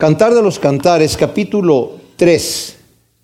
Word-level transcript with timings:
Cantar 0.00 0.32
de 0.32 0.40
los 0.40 0.58
Cantares, 0.58 1.14
capítulo 1.14 1.98
3. 2.16 2.76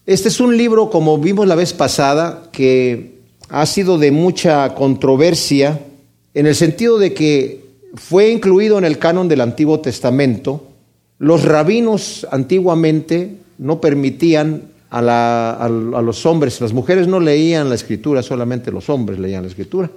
Este 0.04 0.28
es 0.28 0.40
un 0.40 0.58
libro, 0.58 0.90
como 0.90 1.16
vimos 1.16 1.46
la 1.46 1.54
vez 1.54 1.72
pasada, 1.72 2.50
que 2.52 3.14
ha 3.48 3.64
sido 3.64 3.96
de 3.96 4.10
mucha 4.10 4.74
controversia 4.74 5.80
en 6.34 6.46
el 6.46 6.54
sentido 6.54 6.98
de 6.98 7.14
que 7.14 7.64
fue 7.94 8.28
incluido 8.28 8.76
en 8.76 8.84
el 8.84 8.98
canon 8.98 9.26
del 9.26 9.40
Antiguo 9.40 9.80
Testamento. 9.80 10.64
Los 11.18 11.46
rabinos 11.46 12.26
antiguamente 12.30 13.36
no 13.56 13.80
permitían 13.80 14.64
a, 14.90 15.56
a, 15.58 15.68
los 15.70 16.26
hombres, 16.26 16.60
las 16.60 16.74
mujeres 16.74 17.08
no 17.08 17.20
leían 17.20 17.70
la 17.70 17.74
escritura, 17.74 18.22
solamente 18.22 18.70
los 18.70 18.90
hombres 18.90 19.18
leían 19.18 19.44
la 19.44 19.48
escritura. 19.48 19.90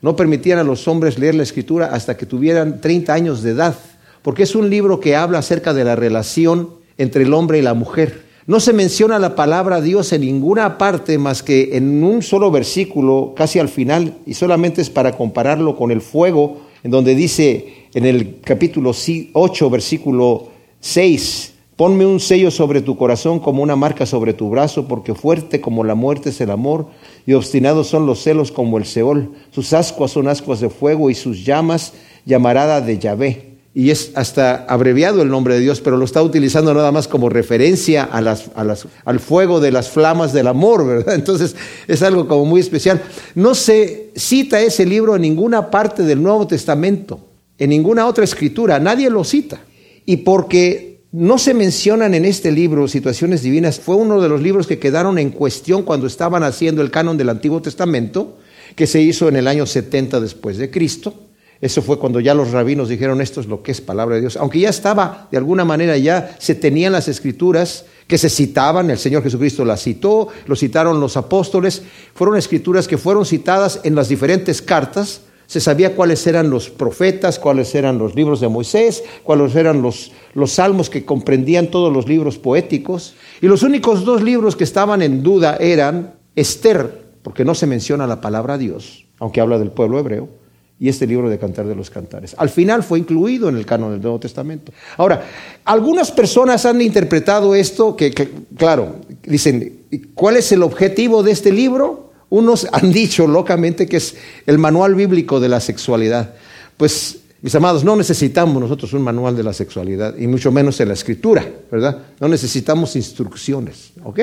No 0.00 0.14
permitían 0.14 0.60
a 0.60 0.64
los 0.64 0.86
hombres 0.86 1.18
leer 1.18 1.34
la 1.34 1.42
escritura 1.42 1.86
hasta 1.86 2.16
que 2.16 2.24
tuvieran 2.24 2.80
30 2.80 3.12
años 3.12 3.42
de 3.42 3.50
edad 3.50 3.74
porque 4.22 4.42
es 4.42 4.54
un 4.54 4.70
libro 4.70 5.00
que 5.00 5.16
habla 5.16 5.38
acerca 5.38 5.74
de 5.74 5.84
la 5.84 5.96
relación 5.96 6.70
entre 6.98 7.24
el 7.24 7.32
hombre 7.32 7.58
y 7.58 7.62
la 7.62 7.74
mujer. 7.74 8.30
No 8.46 8.58
se 8.58 8.72
menciona 8.72 9.18
la 9.18 9.36
palabra 9.36 9.80
Dios 9.80 10.12
en 10.12 10.22
ninguna 10.22 10.76
parte 10.76 11.18
más 11.18 11.42
que 11.42 11.76
en 11.76 12.02
un 12.02 12.22
solo 12.22 12.50
versículo, 12.50 13.32
casi 13.36 13.58
al 13.58 13.68
final, 13.68 14.16
y 14.26 14.34
solamente 14.34 14.82
es 14.82 14.90
para 14.90 15.16
compararlo 15.16 15.76
con 15.76 15.90
el 15.90 16.00
fuego, 16.00 16.58
en 16.82 16.90
donde 16.90 17.14
dice 17.14 17.86
en 17.94 18.06
el 18.06 18.40
capítulo 18.40 18.92
8, 19.32 19.70
versículo 19.70 20.48
6, 20.80 21.52
ponme 21.76 22.04
un 22.04 22.18
sello 22.18 22.50
sobre 22.50 22.80
tu 22.80 22.96
corazón 22.96 23.40
como 23.40 23.62
una 23.62 23.76
marca 23.76 24.04
sobre 24.04 24.32
tu 24.32 24.50
brazo, 24.50 24.88
porque 24.88 25.14
fuerte 25.14 25.60
como 25.60 25.84
la 25.84 25.94
muerte 25.94 26.30
es 26.30 26.40
el 26.40 26.50
amor, 26.50 26.88
y 27.26 27.34
obstinados 27.34 27.86
son 27.86 28.04
los 28.04 28.22
celos 28.22 28.50
como 28.50 28.78
el 28.78 28.84
Seol. 28.84 29.30
Sus 29.50 29.72
ascuas 29.72 30.10
son 30.10 30.28
ascuas 30.28 30.60
de 30.60 30.70
fuego, 30.70 31.08
y 31.08 31.14
sus 31.14 31.44
llamas 31.44 31.92
llamarada 32.24 32.80
de 32.80 32.98
Yahvé 32.98 33.49
y 33.72 33.90
es 33.90 34.10
hasta 34.16 34.64
abreviado 34.68 35.22
el 35.22 35.28
nombre 35.28 35.54
de 35.54 35.60
Dios, 35.60 35.80
pero 35.80 35.96
lo 35.96 36.04
está 36.04 36.22
utilizando 36.22 36.74
nada 36.74 36.90
más 36.90 37.06
como 37.06 37.28
referencia 37.28 38.02
al 38.02 39.20
fuego 39.20 39.60
de 39.60 39.70
las 39.70 39.90
flamas 39.90 40.32
del 40.32 40.48
amor, 40.48 40.84
¿verdad? 40.86 41.14
Entonces 41.14 41.54
es 41.86 42.02
algo 42.02 42.26
como 42.26 42.44
muy 42.44 42.60
especial. 42.60 43.00
No 43.36 43.54
se 43.54 44.10
cita 44.16 44.60
ese 44.60 44.84
libro 44.84 45.14
en 45.14 45.22
ninguna 45.22 45.70
parte 45.70 46.02
del 46.02 46.20
Nuevo 46.20 46.48
Testamento, 46.48 47.20
en 47.58 47.70
ninguna 47.70 48.06
otra 48.06 48.24
escritura, 48.24 48.80
nadie 48.80 49.08
lo 49.08 49.22
cita. 49.22 49.60
Y 50.04 50.18
porque 50.18 51.02
no 51.12 51.38
se 51.38 51.54
mencionan 51.54 52.14
en 52.14 52.24
este 52.24 52.50
libro 52.50 52.88
situaciones 52.88 53.42
divinas, 53.42 53.78
fue 53.78 53.94
uno 53.94 54.20
de 54.20 54.28
los 54.28 54.42
libros 54.42 54.66
que 54.66 54.80
quedaron 54.80 55.16
en 55.16 55.30
cuestión 55.30 55.84
cuando 55.84 56.08
estaban 56.08 56.42
haciendo 56.42 56.82
el 56.82 56.90
canon 56.90 57.16
del 57.16 57.28
Antiguo 57.28 57.62
Testamento, 57.62 58.38
que 58.74 58.88
se 58.88 59.00
hizo 59.00 59.28
en 59.28 59.36
el 59.36 59.46
año 59.46 59.64
70 59.64 60.18
después 60.20 60.58
de 60.58 60.70
Cristo 60.72 61.29
eso 61.60 61.82
fue 61.82 61.98
cuando 61.98 62.20
ya 62.20 62.32
los 62.32 62.52
rabinos 62.52 62.88
dijeron 62.88 63.20
esto 63.20 63.40
es 63.40 63.46
lo 63.46 63.62
que 63.62 63.72
es 63.72 63.82
palabra 63.82 64.14
de 64.14 64.22
Dios. 64.22 64.36
Aunque 64.38 64.60
ya 64.60 64.70
estaba, 64.70 65.28
de 65.30 65.36
alguna 65.36 65.64
manera 65.64 65.96
ya 65.98 66.34
se 66.38 66.54
tenían 66.54 66.92
las 66.92 67.06
escrituras 67.06 67.84
que 68.06 68.16
se 68.16 68.30
citaban, 68.30 68.90
el 68.90 68.98
Señor 68.98 69.22
Jesucristo 69.22 69.64
las 69.64 69.82
citó, 69.82 70.28
lo 70.46 70.56
citaron 70.56 71.00
los 71.00 71.18
apóstoles, 71.18 71.82
fueron 72.14 72.38
escrituras 72.38 72.88
que 72.88 72.96
fueron 72.96 73.26
citadas 73.26 73.80
en 73.84 73.94
las 73.94 74.08
diferentes 74.08 74.62
cartas, 74.62 75.20
se 75.46 75.60
sabía 75.60 75.94
cuáles 75.94 76.26
eran 76.26 76.48
los 76.48 76.70
profetas, 76.70 77.38
cuáles 77.38 77.74
eran 77.74 77.98
los 77.98 78.14
libros 78.14 78.40
de 78.40 78.48
Moisés, 78.48 79.04
cuáles 79.22 79.54
eran 79.54 79.82
los, 79.82 80.12
los 80.32 80.52
salmos 80.52 80.88
que 80.88 81.04
comprendían 81.04 81.70
todos 81.70 81.92
los 81.92 82.08
libros 82.08 82.38
poéticos. 82.38 83.16
Y 83.42 83.48
los 83.48 83.64
únicos 83.64 84.04
dos 84.04 84.22
libros 84.22 84.54
que 84.56 84.64
estaban 84.64 85.02
en 85.02 85.22
duda 85.22 85.56
eran 85.58 86.14
Esther, 86.36 87.04
porque 87.22 87.44
no 87.44 87.54
se 87.54 87.66
menciona 87.66 88.06
la 88.06 88.20
palabra 88.20 88.58
Dios, 88.58 89.06
aunque 89.18 89.40
habla 89.40 89.58
del 89.58 89.72
pueblo 89.72 89.98
hebreo, 89.98 90.39
y 90.80 90.88
este 90.88 91.06
libro 91.06 91.28
de 91.28 91.38
Cantar 91.38 91.66
de 91.66 91.74
los 91.74 91.90
Cantares. 91.90 92.34
Al 92.38 92.48
final 92.48 92.82
fue 92.82 92.98
incluido 92.98 93.50
en 93.50 93.58
el 93.58 93.66
canon 93.66 93.92
del 93.92 94.00
Nuevo 94.00 94.18
Testamento. 94.18 94.72
Ahora, 94.96 95.22
algunas 95.66 96.10
personas 96.10 96.64
han 96.64 96.80
interpretado 96.80 97.54
esto, 97.54 97.94
que, 97.94 98.10
claro, 98.56 98.96
dicen, 99.22 99.82
¿cuál 100.14 100.38
es 100.38 100.50
el 100.52 100.62
objetivo 100.62 101.22
de 101.22 101.32
este 101.32 101.52
libro? 101.52 102.12
Unos 102.30 102.66
han 102.72 102.90
dicho 102.94 103.26
locamente 103.26 103.86
que 103.86 103.98
es 103.98 104.16
el 104.46 104.56
manual 104.56 104.94
bíblico 104.94 105.38
de 105.38 105.50
la 105.50 105.60
sexualidad. 105.60 106.34
Pues, 106.78 107.18
mis 107.42 107.54
amados, 107.54 107.84
no 107.84 107.94
necesitamos 107.94 108.58
nosotros 108.62 108.94
un 108.94 109.02
manual 109.02 109.36
de 109.36 109.42
la 109.42 109.52
sexualidad, 109.52 110.16
y 110.16 110.26
mucho 110.26 110.50
menos 110.50 110.80
en 110.80 110.88
la 110.88 110.94
escritura, 110.94 111.46
¿verdad? 111.70 111.98
No 112.18 112.26
necesitamos 112.26 112.96
instrucciones, 112.96 113.92
¿ok? 114.02 114.20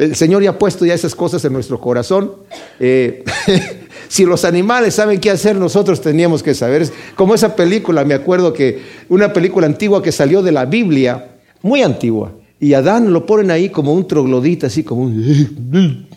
El 0.00 0.16
Señor 0.16 0.42
ya 0.42 0.50
ha 0.50 0.58
puesto 0.58 0.86
ya 0.86 0.94
esas 0.94 1.14
cosas 1.14 1.44
en 1.44 1.52
nuestro 1.52 1.78
corazón. 1.78 2.32
Eh, 2.78 3.22
si 4.08 4.24
los 4.24 4.46
animales 4.46 4.94
saben 4.94 5.20
qué 5.20 5.30
hacer, 5.30 5.56
nosotros 5.56 6.00
teníamos 6.00 6.42
que 6.42 6.54
saber. 6.54 6.88
Como 7.14 7.34
esa 7.34 7.54
película, 7.54 8.02
me 8.06 8.14
acuerdo 8.14 8.54
que 8.54 8.80
una 9.10 9.30
película 9.34 9.66
antigua 9.66 10.02
que 10.02 10.10
salió 10.10 10.40
de 10.40 10.52
la 10.52 10.64
Biblia, 10.64 11.32
muy 11.60 11.82
antigua, 11.82 12.32
y 12.58 12.72
Adán 12.72 13.12
lo 13.12 13.26
ponen 13.26 13.50
ahí 13.50 13.68
como 13.68 13.92
un 13.92 14.08
troglodita, 14.08 14.68
así 14.68 14.82
como 14.82 15.02
un... 15.02 16.08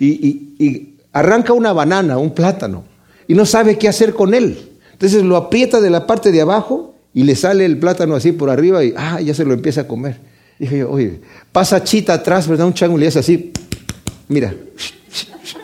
Y, 0.00 0.94
arranca 1.12 1.52
una 1.52 1.72
banana, 1.72 2.18
un 2.18 2.32
plátano, 2.32 2.84
y 3.28 3.34
no 3.34 3.46
sabe 3.46 3.78
qué 3.78 3.88
hacer 3.88 4.12
con 4.14 4.34
él. 4.34 4.58
Entonces 4.92 5.22
lo 5.22 5.36
aprieta 5.36 5.80
de 5.80 5.90
la 5.90 6.06
parte 6.06 6.32
de 6.32 6.40
abajo 6.40 6.94
y 7.14 7.22
le 7.22 7.36
sale 7.36 7.64
el 7.64 7.78
plátano 7.78 8.16
así 8.16 8.32
por 8.32 8.50
arriba 8.50 8.82
y 8.82 8.92
ah, 8.96 9.20
ya 9.20 9.34
se 9.34 9.44
lo 9.44 9.54
empieza 9.54 9.82
a 9.82 9.88
comer. 9.88 10.16
Dije 10.58 10.78
yo, 10.78 10.90
oye, 10.90 11.20
pasa 11.52 11.82
chita 11.82 12.14
atrás, 12.14 12.48
¿verdad? 12.48 12.66
Un 12.66 12.74
chango 12.74 12.98
le 12.98 13.06
hace 13.06 13.20
así, 13.20 13.52
mira, 14.28 14.52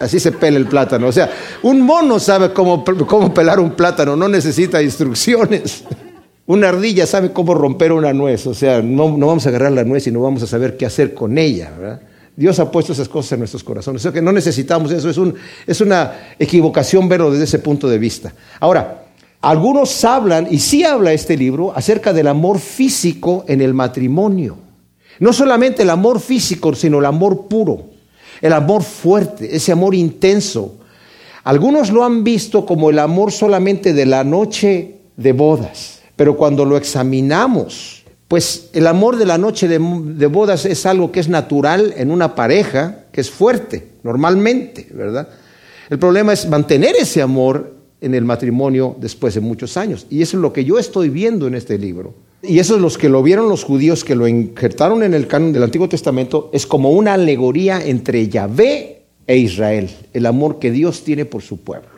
Así 0.01 0.21
se 0.21 0.33
pela 0.33 0.57
el 0.59 0.67
plátano. 0.67 1.07
O 1.07 1.13
sea, 1.13 1.31
un 1.63 1.81
mono 1.81 2.19
sabe 2.19 2.53
cómo, 2.53 2.85
cómo 2.85 3.33
pelar 3.33 3.61
un 3.61 3.73
plátano, 3.73 4.17
no 4.17 4.29
necesita 4.29 4.83
instrucciones. 4.83 5.85
Una 6.47 6.69
ardilla 6.69 7.07
sabe 7.07 7.33
cómo 7.33 7.55
romper 7.55 7.93
una 7.93 8.13
nuez. 8.13 8.47
O 8.47 8.55
sea, 8.55 8.83
no, 8.83 9.17
no, 9.17 9.27
vamos 9.27 9.47
a 9.47 9.49
agarrar 9.49 9.73
la 9.73 9.85
nuez 9.85 10.07
y 10.07 10.11
no 10.11 10.21
vamos 10.21 10.43
a 10.43 10.47
saber 10.47 10.77
qué 10.77 10.87
hacer 10.87 11.15
con 11.15 11.39
ella. 11.39 11.73
¿verdad? 11.79 12.03
Dios 12.37 12.59
ha 12.59 12.71
puesto 12.71 12.93
esas 12.93 13.09
cosas 13.09 13.33
en 13.33 13.39
nuestros 13.41 13.65
corazones. 13.65 14.03
O 14.03 14.05
sea 14.05 14.13
que 14.13 14.21
no 14.21 14.33
necesitamos 14.33 14.91
eso. 14.91 15.09
Es, 15.09 15.17
un, 15.17 15.35
es 15.67 15.81
una 15.81 16.35
equivocación 16.39 17.09
verlo 17.09 17.31
desde 17.31 17.45
ese 17.45 17.59
punto 17.61 17.89
de 17.89 17.99
vista. 17.99 18.35
Ahora, 18.61 19.05
algunos 19.41 20.05
hablan, 20.05 20.49
y 20.51 20.59
sí 20.59 20.85
habla 20.85 21.13
este 21.13 21.37
libro, 21.37 21.73
acerca 21.75 22.13
del 22.13 22.29
amor 22.29 22.59
físico 22.59 23.45
en 23.47 23.61
el 23.61 23.75
matrimonio. 23.75 24.59
No 25.21 25.33
solamente 25.33 25.83
el 25.83 25.91
amor 25.91 26.21
físico, 26.21 26.75
sino 26.75 26.99
el 26.99 27.07
amor 27.07 27.47
puro 27.49 27.95
el 28.41 28.53
amor 28.53 28.83
fuerte, 28.83 29.57
ese 29.57 29.73
amor 29.73 29.95
intenso. 29.95 30.75
Algunos 31.45 31.91
lo 31.91 32.05
han 32.05 32.25
visto 32.25 32.65
como 32.65 32.91
el 32.91 32.99
amor 32.99 33.33
solamente 33.33 33.93
de 33.93 34.07
la 34.07 34.25
noche 34.25 34.97
de 35.17 35.33
bodas, 35.33 36.01
pero 36.17 36.37
cuando 36.37 36.65
lo 36.65 36.77
examinamos, 36.77 38.05
pues 38.29 38.71
el 38.73 38.87
amor 38.87 39.17
de 39.17 39.27
la 39.27 39.39
noche 39.39 39.67
de, 39.67 39.79
bodas 40.27 40.67
es 40.67 40.87
algo 40.87 41.13
que 41.13 41.21
es 41.21 41.29
natural 41.29 41.95
en 41.97 42.11
una 42.11 42.35
pareja, 42.35 43.05
que 43.13 43.21
es 43.21 43.31
fuerte, 43.31 43.93
normalmente, 44.03 44.89
¿verdad? 44.93 45.29
El 45.91 45.99
problema 45.99 46.33
es 46.33 46.49
mantener 46.49 46.97
ese 46.97 47.21
amor 47.23 47.75
en 48.01 48.15
el 48.15 48.25
matrimonio 48.25 48.97
después 48.99 49.35
de 49.35 49.41
muchos 49.41 49.77
años. 49.79 50.07
Y 50.11 50.23
eso 50.23 50.37
es 50.37 50.43
lo 50.43 50.53
que 50.53 50.65
yo 50.65 50.79
estoy 50.79 51.09
viendo 51.11 51.47
en 51.47 51.55
este 51.55 51.79
libro. 51.79 52.15
Y 52.47 52.59
eso 52.59 52.77
es 52.77 52.81
los 52.81 52.99
que 52.99 53.09
lo 53.09 53.23
vieron 53.23 53.49
los 53.49 53.65
judíos, 53.65 54.05
que 54.05 54.15
lo 54.15 54.29
injertaron 54.29 55.03
en 55.03 55.15
el 55.15 55.27
canon 55.27 55.53
del 55.53 55.63
Antiguo 55.63 55.89
Testamento, 55.89 56.51
es 56.53 56.67
como 56.67 56.91
una 56.91 57.15
alegoría 57.15 57.85
entre 57.85 58.29
Yahvé 58.29 59.03
e 59.27 59.37
Israel, 59.37 59.91
el 60.13 60.27
amor 60.27 60.59
que 60.59 60.71
Dios 60.71 61.03
tiene 61.05 61.25
por 61.25 61.43
su 61.43 61.59
pueblo. 61.59 61.89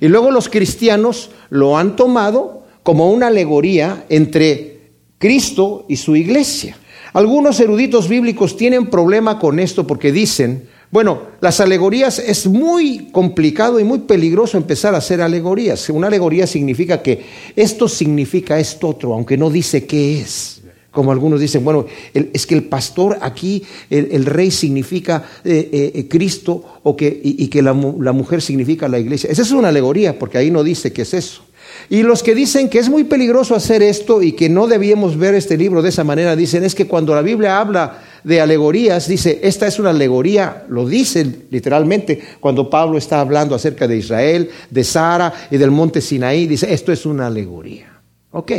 Y 0.00 0.08
luego 0.08 0.30
los 0.30 0.48
cristianos 0.48 1.30
lo 1.50 1.78
han 1.78 1.96
tomado 1.96 2.64
como 2.82 3.10
una 3.10 3.28
alegoría 3.28 4.04
entre 4.08 4.90
Cristo 5.18 5.86
y 5.88 5.96
su 5.96 6.16
iglesia. 6.16 6.76
Algunos 7.12 7.60
eruditos 7.60 8.08
bíblicos 8.08 8.56
tienen 8.56 8.90
problema 8.90 9.38
con 9.38 9.58
esto 9.58 9.86
porque 9.86 10.12
dicen, 10.12 10.68
bueno, 10.94 11.22
las 11.40 11.58
alegorías 11.58 12.20
es 12.20 12.46
muy 12.46 13.08
complicado 13.10 13.80
y 13.80 13.84
muy 13.84 13.98
peligroso 13.98 14.56
empezar 14.56 14.94
a 14.94 14.98
hacer 14.98 15.20
alegorías. 15.20 15.90
Una 15.90 16.06
alegoría 16.06 16.46
significa 16.46 17.02
que 17.02 17.20
esto 17.56 17.88
significa 17.88 18.60
esto 18.60 18.90
otro, 18.90 19.12
aunque 19.12 19.36
no 19.36 19.50
dice 19.50 19.86
qué 19.86 20.20
es. 20.20 20.62
Como 20.92 21.10
algunos 21.10 21.40
dicen, 21.40 21.64
bueno, 21.64 21.86
es 22.14 22.46
que 22.46 22.54
el 22.54 22.62
pastor 22.62 23.18
aquí, 23.22 23.64
el, 23.90 24.24
rey 24.24 24.52
significa 24.52 25.24
eh, 25.44 25.68
eh, 25.72 25.92
eh, 25.96 26.06
Cristo 26.06 26.62
o 26.84 26.96
que, 26.96 27.20
y, 27.24 27.48
que 27.48 27.60
la, 27.60 27.72
la 27.98 28.12
mujer 28.12 28.40
significa 28.40 28.86
la 28.86 29.00
iglesia. 29.00 29.28
Esa 29.32 29.42
es 29.42 29.50
una 29.50 29.70
alegoría, 29.70 30.16
porque 30.16 30.38
ahí 30.38 30.52
no 30.52 30.62
dice 30.62 30.92
qué 30.92 31.02
es 31.02 31.12
eso. 31.12 31.42
Y 31.90 32.04
los 32.04 32.22
que 32.22 32.36
dicen 32.36 32.68
que 32.68 32.78
es 32.78 32.88
muy 32.88 33.02
peligroso 33.02 33.56
hacer 33.56 33.82
esto 33.82 34.22
y 34.22 34.30
que 34.32 34.48
no 34.48 34.68
debíamos 34.68 35.18
ver 35.18 35.34
este 35.34 35.56
libro 35.56 35.82
de 35.82 35.88
esa 35.88 36.04
manera, 36.04 36.36
dicen 36.36 36.62
es 36.62 36.76
que 36.76 36.86
cuando 36.86 37.16
la 37.16 37.22
Biblia 37.22 37.58
habla 37.58 38.00
de 38.24 38.40
alegorías, 38.40 39.06
dice, 39.06 39.40
esta 39.42 39.66
es 39.66 39.78
una 39.78 39.90
alegoría, 39.90 40.64
lo 40.68 40.86
dice 40.86 41.26
literalmente 41.50 42.20
cuando 42.40 42.68
Pablo 42.68 42.98
está 42.98 43.20
hablando 43.20 43.54
acerca 43.54 43.86
de 43.86 43.98
Israel, 43.98 44.50
de 44.70 44.82
Sara 44.84 45.32
y 45.50 45.58
del 45.58 45.70
monte 45.70 46.00
Sinaí, 46.00 46.46
dice, 46.46 46.72
esto 46.72 46.90
es 46.90 47.06
una 47.06 47.26
alegoría. 47.26 48.00
Ok, 48.30 48.52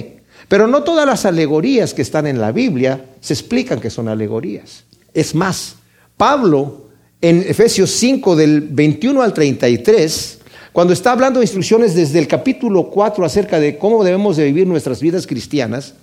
pero 0.48 0.68
no 0.68 0.84
todas 0.84 1.06
las 1.06 1.26
alegorías 1.26 1.94
que 1.94 2.04
están 2.04 2.28
en 2.28 2.40
la 2.40 2.52
Biblia 2.52 3.06
se 3.20 3.34
explican 3.34 3.82
que 3.82 3.90
son 3.90 4.08
alegorías. 4.08 4.86
Es 5.14 5.34
más, 5.34 5.76
Pablo 6.16 6.86
en 7.20 7.42
Efesios 7.42 7.90
5 7.92 8.36
del 8.36 8.62
21 8.62 9.22
al 9.22 9.34
33, 9.34 10.40
cuando 10.72 10.94
está 10.94 11.12
hablando 11.12 11.40
de 11.40 11.46
instrucciones 11.46 11.96
desde 11.96 12.20
el 12.20 12.28
capítulo 12.28 12.90
4 12.92 13.26
acerca 13.26 13.60
de 13.60 13.78
cómo 13.78 14.04
debemos 14.04 14.38
de 14.38 14.46
vivir 14.46 14.68
nuestras 14.68 15.02
vidas 15.02 15.26
cristianas, 15.26 15.96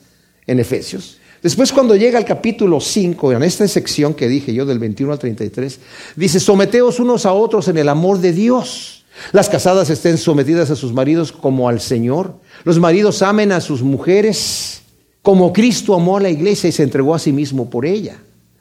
en 0.46 0.58
Efesios, 0.58 1.18
Después 1.42 1.72
cuando 1.72 1.96
llega 1.96 2.18
al 2.18 2.24
capítulo 2.24 2.80
5, 2.80 3.32
en 3.32 3.42
esta 3.42 3.66
sección 3.66 4.14
que 4.14 4.28
dije 4.28 4.54
yo 4.54 4.64
del 4.64 4.78
21 4.78 5.12
al 5.12 5.18
33, 5.18 5.80
dice, 6.14 6.38
someteos 6.38 7.00
unos 7.00 7.26
a 7.26 7.32
otros 7.32 7.66
en 7.66 7.78
el 7.78 7.88
amor 7.88 8.18
de 8.18 8.32
Dios. 8.32 9.04
Las 9.32 9.48
casadas 9.48 9.90
estén 9.90 10.18
sometidas 10.18 10.70
a 10.70 10.76
sus 10.76 10.92
maridos 10.92 11.32
como 11.32 11.68
al 11.68 11.80
Señor. 11.80 12.36
Los 12.64 12.78
maridos 12.78 13.22
amen 13.22 13.50
a 13.50 13.60
sus 13.60 13.82
mujeres 13.82 14.82
como 15.20 15.52
Cristo 15.52 15.94
amó 15.94 16.16
a 16.16 16.20
la 16.20 16.30
iglesia 16.30 16.68
y 16.68 16.72
se 16.72 16.82
entregó 16.82 17.14
a 17.14 17.18
sí 17.18 17.32
mismo 17.32 17.70
por 17.70 17.86
ella 17.86 18.16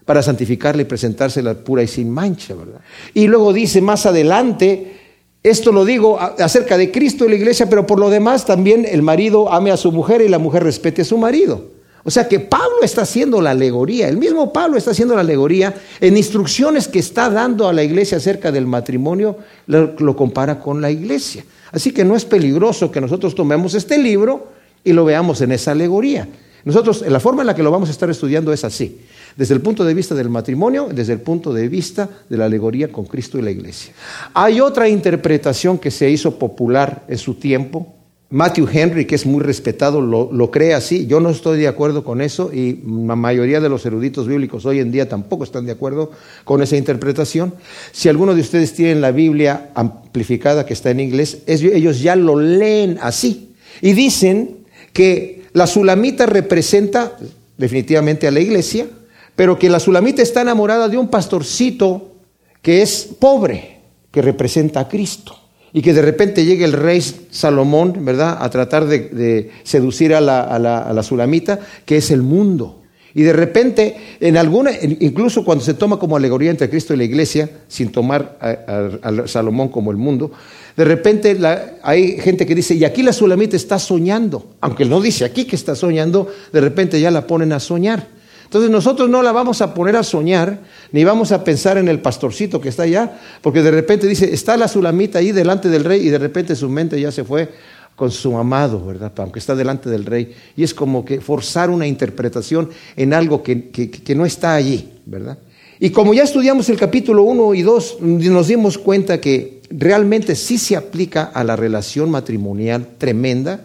para 0.05 0.23
santificarla 0.23 0.81
y 0.81 0.85
presentársela 0.85 1.53
pura 1.53 1.83
y 1.83 1.87
sin 1.87 2.09
mancha, 2.09 2.55
¿verdad? 2.55 2.81
Y 3.13 3.27
luego 3.27 3.53
dice 3.53 3.81
más 3.81 4.05
adelante, 4.05 4.99
esto 5.43 5.71
lo 5.71 5.85
digo 5.85 6.19
acerca 6.19 6.77
de 6.77 6.91
Cristo 6.91 7.25
y 7.25 7.29
la 7.29 7.35
iglesia, 7.35 7.69
pero 7.69 7.87
por 7.87 7.99
lo 7.99 8.09
demás 8.09 8.45
también 8.45 8.85
el 8.89 9.03
marido 9.03 9.51
ame 9.51 9.71
a 9.71 9.77
su 9.77 9.91
mujer 9.91 10.21
y 10.21 10.29
la 10.29 10.39
mujer 10.39 10.63
respete 10.63 11.03
a 11.03 11.05
su 11.05 11.17
marido. 11.17 11.70
O 12.03 12.09
sea 12.09 12.27
que 12.27 12.39
Pablo 12.39 12.81
está 12.81 13.03
haciendo 13.03 13.41
la 13.41 13.51
alegoría, 13.51 14.07
el 14.07 14.17
mismo 14.17 14.51
Pablo 14.51 14.77
está 14.77 14.91
haciendo 14.91 15.13
la 15.13 15.21
alegoría 15.21 15.73
en 15.99 16.17
instrucciones 16.17 16.87
que 16.87 16.99
está 16.99 17.29
dando 17.29 17.67
a 17.67 17.73
la 17.73 17.83
iglesia 17.83 18.17
acerca 18.17 18.51
del 18.51 18.65
matrimonio, 18.65 19.37
lo, 19.67 20.15
compara 20.15 20.59
con 20.59 20.81
la 20.81 20.89
iglesia. 20.89 21.45
Así 21.71 21.91
que 21.91 22.03
no 22.03 22.15
es 22.15 22.25
peligroso 22.25 22.91
que 22.91 23.01
nosotros 23.01 23.35
tomemos 23.35 23.75
este 23.75 23.97
libro 23.99 24.47
y 24.83 24.93
lo 24.93 25.05
veamos 25.05 25.41
en 25.41 25.51
esa 25.51 25.71
alegoría. 25.71 26.27
Nosotros, 26.65 27.03
la 27.07 27.19
forma 27.19 27.41
en 27.41 27.47
la 27.47 27.55
que 27.55 27.63
lo 27.63 27.71
vamos 27.71 27.89
a 27.89 27.91
estar 27.91 28.09
estudiando 28.09 28.51
es 28.51 28.63
así, 28.63 29.01
desde 29.35 29.53
el 29.53 29.61
punto 29.61 29.83
de 29.83 29.93
vista 29.93 30.15
del 30.15 30.29
matrimonio, 30.29 30.89
desde 30.91 31.13
el 31.13 31.21
punto 31.21 31.53
de 31.53 31.67
vista 31.67 32.09
de 32.29 32.37
la 32.37 32.45
alegoría 32.45 32.91
con 32.91 33.05
Cristo 33.05 33.37
y 33.37 33.43
la 33.43 33.51
iglesia. 33.51 33.93
Hay 34.33 34.59
otra 34.59 34.89
interpretación 34.89 35.77
que 35.77 35.91
se 35.91 36.09
hizo 36.09 36.37
popular 36.37 37.03
en 37.07 37.17
su 37.17 37.35
tiempo, 37.35 37.95
Matthew 38.31 38.69
Henry, 38.71 39.05
que 39.05 39.15
es 39.15 39.25
muy 39.25 39.41
respetado, 39.41 39.99
lo, 39.99 40.51
cree 40.51 40.73
así. 40.73 41.05
Yo 41.05 41.19
no 41.19 41.29
estoy 41.29 41.59
de 41.59 41.67
acuerdo 41.67 42.05
con 42.05 42.21
eso 42.21 42.49
y 42.53 42.81
la 43.05 43.17
mayoría 43.17 43.59
de 43.59 43.67
los 43.67 43.85
eruditos 43.85 44.25
bíblicos 44.25 44.65
hoy 44.65 44.79
en 44.79 44.89
día 44.89 45.09
tampoco 45.09 45.43
están 45.43 45.65
de 45.65 45.73
acuerdo 45.73 46.11
con 46.45 46.63
esa 46.63 46.77
interpretación. 46.77 47.53
Si 47.91 48.07
alguno 48.07 48.33
de 48.33 48.39
ustedes 48.39 48.73
tiene 48.73 49.01
la 49.01 49.11
Biblia 49.11 49.71
amplificada 49.75 50.65
que 50.65 50.73
está 50.73 50.91
en 50.91 51.01
inglés, 51.01 51.39
ellos 51.45 51.99
ya 51.99 52.15
lo 52.15 52.39
leen 52.39 52.99
así 53.01 53.53
y 53.81 53.91
dicen 53.91 54.59
que 54.93 55.43
la 55.51 55.67
sulamita 55.67 56.25
representa 56.25 57.17
definitivamente 57.57 58.29
a 58.29 58.31
la 58.31 58.39
iglesia, 58.39 58.87
pero 59.35 59.59
que 59.59 59.69
la 59.69 59.81
sulamita 59.81 60.21
está 60.21 60.41
enamorada 60.41 60.87
de 60.87 60.97
un 60.97 61.09
pastorcito 61.09 62.13
que 62.61 62.81
es 62.81 63.09
pobre, 63.19 63.81
que 64.09 64.21
representa 64.21 64.79
a 64.79 64.87
Cristo 64.87 65.40
y 65.73 65.81
que 65.81 65.93
de 65.93 66.01
repente 66.01 66.45
llegue 66.45 66.65
el 66.65 66.73
rey 66.73 67.01
Salomón, 67.01 68.03
¿verdad?, 68.03 68.37
a 68.41 68.49
tratar 68.49 68.85
de, 68.85 69.51
seducir 69.63 70.13
a 70.13 70.21
la, 70.21 70.41
a, 70.41 70.59
la, 70.59 71.03
sulamita, 71.03 71.59
que 71.85 71.97
es 71.97 72.11
el 72.11 72.21
mundo. 72.21 72.77
Y 73.13 73.23
de 73.23 73.33
repente, 73.33 73.97
en 74.19 74.37
alguna, 74.37 74.71
incluso 74.81 75.43
cuando 75.43 75.63
se 75.63 75.73
toma 75.73 75.99
como 75.99 76.15
alegoría 76.15 76.49
entre 76.49 76.69
Cristo 76.69 76.93
y 76.93 76.97
la 76.97 77.03
iglesia, 77.03 77.49
sin 77.67 77.91
tomar 77.91 78.37
a, 78.39 79.27
Salomón 79.27 79.69
como 79.69 79.91
el 79.91 79.97
mundo, 79.97 80.31
de 80.75 80.85
repente 80.85 81.37
hay 81.83 82.17
gente 82.19 82.45
que 82.45 82.55
dice, 82.55 82.75
y 82.75 82.85
aquí 82.85 83.03
la 83.03 83.11
sulamita 83.11 83.55
está 83.57 83.79
soñando, 83.79 84.55
aunque 84.61 84.85
no 84.85 85.01
dice 85.01 85.25
aquí 85.25 85.45
que 85.45 85.57
está 85.57 85.75
soñando, 85.75 86.27
de 86.53 86.61
repente 86.61 86.99
ya 87.01 87.11
la 87.11 87.27
ponen 87.27 87.51
a 87.53 87.59
soñar. 87.59 88.20
Entonces 88.51 88.69
nosotros 88.69 89.09
no 89.09 89.23
la 89.23 89.31
vamos 89.31 89.61
a 89.61 89.73
poner 89.73 89.95
a 89.95 90.03
soñar, 90.03 90.59
ni 90.91 91.05
vamos 91.05 91.31
a 91.31 91.41
pensar 91.41 91.77
en 91.77 91.87
el 91.87 92.01
pastorcito 92.01 92.59
que 92.59 92.67
está 92.67 92.83
allá, 92.83 93.17
porque 93.41 93.61
de 93.61 93.71
repente 93.71 94.07
dice, 94.07 94.33
está 94.33 94.57
la 94.57 94.67
sulamita 94.67 95.19
ahí 95.19 95.31
delante 95.31 95.69
del 95.69 95.85
rey 95.85 96.05
y 96.05 96.09
de 96.09 96.17
repente 96.17 96.53
su 96.57 96.67
mente 96.67 96.99
ya 96.99 97.13
se 97.13 97.23
fue 97.23 97.49
con 97.95 98.11
su 98.11 98.37
amado, 98.37 98.85
¿verdad? 98.85 99.13
Aunque 99.19 99.39
está 99.39 99.55
delante 99.55 99.89
del 99.89 100.03
rey. 100.03 100.35
Y 100.57 100.63
es 100.63 100.73
como 100.73 101.05
que 101.05 101.21
forzar 101.21 101.69
una 101.69 101.87
interpretación 101.87 102.69
en 102.97 103.13
algo 103.13 103.41
que, 103.41 103.69
que 103.69 104.15
no 104.15 104.25
está 104.25 104.53
allí, 104.55 104.99
¿verdad? 105.05 105.37
Y 105.79 105.91
como 105.91 106.13
ya 106.13 106.23
estudiamos 106.23 106.67
el 106.67 106.77
capítulo 106.77 107.23
1 107.23 107.53
y 107.53 107.61
2, 107.61 108.01
nos 108.01 108.47
dimos 108.49 108.77
cuenta 108.77 109.21
que 109.21 109.61
realmente 109.69 110.35
sí 110.35 110.57
se 110.57 110.75
aplica 110.75 111.23
a 111.23 111.45
la 111.45 111.55
relación 111.55 112.11
matrimonial 112.11 112.85
tremenda, 112.97 113.61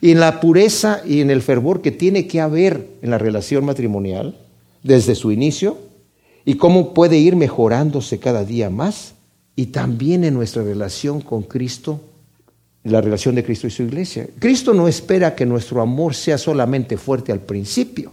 y 0.00 0.10
en 0.10 0.20
la 0.20 0.40
pureza 0.40 1.02
y 1.04 1.20
en 1.20 1.30
el 1.30 1.42
fervor 1.42 1.82
que 1.82 1.90
tiene 1.90 2.26
que 2.26 2.40
haber 2.40 2.86
en 3.02 3.10
la 3.10 3.18
relación 3.18 3.64
matrimonial 3.64 4.36
desde 4.82 5.14
su 5.14 5.32
inicio 5.32 5.78
y 6.44 6.54
cómo 6.54 6.94
puede 6.94 7.18
ir 7.18 7.36
mejorándose 7.36 8.18
cada 8.18 8.44
día 8.44 8.70
más 8.70 9.14
y 9.56 9.66
también 9.66 10.24
en 10.24 10.34
nuestra 10.34 10.62
relación 10.62 11.20
con 11.20 11.42
Cristo, 11.42 12.00
la 12.84 13.00
relación 13.00 13.34
de 13.34 13.44
Cristo 13.44 13.66
y 13.66 13.70
su 13.70 13.82
iglesia. 13.82 14.26
Cristo 14.38 14.72
no 14.72 14.88
espera 14.88 15.34
que 15.34 15.44
nuestro 15.44 15.82
amor 15.82 16.14
sea 16.14 16.38
solamente 16.38 16.96
fuerte 16.96 17.32
al 17.32 17.40
principio 17.40 18.12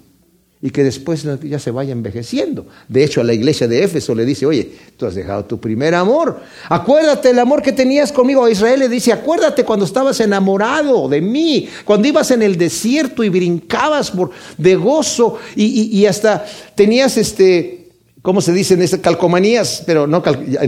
y 0.62 0.72
que 0.72 0.84
después 0.84 1.26
ya 1.44 1.60
se 1.60 1.70
vaya 1.70 1.92
envejeciendo. 1.92 2.66
De 2.88 3.04
hecho, 3.04 3.22
a 3.22 3.24
la 3.24 3.34
iglesia 3.34 3.68
de 3.68 3.84
Éfeso 3.84 4.16
le 4.16 4.26
dice, 4.26 4.46
oye, 4.46 4.72
tú 4.98 5.06
has 5.06 5.14
dejado 5.14 5.46
tu 5.46 5.60
primer 5.60 5.94
amor. 5.94 6.42
Acuérdate 6.68 7.30
el 7.30 7.40
amor 7.40 7.62
que 7.62 7.72
tenías 7.72 8.12
conmigo. 8.12 8.44
A 8.44 8.50
Israel 8.50 8.80
le 8.80 8.90
dice, 8.90 9.14
acuérdate 9.14 9.64
cuando 9.64 9.86
estabas 9.86 10.20
enamorado 10.20 11.08
de 11.08 11.22
mí, 11.22 11.70
cuando 11.86 12.08
ibas 12.08 12.32
en 12.32 12.42
el 12.42 12.58
desierto 12.58 13.24
y 13.24 13.30
brincabas 13.30 14.10
por, 14.10 14.32
de 14.58 14.76
gozo 14.76 15.38
y, 15.56 15.66
y 15.96 16.06
hasta 16.08 16.46
tenías 16.74 17.18
este 17.18 17.77
¿cómo 18.28 18.42
se 18.42 18.52
dicen? 18.52 18.86
calcomanías, 19.00 19.84
pero 19.86 20.06
no, 20.06 20.22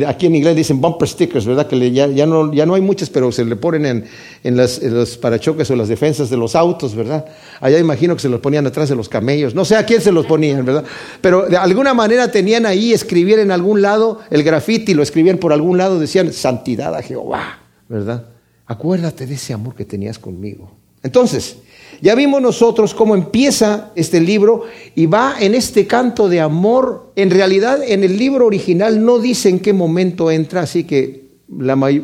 aquí 0.07 0.27
en 0.27 0.35
inglés 0.35 0.55
dicen 0.55 0.79
bumper 0.79 1.09
stickers, 1.09 1.45
¿verdad? 1.45 1.67
Que 1.67 1.91
ya, 1.91 2.07
no, 2.25 2.53
ya 2.53 2.65
no 2.65 2.73
hay 2.73 2.81
muchas, 2.81 3.09
pero 3.09 3.33
se 3.33 3.43
le 3.43 3.57
ponen 3.57 3.85
en, 3.85 4.05
en, 4.45 4.55
los 4.55 5.17
parachoques 5.17 5.69
o 5.69 5.75
las 5.75 5.89
defensas 5.89 6.29
de 6.29 6.37
los 6.37 6.55
autos, 6.55 6.95
¿verdad? 6.95 7.25
Allá 7.59 7.77
imagino 7.77 8.15
que 8.15 8.21
se 8.21 8.29
los 8.29 8.39
ponían 8.39 8.65
atrás 8.65 8.87
de 8.87 8.95
los 8.95 9.09
camellos, 9.09 9.55
no 9.55 9.65
sé 9.65 9.75
a 9.75 9.85
quién 9.85 9.99
se 9.99 10.13
los 10.13 10.25
ponían, 10.25 10.63
¿verdad? 10.63 10.85
Pero 11.19 11.47
de 11.47 11.57
alguna 11.57 11.93
manera 11.93 12.31
tenían 12.31 12.65
ahí, 12.65 12.93
escribir 12.93 13.39
en 13.39 13.51
algún 13.51 13.81
lado 13.81 14.21
el 14.29 14.41
grafiti, 14.41 14.93
lo 14.93 15.03
escribían 15.03 15.37
por 15.37 15.51
algún 15.51 15.77
lado, 15.77 15.99
decían, 15.99 16.31
santidad 16.31 16.95
a 16.95 17.01
Jehová, 17.01 17.59
¿verdad? 17.89 18.25
Acuérdate 18.67 19.27
de 19.27 19.33
ese 19.33 19.51
amor 19.51 19.75
que 19.75 19.83
tenías 19.83 20.17
conmigo. 20.17 20.71
Entonces, 21.03 21.57
ya 22.01 22.15
vimos 22.15 22.41
nosotros 22.41 22.93
cómo 22.93 23.15
empieza 23.15 23.91
este 23.95 24.21
libro 24.21 24.63
y 24.95 25.05
va 25.05 25.35
en 25.39 25.53
este 25.53 25.85
canto 25.85 26.29
de 26.29 26.39
amor. 26.39 27.11
En 27.15 27.29
realidad, 27.29 27.81
en 27.85 28.03
el 28.03 28.17
libro 28.17 28.45
original 28.45 29.03
no 29.03 29.19
dice 29.19 29.49
en 29.49 29.59
qué 29.59 29.73
momento 29.73 30.31
entra, 30.31 30.61
así 30.61 30.85
que 30.85 31.29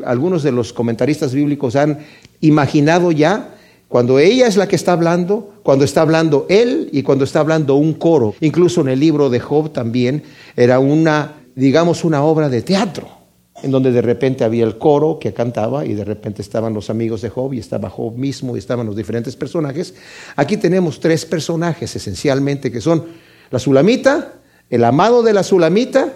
algunos 0.06 0.44
de 0.44 0.52
los 0.52 0.74
comentaristas 0.74 1.34
bíblicos 1.34 1.76
han 1.76 2.00
imaginado 2.42 3.12
ya 3.12 3.56
cuando 3.88 4.20
ella 4.20 4.48
es 4.48 4.58
la 4.58 4.68
que 4.68 4.76
está 4.76 4.94
hablando, 4.94 5.54
cuando 5.64 5.86
está 5.86 6.02
hablando 6.02 6.46
él 6.50 6.90
y 6.92 7.04
cuando 7.04 7.24
está 7.24 7.40
hablando 7.40 7.76
un 7.76 7.94
coro. 7.94 8.36
Incluso 8.42 8.82
en 8.82 8.90
el 8.90 9.00
libro 9.00 9.30
de 9.30 9.40
Job 9.40 9.72
también 9.72 10.24
era 10.58 10.80
una, 10.80 11.36
digamos, 11.56 12.04
una 12.04 12.24
obra 12.24 12.50
de 12.50 12.62
teatro 12.62 13.15
en 13.64 13.72
donde 13.72 13.92
de 13.92 14.02
repente 14.02 14.44
había 14.44 14.66
el 14.66 14.78
coro 14.78 15.18
que 15.20 15.34
cantaba 15.34 15.86
y 15.86 15.94
de 15.94 16.04
repente 16.04 16.42
estaban 16.42 16.74
los 16.74 16.90
amigos 16.90 17.22
de 17.22 17.30
Job 17.30 17.54
y 17.54 17.60
estaba 17.60 17.90
Job 17.90 18.18
mismo 18.18 18.56
y 18.56 18.60
estaban 18.60 18.86
los 18.86 18.96
diferentes 18.96 19.36
personajes. 19.36 19.94
Aquí 20.36 20.58
tenemos 20.58 21.00
tres 21.00 21.26
personajes 21.26 21.96
esencialmente 21.96 22.72
que 22.72 22.82
son 22.82 23.06
la 23.52 23.60
Sulamita, 23.60 24.34
el 24.70 24.84
amado 24.84 25.24
de 25.24 25.34
la 25.34 25.44
Sulamita, 25.44 26.14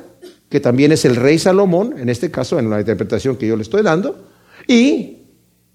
que 0.50 0.60
también 0.60 0.92
es 0.92 1.06
el 1.06 1.16
rey 1.16 1.40
Salomón, 1.40 1.96
en 1.98 2.10
este 2.10 2.32
caso 2.32 2.60
en 2.60 2.70
la 2.70 2.80
interpretación 2.80 3.38
que 3.38 3.48
yo 3.48 3.56
le 3.56 3.62
estoy 3.62 3.84
dando, 3.84 4.26
y 4.68 5.19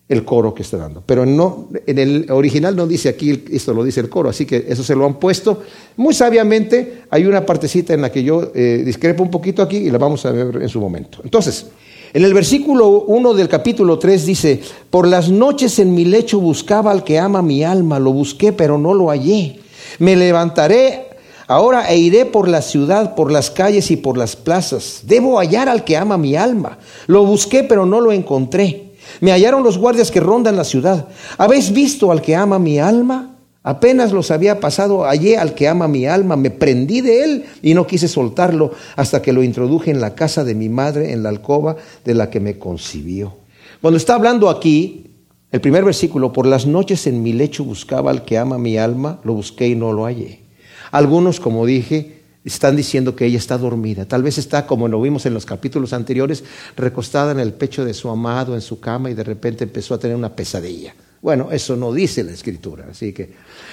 el 0.09 0.25
coro 0.25 0.55
que 0.55 0.63
está 0.63 0.77
dando. 0.77 1.03
Pero 1.05 1.25
no, 1.25 1.69
en 1.87 1.99
el 1.99 2.31
original 2.31 2.77
no 2.77 2.87
dice 2.87 3.09
aquí, 3.09 3.45
esto 3.51 3.73
lo 3.73 3.83
dice 3.85 4.01
el 4.01 4.09
coro, 4.09 4.29
así 4.29 4.45
que 4.45 4.67
eso 4.69 4.85
se 4.85 4.95
lo 4.95 5.07
han 5.07 5.19
puesto. 5.19 5.63
Muy 5.97 6.13
sabiamente 6.13 7.05
hay 7.11 7.25
una 7.25 7.47
partecita 7.47 7.95
en 7.95 8.03
la 8.03 8.13
que 8.13 8.23
yo 8.23 8.51
eh, 8.55 8.83
discrepo 8.85 9.23
un 9.23 9.31
poquito 9.31 9.63
aquí 9.63 9.79
y 9.79 9.91
la 9.91 9.99
vamos 9.99 10.27
a 10.27 10.33
ver 10.33 10.63
en 10.63 10.69
su 10.69 10.81
momento. 10.81 11.19
Entonces, 11.25 11.67
en 12.13 12.23
el 12.23 12.35
versículo 12.35 13.05
1 13.07 13.35
del 13.35 13.49
capítulo 13.49 13.99
3 13.99 14.27
dice, 14.27 14.61
por 14.91 15.09
las 15.09 15.31
noches 15.31 15.79
en 15.79 15.95
mi 15.95 16.05
lecho 16.05 16.39
buscaba 16.39 16.91
al 16.93 17.03
que 17.03 17.19
ama 17.19 17.41
mi 17.41 17.65
alma, 17.65 17.99
lo 17.99 18.13
busqué 18.13 18.53
pero 18.53 18.77
no 18.77 18.93
lo 18.93 19.09
hallé. 19.09 19.59
Me 19.99 20.17
levantaré 20.17 21.07
ahora 21.47 21.91
e 21.91 21.97
iré 21.97 22.27
por 22.27 22.47
la 22.47 22.61
ciudad, 22.63 23.15
por 23.15 23.33
las 23.33 23.51
calles 23.51 23.91
y 23.91 23.97
por 23.97 24.19
las 24.19 24.37
plazas. 24.37 25.01
Debo 25.05 25.39
hallar 25.39 25.69
al 25.69 25.83
que 25.83 25.97
ama 25.97 26.19
mi 26.19 26.37
alma. 26.37 26.79
Lo 27.07 27.25
busqué 27.25 27.65
pero 27.65 27.87
no 27.87 28.01
lo 28.01 28.13
encontré. 28.13 28.94
Me 29.21 29.33
hallaron 29.33 29.63
los 29.63 29.79
guardias 29.79 30.11
que 30.11 30.21
rondan 30.21 30.57
la 30.57 30.65
ciudad. 30.65 31.09
¿Habéis 31.39 31.73
visto 31.73 32.11
al 32.11 32.23
que 32.23 32.37
ama 32.37 32.59
mi 32.59 32.79
alma? 32.79 33.35
Apenas 33.63 34.13
los 34.13 34.31
había 34.31 34.61
pasado, 34.61 35.05
hallé 35.05 35.39
al 35.39 35.55
que 35.55 35.69
ama 35.69 35.89
mi 35.89 36.05
alma, 36.05 36.37
me 36.37 36.51
prendí 36.51 37.01
de 37.01 37.25
él 37.25 37.45
y 37.63 37.73
no 37.73 37.87
quise 37.87 38.09
soltarlo 38.09 38.73
hasta 38.95 39.23
que 39.23 39.33
lo 39.33 39.43
introduje 39.43 39.91
en 39.91 40.03
la 40.03 40.15
casa 40.15 40.45
de 40.45 40.55
mi 40.55 40.69
madre, 40.69 41.13
en 41.13 41.23
la 41.23 41.31
alcoba 41.31 41.77
de 42.05 42.13
la 42.13 42.29
que 42.29 42.41
me 42.41 42.59
concibió. 42.59 43.39
Cuando 43.81 43.97
está 43.97 44.17
hablando 44.17 44.51
aquí, 44.51 45.11
el 45.51 45.63
primer 45.63 45.83
versículo, 45.83 46.31
por 46.31 46.47
las 46.47 46.67
noches 46.67 47.07
en 47.07 47.23
mi 47.23 47.33
lecho 47.33 47.65
buscaba 47.65 48.11
al 48.11 48.27
que 48.27 48.37
ama 48.37 48.59
mi 48.59 48.77
alma, 48.77 49.21
lo 49.25 49.33
busqué 49.33 49.69
y 49.69 49.75
no 49.75 49.95
lo 49.95 50.05
hallé. 50.05 50.43
Algunos, 50.91 51.41
como 51.41 51.65
dije, 51.65 52.14
están 52.45 52.77
diciendo 52.77 53.17
que 53.17 53.27
ella 53.27 53.39
está 53.39 53.57
dormida. 53.57 54.05
Tal 54.05 54.23
vez 54.23 54.39
está, 54.39 54.67
como 54.67 54.87
lo 54.89 55.01
vimos 55.01 55.25
en 55.27 55.35
los 55.35 55.47
capítulos 55.47 55.93
anteriores, 55.93 56.45
recostada 56.77 57.33
en 57.33 57.41
el 57.41 57.55
pecho 57.55 57.85
de 57.85 57.95
su 57.95 58.09
amado, 58.11 58.55
en 58.55 58.61
su 58.61 58.81
cama, 58.81 59.11
y 59.11 59.15
de 59.15 59.25
repente 59.25 59.65
empezó 59.65 59.95
a 59.95 59.99
tener 59.99 60.17
una 60.17 60.35
pesadilla. 60.35 60.95
Bueno, 61.23 61.49
eso 61.51 61.75
no 61.75 61.93
dice 61.93 62.23
la 62.23 62.33
escritura. 62.33 62.87
Así 62.91 63.13
que 63.13 63.33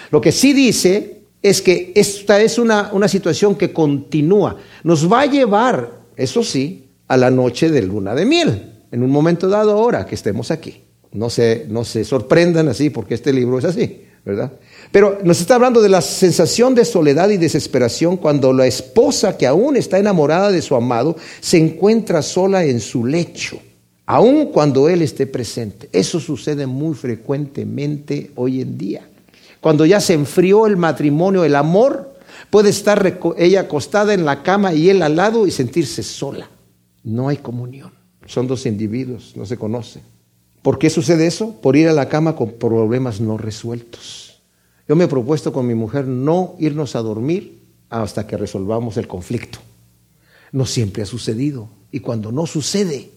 lo 0.09 0.21
que 0.21 0.31
sí 0.31 0.53
dice 0.53 1.23
es 1.41 1.61
que 1.61 1.91
esta 1.95 2.39
es 2.39 2.57
una, 2.57 2.91
una 2.93 3.07
situación 3.07 3.55
que 3.55 3.73
continúa. 3.73 4.55
Nos 4.83 5.11
va 5.11 5.21
a 5.21 5.25
llevar, 5.25 6.01
eso 6.15 6.43
sí, 6.43 6.87
a 7.07 7.17
la 7.17 7.29
noche 7.29 7.69
de 7.69 7.81
luna 7.81 8.15
de 8.15 8.25
miel, 8.25 8.71
en 8.89 9.03
un 9.03 9.09
momento 9.09 9.49
dado 9.49 9.71
ahora 9.71 10.05
que 10.05 10.15
estemos 10.15 10.49
aquí. 10.49 10.83
No 11.11 11.29
se, 11.29 11.65
no 11.67 11.83
se 11.83 12.05
sorprendan 12.05 12.69
así 12.69 12.89
porque 12.89 13.15
este 13.15 13.33
libro 13.33 13.59
es 13.59 13.65
así, 13.65 14.05
¿verdad? 14.23 14.53
Pero 14.91 15.19
nos 15.23 15.39
está 15.39 15.55
hablando 15.55 15.81
de 15.81 15.87
la 15.87 16.01
sensación 16.01 16.75
de 16.75 16.83
soledad 16.83 17.29
y 17.29 17.37
desesperación 17.37 18.17
cuando 18.17 18.51
la 18.51 18.67
esposa 18.67 19.37
que 19.37 19.47
aún 19.47 19.77
está 19.77 19.97
enamorada 19.97 20.51
de 20.51 20.61
su 20.61 20.75
amado 20.75 21.15
se 21.39 21.57
encuentra 21.57 22.21
sola 22.21 22.65
en 22.65 22.81
su 22.81 23.05
lecho, 23.05 23.59
aun 24.05 24.47
cuando 24.47 24.89
él 24.89 25.01
esté 25.01 25.27
presente. 25.27 25.89
Eso 25.93 26.19
sucede 26.19 26.67
muy 26.67 26.93
frecuentemente 26.93 28.31
hoy 28.35 28.61
en 28.61 28.77
día. 28.77 29.07
Cuando 29.61 29.85
ya 29.85 30.01
se 30.01 30.13
enfrió 30.13 30.67
el 30.67 30.75
matrimonio, 30.75 31.45
el 31.45 31.55
amor, 31.55 32.15
puede 32.49 32.69
estar 32.69 33.19
ella 33.37 33.61
acostada 33.61 34.13
en 34.13 34.25
la 34.25 34.43
cama 34.43 34.73
y 34.73 34.89
él 34.89 35.01
al 35.03 35.15
lado 35.15 35.47
y 35.47 35.51
sentirse 35.51 36.03
sola. 36.03 36.49
No 37.03 37.29
hay 37.29 37.37
comunión. 37.37 37.93
Son 38.25 38.45
dos 38.45 38.65
individuos, 38.65 39.33
no 39.35 39.45
se 39.45 39.57
conocen. 39.57 40.01
¿Por 40.61 40.77
qué 40.77 40.89
sucede 40.89 41.27
eso? 41.27 41.55
Por 41.61 41.75
ir 41.75 41.87
a 41.87 41.93
la 41.93 42.09
cama 42.09 42.35
con 42.35 42.51
problemas 42.51 43.21
no 43.21 43.37
resueltos. 43.37 44.30
Yo 44.91 44.97
me 44.97 45.05
he 45.05 45.07
propuesto 45.07 45.53
con 45.53 45.65
mi 45.65 45.73
mujer 45.73 46.05
no 46.05 46.55
irnos 46.59 46.97
a 46.97 47.01
dormir 47.01 47.63
hasta 47.89 48.27
que 48.27 48.35
resolvamos 48.35 48.97
el 48.97 49.07
conflicto. 49.07 49.59
No 50.51 50.65
siempre 50.65 51.01
ha 51.01 51.05
sucedido. 51.05 51.69
Y 51.93 52.01
cuando 52.01 52.33
no 52.33 52.45
sucede, 52.45 53.09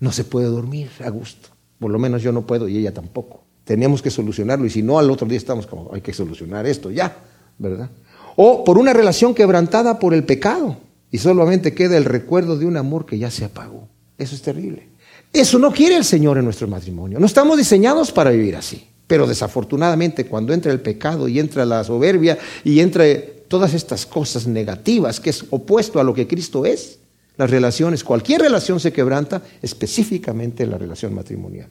no 0.00 0.10
se 0.10 0.24
puede 0.24 0.48
dormir 0.48 0.90
a 1.04 1.10
gusto. 1.10 1.50
Por 1.78 1.92
lo 1.92 2.00
menos 2.00 2.24
yo 2.24 2.32
no 2.32 2.44
puedo 2.44 2.66
y 2.66 2.78
ella 2.78 2.92
tampoco. 2.92 3.44
Tenemos 3.62 4.02
que 4.02 4.10
solucionarlo 4.10 4.66
y 4.66 4.70
si 4.70 4.82
no, 4.82 4.98
al 4.98 5.08
otro 5.08 5.28
día 5.28 5.38
estamos 5.38 5.68
como, 5.68 5.94
hay 5.94 6.00
que 6.00 6.12
solucionar 6.12 6.66
esto 6.66 6.90
ya, 6.90 7.16
¿verdad? 7.56 7.88
O 8.34 8.64
por 8.64 8.76
una 8.76 8.92
relación 8.92 9.32
quebrantada 9.32 10.00
por 10.00 10.12
el 10.12 10.24
pecado 10.24 10.76
y 11.12 11.18
solamente 11.18 11.72
queda 11.72 11.96
el 11.96 12.04
recuerdo 12.04 12.58
de 12.58 12.66
un 12.66 12.76
amor 12.76 13.06
que 13.06 13.16
ya 13.16 13.30
se 13.30 13.44
apagó. 13.44 13.86
Eso 14.18 14.34
es 14.34 14.42
terrible. 14.42 14.88
Eso 15.32 15.60
no 15.60 15.70
quiere 15.70 15.94
el 15.94 16.04
Señor 16.04 16.36
en 16.36 16.44
nuestro 16.46 16.66
matrimonio. 16.66 17.20
No 17.20 17.26
estamos 17.26 17.56
diseñados 17.56 18.10
para 18.10 18.30
vivir 18.30 18.56
así. 18.56 18.88
Pero 19.06 19.26
desafortunadamente 19.26 20.26
cuando 20.26 20.52
entra 20.52 20.72
el 20.72 20.80
pecado 20.80 21.28
y 21.28 21.38
entra 21.38 21.64
la 21.64 21.84
soberbia 21.84 22.38
y 22.64 22.80
entra 22.80 23.04
todas 23.48 23.74
estas 23.74 24.06
cosas 24.06 24.46
negativas 24.46 25.20
que 25.20 25.30
es 25.30 25.44
opuesto 25.50 26.00
a 26.00 26.04
lo 26.04 26.14
que 26.14 26.26
Cristo 26.26 26.66
es, 26.66 26.98
las 27.36 27.50
relaciones, 27.50 28.02
cualquier 28.02 28.40
relación 28.40 28.80
se 28.80 28.92
quebranta, 28.92 29.42
específicamente 29.62 30.66
la 30.66 30.78
relación 30.78 31.14
matrimonial. 31.14 31.68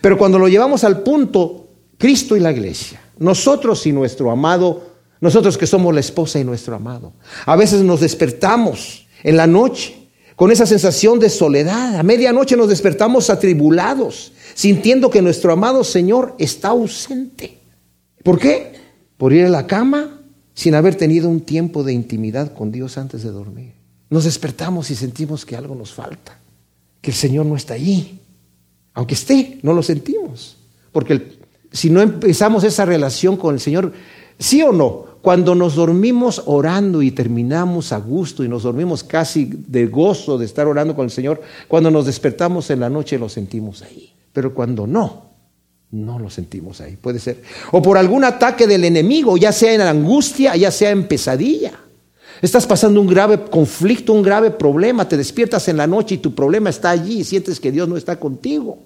Pero 0.00 0.18
cuando 0.18 0.38
lo 0.38 0.48
llevamos 0.48 0.84
al 0.84 1.02
punto, 1.02 1.68
Cristo 1.98 2.36
y 2.36 2.40
la 2.40 2.52
iglesia, 2.52 3.00
nosotros 3.18 3.86
y 3.86 3.92
nuestro 3.92 4.30
amado, 4.30 4.90
nosotros 5.20 5.56
que 5.56 5.66
somos 5.66 5.94
la 5.94 6.00
esposa 6.00 6.38
y 6.38 6.44
nuestro 6.44 6.76
amado, 6.76 7.14
a 7.46 7.56
veces 7.56 7.82
nos 7.82 8.00
despertamos 8.00 9.06
en 9.22 9.36
la 9.36 9.46
noche 9.46 10.06
con 10.36 10.52
esa 10.52 10.66
sensación 10.66 11.18
de 11.18 11.30
soledad. 11.30 11.96
A 11.96 12.02
medianoche 12.02 12.56
nos 12.56 12.68
despertamos 12.68 13.30
atribulados, 13.30 14.32
sintiendo 14.56 15.10
que 15.10 15.20
nuestro 15.20 15.52
amado 15.52 15.84
Señor 15.84 16.34
está 16.38 16.68
ausente. 16.68 17.58
¿Por 18.22 18.38
qué? 18.38 18.72
Por 19.18 19.34
ir 19.34 19.44
a 19.44 19.50
la 19.50 19.66
cama 19.66 20.22
sin 20.54 20.74
haber 20.74 20.94
tenido 20.94 21.28
un 21.28 21.42
tiempo 21.42 21.84
de 21.84 21.92
intimidad 21.92 22.54
con 22.54 22.72
Dios 22.72 22.96
antes 22.96 23.22
de 23.22 23.30
dormir. 23.30 23.74
Nos 24.08 24.24
despertamos 24.24 24.90
y 24.90 24.96
sentimos 24.96 25.44
que 25.44 25.56
algo 25.56 25.74
nos 25.74 25.92
falta, 25.92 26.38
que 27.02 27.10
el 27.10 27.16
Señor 27.16 27.44
no 27.44 27.54
está 27.54 27.74
allí. 27.74 28.18
Aunque 28.94 29.12
esté, 29.12 29.58
no 29.62 29.74
lo 29.74 29.82
sentimos. 29.82 30.56
Porque 30.90 31.36
si 31.70 31.90
no 31.90 32.00
empezamos 32.00 32.64
esa 32.64 32.86
relación 32.86 33.36
con 33.36 33.54
el 33.54 33.60
Señor, 33.60 33.92
sí 34.38 34.62
o 34.62 34.72
no, 34.72 35.04
cuando 35.20 35.54
nos 35.54 35.74
dormimos 35.74 36.42
orando 36.46 37.02
y 37.02 37.10
terminamos 37.10 37.92
a 37.92 37.98
gusto 37.98 38.42
y 38.42 38.48
nos 38.48 38.62
dormimos 38.62 39.04
casi 39.04 39.44
de 39.44 39.86
gozo 39.86 40.38
de 40.38 40.46
estar 40.46 40.66
orando 40.66 40.96
con 40.96 41.04
el 41.04 41.10
Señor, 41.10 41.42
cuando 41.68 41.90
nos 41.90 42.06
despertamos 42.06 42.70
en 42.70 42.80
la 42.80 42.88
noche 42.88 43.18
lo 43.18 43.28
sentimos 43.28 43.82
ahí. 43.82 44.15
Pero 44.36 44.52
cuando 44.52 44.86
no, 44.86 45.30
no 45.92 46.18
lo 46.18 46.28
sentimos 46.28 46.82
ahí. 46.82 46.96
Puede 46.96 47.18
ser. 47.18 47.40
O 47.72 47.80
por 47.80 47.96
algún 47.96 48.22
ataque 48.22 48.66
del 48.66 48.84
enemigo, 48.84 49.38
ya 49.38 49.50
sea 49.50 49.72
en 49.72 49.80
angustia, 49.80 50.54
ya 50.56 50.70
sea 50.70 50.90
en 50.90 51.08
pesadilla. 51.08 51.72
Estás 52.42 52.66
pasando 52.66 53.00
un 53.00 53.06
grave 53.06 53.44
conflicto, 53.44 54.12
un 54.12 54.20
grave 54.20 54.50
problema, 54.50 55.08
te 55.08 55.16
despiertas 55.16 55.68
en 55.68 55.78
la 55.78 55.86
noche 55.86 56.16
y 56.16 56.18
tu 56.18 56.34
problema 56.34 56.68
está 56.68 56.90
allí 56.90 57.20
y 57.20 57.24
sientes 57.24 57.58
que 57.58 57.72
Dios 57.72 57.88
no 57.88 57.96
está 57.96 58.20
contigo. 58.20 58.78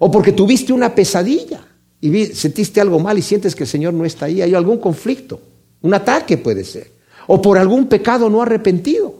O 0.00 0.10
porque 0.10 0.32
tuviste 0.32 0.72
una 0.72 0.92
pesadilla 0.92 1.64
y 2.00 2.26
sentiste 2.26 2.80
algo 2.80 2.98
mal 2.98 3.16
y 3.16 3.22
sientes 3.22 3.54
que 3.54 3.62
el 3.62 3.68
Señor 3.68 3.94
no 3.94 4.04
está 4.04 4.24
ahí. 4.24 4.42
Hay 4.42 4.56
algún 4.56 4.78
conflicto. 4.78 5.40
Un 5.82 5.94
ataque 5.94 6.36
puede 6.36 6.64
ser. 6.64 6.90
O 7.28 7.40
por 7.40 7.58
algún 7.58 7.86
pecado 7.86 8.28
no 8.28 8.42
arrepentido. 8.42 9.14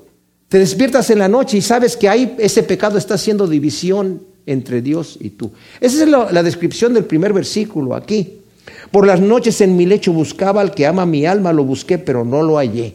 Te 0.49 0.59
despiertas 0.59 1.11
en 1.11 1.21
la 1.21 1.29
noche 1.29 1.59
y 1.59 1.63
sabes 1.63 1.97
que 1.97 2.09
ahí 2.09 2.35
ese 2.41 2.65
pecado 2.65 2.99
está 2.99 3.15
haciendo 3.15 3.47
división 3.47 4.30
entre 4.47 4.83
Dios 4.83 5.17
y 5.21 5.31
tú. 5.31 5.53
Esa 5.81 6.03
es 6.03 6.09
la, 6.09 6.43
descripción 6.43 6.95
del 6.95 7.05
primer 7.05 7.33
versículo 7.33 7.95
aquí. 7.95 8.39
Por 8.91 9.07
las 9.07 9.21
noches 9.21 9.61
en 9.61 9.77
mi 9.77 9.87
lecho 9.87 10.13
buscaba 10.13 10.61
al 10.61 10.75
que 10.75 10.87
ama 10.87 11.07
mi 11.07 11.27
alma, 11.27 11.53
lo 11.53 11.65
busqué, 11.65 11.99
pero 11.99 12.25
no 12.25 12.43
lo 12.43 12.57
hallé. 12.57 12.95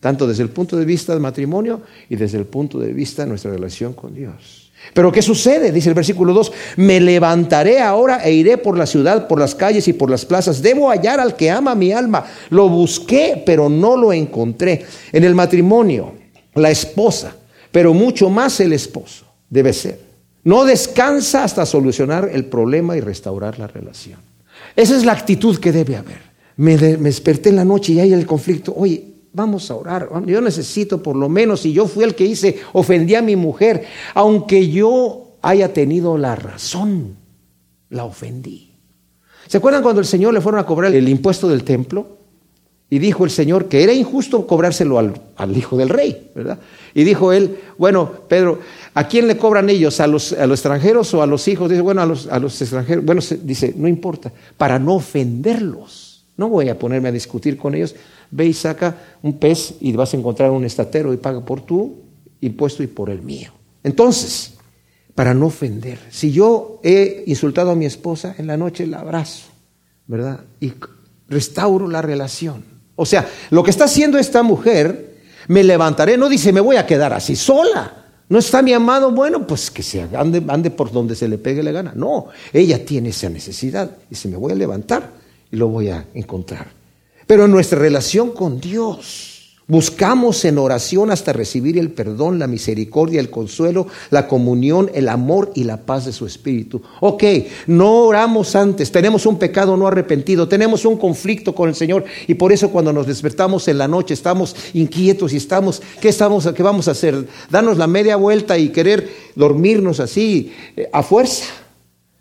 Tanto 0.00 0.26
desde 0.26 0.42
el 0.42 0.50
punto 0.50 0.76
de 0.76 0.84
vista 0.84 1.12
del 1.12 1.22
matrimonio 1.22 1.82
y 2.08 2.16
desde 2.16 2.38
el 2.38 2.44
punto 2.44 2.78
de 2.78 2.92
vista 2.92 3.22
de 3.22 3.28
nuestra 3.28 3.50
relación 3.50 3.94
con 3.94 4.14
Dios. 4.14 4.64
Pero 4.92 5.10
¿qué 5.10 5.22
sucede? 5.22 5.72
Dice 5.72 5.88
el 5.88 5.94
versículo 5.94 6.34
2, 6.34 6.52
me 6.76 7.00
levantaré 7.00 7.80
ahora 7.80 8.22
e 8.22 8.32
iré 8.32 8.58
por 8.58 8.76
la 8.76 8.84
ciudad, 8.84 9.26
por 9.26 9.38
las 9.38 9.54
calles 9.54 9.88
y 9.88 9.94
por 9.94 10.10
las 10.10 10.26
plazas. 10.26 10.60
Debo 10.60 10.90
hallar 10.90 11.20
al 11.20 11.36
que 11.36 11.50
ama 11.50 11.74
mi 11.74 11.92
alma. 11.92 12.26
Lo 12.50 12.68
busqué, 12.68 13.42
pero 13.46 13.70
no 13.70 13.96
lo 13.96 14.12
encontré. 14.12 14.84
En 15.12 15.24
el 15.24 15.34
matrimonio, 15.34 16.12
la 16.54 16.70
esposa, 16.70 17.34
pero 17.72 17.94
mucho 17.94 18.28
más 18.28 18.60
el 18.60 18.72
esposo, 18.72 19.24
debe 19.48 19.72
ser. 19.72 20.03
No 20.44 20.64
descansa 20.64 21.44
hasta 21.44 21.66
solucionar 21.66 22.28
el 22.32 22.44
problema 22.46 22.96
y 22.96 23.00
restaurar 23.00 23.58
la 23.58 23.66
relación. 23.66 24.20
Esa 24.76 24.96
es 24.96 25.04
la 25.04 25.12
actitud 25.12 25.58
que 25.58 25.72
debe 25.72 25.96
haber. 25.96 26.34
Me, 26.56 26.76
desperté 26.76 27.48
en 27.48 27.56
la 27.56 27.64
noche 27.64 27.94
y 27.94 28.00
hay 28.00 28.12
el 28.12 28.26
conflicto. 28.26 28.72
Oye, 28.76 29.14
Vamos 29.36 29.68
a 29.68 29.74
orar. 29.74 30.08
Yo 30.26 30.40
necesito 30.40 31.02
por 31.02 31.16
lo 31.16 31.28
menos, 31.28 31.62
si 31.62 31.72
yo 31.72 31.88
fui 31.88 32.04
el 32.04 32.14
que 32.14 32.24
hice, 32.24 32.60
ofendí 32.72 33.16
a 33.16 33.20
mi 33.20 33.34
mujer, 33.34 33.84
aunque 34.14 34.70
yo 34.70 35.38
haya 35.42 35.72
tenido 35.72 36.16
la 36.16 36.36
razón, 36.36 37.16
la 37.90 38.04
ofendí. 38.04 38.70
¿Se 39.48 39.56
acuerdan 39.56 39.82
cuando 39.82 40.00
el 40.00 40.06
Señor 40.06 40.32
le 40.32 40.40
fueron 40.40 40.60
a 40.60 40.66
cobrar 40.66 40.94
el 40.94 41.08
impuesto 41.08 41.48
del 41.48 41.64
templo? 41.64 42.16
Y 42.90 42.98
dijo 42.98 43.24
el 43.24 43.30
Señor 43.30 43.66
que 43.66 43.82
era 43.82 43.92
injusto 43.92 44.46
cobrárselo 44.46 44.98
al, 44.98 45.56
hijo 45.56 45.76
del 45.76 45.88
rey, 45.88 46.30
¿verdad? 46.34 46.58
Y 46.94 47.04
dijo 47.04 47.32
él, 47.32 47.58
bueno, 47.78 48.10
Pedro, 48.28 48.60
¿a 48.92 49.08
quién 49.08 49.26
le 49.26 49.36
cobran 49.36 49.68
ellos? 49.68 50.00
¿A 50.00 50.06
los, 50.06 50.32
a 50.32 50.46
los 50.46 50.60
extranjeros 50.60 51.12
o 51.14 51.22
a 51.22 51.26
los 51.26 51.48
hijos? 51.48 51.68
Dice, 51.70 51.80
bueno, 51.80 52.02
a 52.02 52.06
los, 52.06 52.28
a 52.28 52.38
los 52.38 52.60
extranjeros. 52.60 53.04
Bueno, 53.04 53.20
dice, 53.42 53.74
no 53.76 53.88
importa, 53.88 54.32
para 54.56 54.78
no 54.78 54.94
ofenderlos. 54.94 56.26
No 56.36 56.48
voy 56.48 56.68
a 56.68 56.78
ponerme 56.78 57.08
a 57.08 57.12
discutir 57.12 57.56
con 57.56 57.74
ellos, 57.74 57.94
ve 58.30 58.46
y 58.46 58.52
saca 58.52 58.96
un 59.22 59.38
pez 59.38 59.74
y 59.80 59.92
vas 59.92 60.14
a 60.14 60.16
encontrar 60.16 60.50
un 60.50 60.64
estatero 60.64 61.12
y 61.12 61.16
paga 61.16 61.44
por 61.44 61.60
tu 61.62 62.02
impuesto 62.40 62.82
y 62.82 62.88
por 62.88 63.08
el 63.08 63.22
mío. 63.22 63.52
Entonces, 63.82 64.54
para 65.14 65.32
no 65.32 65.46
ofender, 65.46 65.98
si 66.10 66.32
yo 66.32 66.80
he 66.82 67.22
insultado 67.26 67.70
a 67.70 67.76
mi 67.76 67.86
esposa, 67.86 68.34
en 68.36 68.48
la 68.48 68.56
noche 68.56 68.86
la 68.86 69.00
abrazo, 69.00 69.48
¿verdad? 70.06 70.40
Y 70.60 70.72
restauro 71.28 71.88
la 71.88 72.02
relación. 72.02 72.73
O 72.96 73.06
sea, 73.06 73.28
lo 73.50 73.62
que 73.62 73.70
está 73.70 73.84
haciendo 73.84 74.18
esta 74.18 74.42
mujer, 74.42 75.14
me 75.48 75.62
levantaré, 75.64 76.16
no 76.16 76.28
dice, 76.28 76.52
me 76.52 76.60
voy 76.60 76.76
a 76.76 76.86
quedar 76.86 77.12
así 77.12 77.36
sola. 77.36 78.04
No 78.28 78.38
está 78.38 78.62
mi 78.62 78.72
amado, 78.72 79.10
bueno, 79.10 79.46
pues 79.46 79.70
que 79.70 79.82
se 79.82 80.02
ande, 80.16 80.42
ande 80.48 80.70
por 80.70 80.90
donde 80.90 81.14
se 81.14 81.28
le 81.28 81.38
pegue 81.38 81.62
la 81.62 81.72
gana. 81.72 81.92
No, 81.94 82.28
ella 82.52 82.84
tiene 82.84 83.10
esa 83.10 83.28
necesidad. 83.28 83.90
se 84.10 84.28
me 84.28 84.36
voy 84.36 84.52
a 84.52 84.54
levantar 84.54 85.10
y 85.50 85.56
lo 85.56 85.68
voy 85.68 85.90
a 85.90 86.06
encontrar. 86.14 86.68
Pero 87.26 87.44
en 87.44 87.50
nuestra 87.50 87.78
relación 87.78 88.32
con 88.32 88.60
Dios, 88.60 89.33
buscamos 89.66 90.44
en 90.44 90.58
oración 90.58 91.10
hasta 91.10 91.32
recibir 91.32 91.78
el 91.78 91.90
perdón, 91.90 92.38
la 92.38 92.46
misericordia, 92.46 93.20
el 93.20 93.30
consuelo, 93.30 93.86
la 94.10 94.28
comunión, 94.28 94.90
el 94.94 95.08
amor 95.08 95.52
y 95.54 95.64
la 95.64 95.78
paz 95.78 96.04
de 96.04 96.12
su 96.12 96.26
Espíritu. 96.26 96.82
Ok, 97.00 97.24
no 97.66 98.04
oramos 98.04 98.54
antes, 98.56 98.92
tenemos 98.92 99.26
un 99.26 99.38
pecado 99.38 99.76
no 99.76 99.86
arrepentido, 99.86 100.48
tenemos 100.48 100.84
un 100.84 100.98
conflicto 100.98 101.54
con 101.54 101.68
el 101.68 101.74
Señor 101.74 102.04
y 102.26 102.34
por 102.34 102.52
eso 102.52 102.70
cuando 102.70 102.92
nos 102.92 103.06
despertamos 103.06 103.66
en 103.68 103.78
la 103.78 103.88
noche 103.88 104.14
estamos 104.14 104.54
inquietos 104.74 105.32
y 105.32 105.38
estamos, 105.38 105.80
¿qué, 106.00 106.08
estamos, 106.08 106.46
qué 106.54 106.62
vamos 106.62 106.88
a 106.88 106.92
hacer? 106.92 107.26
Darnos 107.50 107.78
la 107.78 107.86
media 107.86 108.16
vuelta 108.16 108.58
y 108.58 108.68
querer 108.68 109.08
dormirnos 109.34 110.00
así 110.00 110.52
eh, 110.76 110.88
a 110.92 111.02
fuerza. 111.02 111.46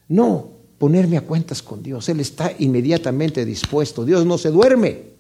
No, 0.08 0.50
ponerme 0.78 1.18
a 1.18 1.22
cuentas 1.22 1.62
con 1.62 1.82
Dios. 1.82 2.08
Él 2.10 2.20
está 2.20 2.54
inmediatamente 2.60 3.46
dispuesto. 3.46 4.06
Dios 4.06 4.26
no 4.26 4.38
se 4.38 4.50
duerme. 4.50 5.13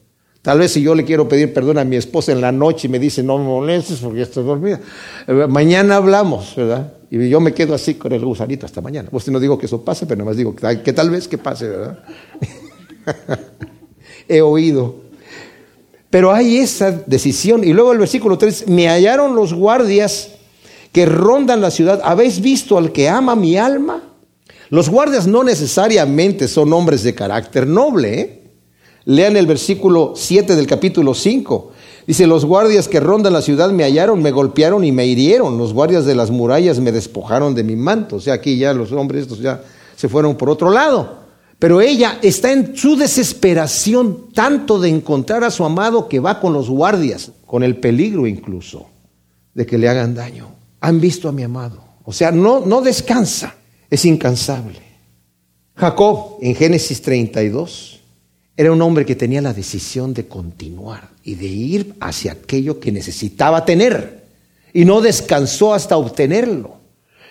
Tal 0.43 0.59
vez 0.59 0.73
si 0.73 0.81
yo 0.81 0.93
le 0.93 1.05
quiero 1.05 1.29
pedir 1.29 1.53
perdón 1.53 1.77
a 1.77 1.85
mi 1.85 1.95
esposa 1.95 2.33
en 2.33 2.41
la 2.41 2.51
noche 2.51 2.87
y 2.87 2.91
me 2.91 2.99
dice, 2.99 3.23
no 3.23 3.37
me 3.37 3.45
molestes 3.45 3.99
porque 3.99 4.23
estoy 4.23 4.43
dormida. 4.43 4.77
Eh, 5.25 5.47
mañana 5.47 5.95
hablamos, 5.95 6.53
¿verdad? 6.57 6.91
Y 7.09 7.29
yo 7.29 7.39
me 7.39 7.53
quedo 7.53 7.73
así 7.73 7.95
con 7.95 8.11
el 8.11 8.25
gusanito 8.25 8.65
hasta 8.65 8.81
mañana. 8.81 9.07
Pues 9.09 9.25
no 9.29 9.39
digo 9.39 9.57
que 9.57 9.67
eso 9.67 9.85
pase, 9.85 10.05
pero 10.05 10.25
más 10.25 10.35
digo 10.35 10.53
que 10.53 10.91
tal 10.91 11.09
vez 11.09 11.29
que 11.29 11.37
pase, 11.37 11.69
¿verdad? 11.69 12.03
He 14.27 14.41
oído. 14.41 14.95
Pero 16.09 16.33
hay 16.33 16.57
esa 16.57 16.91
decisión. 16.91 17.63
Y 17.63 17.71
luego 17.71 17.93
el 17.93 17.99
versículo 17.99 18.37
3, 18.37 18.67
me 18.67 18.89
hallaron 18.89 19.37
los 19.37 19.53
guardias 19.53 20.31
que 20.91 21.05
rondan 21.05 21.61
la 21.61 21.71
ciudad. 21.71 22.01
¿Habéis 22.03 22.41
visto 22.41 22.77
al 22.77 22.91
que 22.91 23.07
ama 23.07 23.37
mi 23.37 23.55
alma? 23.55 24.03
Los 24.69 24.89
guardias 24.89 25.25
no 25.25 25.45
necesariamente 25.45 26.49
son 26.49 26.73
hombres 26.73 27.03
de 27.03 27.15
carácter 27.15 27.65
noble. 27.65 28.19
¿eh? 28.19 28.42
Lean 29.05 29.35
el 29.35 29.47
versículo 29.47 30.13
7 30.15 30.55
del 30.55 30.67
capítulo 30.67 31.13
5. 31.13 31.71
Dice, 32.07 32.27
los 32.27 32.45
guardias 32.45 32.87
que 32.87 32.99
rondan 32.99 33.33
la 33.33 33.41
ciudad 33.41 33.71
me 33.71 33.83
hallaron, 33.83 34.21
me 34.21 34.31
golpearon 34.31 34.83
y 34.83 34.91
me 34.91 35.05
hirieron. 35.05 35.57
Los 35.57 35.73
guardias 35.73 36.05
de 36.05 36.15
las 36.15 36.31
murallas 36.31 36.79
me 36.79 36.91
despojaron 36.91 37.55
de 37.55 37.63
mi 37.63 37.75
manto. 37.75 38.17
O 38.17 38.19
sea, 38.19 38.35
aquí 38.35 38.57
ya 38.57 38.73
los 38.73 38.91
hombres 38.91 39.23
estos 39.23 39.39
ya 39.39 39.63
se 39.95 40.09
fueron 40.09 40.35
por 40.35 40.49
otro 40.49 40.69
lado. 40.69 41.23
Pero 41.59 41.79
ella 41.79 42.19
está 42.21 42.51
en 42.51 42.75
su 42.75 42.97
desesperación 42.97 44.31
tanto 44.33 44.79
de 44.79 44.89
encontrar 44.89 45.43
a 45.45 45.51
su 45.51 45.63
amado 45.63 46.09
que 46.09 46.19
va 46.19 46.41
con 46.41 46.51
los 46.51 46.69
guardias, 46.69 47.31
con 47.45 47.63
el 47.63 47.77
peligro 47.77 48.27
incluso 48.27 48.87
de 49.53 49.65
que 49.65 49.77
le 49.77 49.87
hagan 49.87 50.13
daño. 50.13 50.47
Han 50.81 50.99
visto 50.99 51.29
a 51.29 51.31
mi 51.31 51.43
amado. 51.43 51.81
O 52.03 52.11
sea, 52.11 52.31
no, 52.31 52.59
no 52.59 52.81
descansa, 52.81 53.55
es 53.89 54.03
incansable. 54.03 54.81
Jacob 55.75 56.37
en 56.41 56.53
Génesis 56.53 57.01
32 57.01 58.02
era 58.55 58.71
un 58.71 58.81
hombre 58.81 59.05
que 59.05 59.15
tenía 59.15 59.41
la 59.41 59.53
decisión 59.53 60.13
de 60.13 60.27
continuar 60.27 61.09
y 61.23 61.35
de 61.35 61.47
ir 61.47 61.95
hacia 61.99 62.33
aquello 62.33 62.79
que 62.79 62.91
necesitaba 62.91 63.65
tener 63.65 64.23
y 64.73 64.85
no 64.85 65.01
descansó 65.01 65.73
hasta 65.73 65.97
obtenerlo. 65.97 66.77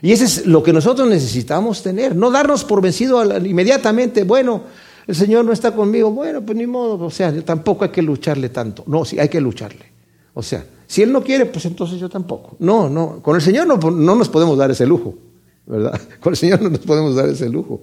Y 0.01 0.11
eso 0.11 0.25
es 0.25 0.47
lo 0.47 0.63
que 0.63 0.73
nosotros 0.73 1.09
necesitamos 1.09 1.83
tener, 1.83 2.17
no 2.17 2.31
darnos 2.31 2.65
por 2.65 2.81
vencido 2.81 3.23
inmediatamente, 3.39 4.25
bueno, 4.25 4.65
el 5.07 5.15
Señor 5.15 5.45
no 5.45 5.53
está 5.53 5.73
conmigo, 5.73 6.11
bueno, 6.11 6.43
pues 6.43 6.59
ni 6.59 6.67
modo, 6.67 7.05
o 7.05 7.11
sea, 7.11 7.33
tampoco 7.43 7.85
hay 7.85 7.91
que 7.91 8.03
lucharle 8.03 8.49
tanto, 8.49 8.83
no, 8.87 9.05
sí, 9.05 9.19
hay 9.19 9.29
que 9.29 9.41
lucharle. 9.41 9.93
O 10.35 10.43
sea, 10.43 10.65
si 10.87 11.03
Él 11.03 11.13
no 11.13 11.23
quiere, 11.23 11.47
pues 11.47 11.65
entonces 11.67 12.01
yo 12.01 12.09
tampoco. 12.09 12.57
No, 12.59 12.89
no, 12.89 13.21
con 13.23 13.37
el 13.37 13.43
Señor 13.43 13.67
no, 13.67 13.77
no 13.77 14.17
nos 14.17 14.29
podemos 14.29 14.59
dar 14.59 14.71
ese 14.71 14.87
lujo, 14.87 15.15
¿verdad? 15.67 16.01
Con 16.21 16.33
el 16.33 16.37
Señor 16.37 16.61
no 16.61 16.71
nos 16.71 16.81
podemos 16.81 17.15
dar 17.15 17.29
ese 17.29 17.49
lujo. 17.49 17.83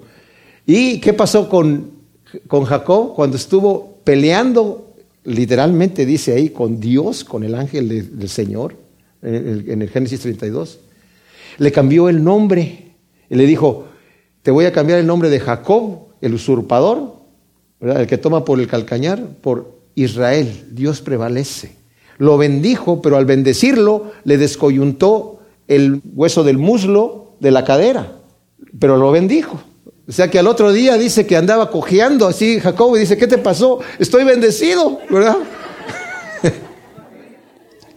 ¿Y 0.65 1.00
qué 1.00 1.13
pasó 1.13 1.50
con, 1.50 1.98
con 2.48 2.65
Jacob 2.65 3.13
cuando 3.15 3.38
estuvo 3.38 4.00
peleando, 4.03 4.93
literalmente 5.24 6.05
dice 6.05 6.33
ahí, 6.33 6.50
con 6.50 6.79
Dios, 6.79 7.24
con 7.24 7.43
el 7.43 7.55
ángel 7.55 8.17
del 8.17 8.29
Señor, 8.29 8.75
en 9.21 9.81
el, 9.81 9.89
Génesis 9.89 10.21
32? 10.21 10.79
le 11.57 11.71
cambió 11.71 12.09
el 12.09 12.24
nombre 12.24 12.93
y 13.29 13.36
le 13.36 13.45
dijo, 13.45 13.86
te 14.41 14.51
voy 14.51 14.65
a 14.65 14.71
cambiar 14.71 15.00
el 15.00 15.05
nombre 15.05 15.29
de 15.29 15.39
Jacob, 15.39 16.07
el 16.21 16.33
usurpador, 16.33 17.17
el 17.81 18.07
que 18.07 18.17
toma 18.17 18.45
por 18.45 18.59
el 18.59 18.67
calcañar, 18.67 19.21
por 19.41 19.79
Israel, 19.95 20.67
Dios 20.71 21.01
prevalece. 21.01 21.75
Lo 22.17 22.38
bendijo, 22.38 23.01
pero 23.01 23.17
al 23.17 23.25
bendecirlo 23.25 24.12
le 24.24 24.38
descoyuntó 24.38 25.39
el 25.67 26.01
hueso 26.13 26.43
del 26.43 26.57
muslo 26.57 27.36
de 27.39 27.51
la 27.51 27.63
cadera, 27.63 28.13
pero 28.79 28.98
lo 28.98 29.12
bendijo. 29.12 29.62
O 30.09 30.11
sea 30.11 30.27
que 30.27 30.39
al 30.39 30.47
otro 30.47 30.73
día 30.73 30.97
dice 30.97 31.27
que 31.27 31.37
andaba 31.37 31.69
cojeando 31.69 32.27
así 32.27 32.59
Jacob 32.59 32.95
y 32.95 33.01
dice, 33.01 33.15
¿qué 33.15 33.27
te 33.27 33.37
pasó? 33.37 33.79
Estoy 33.99 34.23
bendecido, 34.23 34.99
¿verdad? 35.07 35.37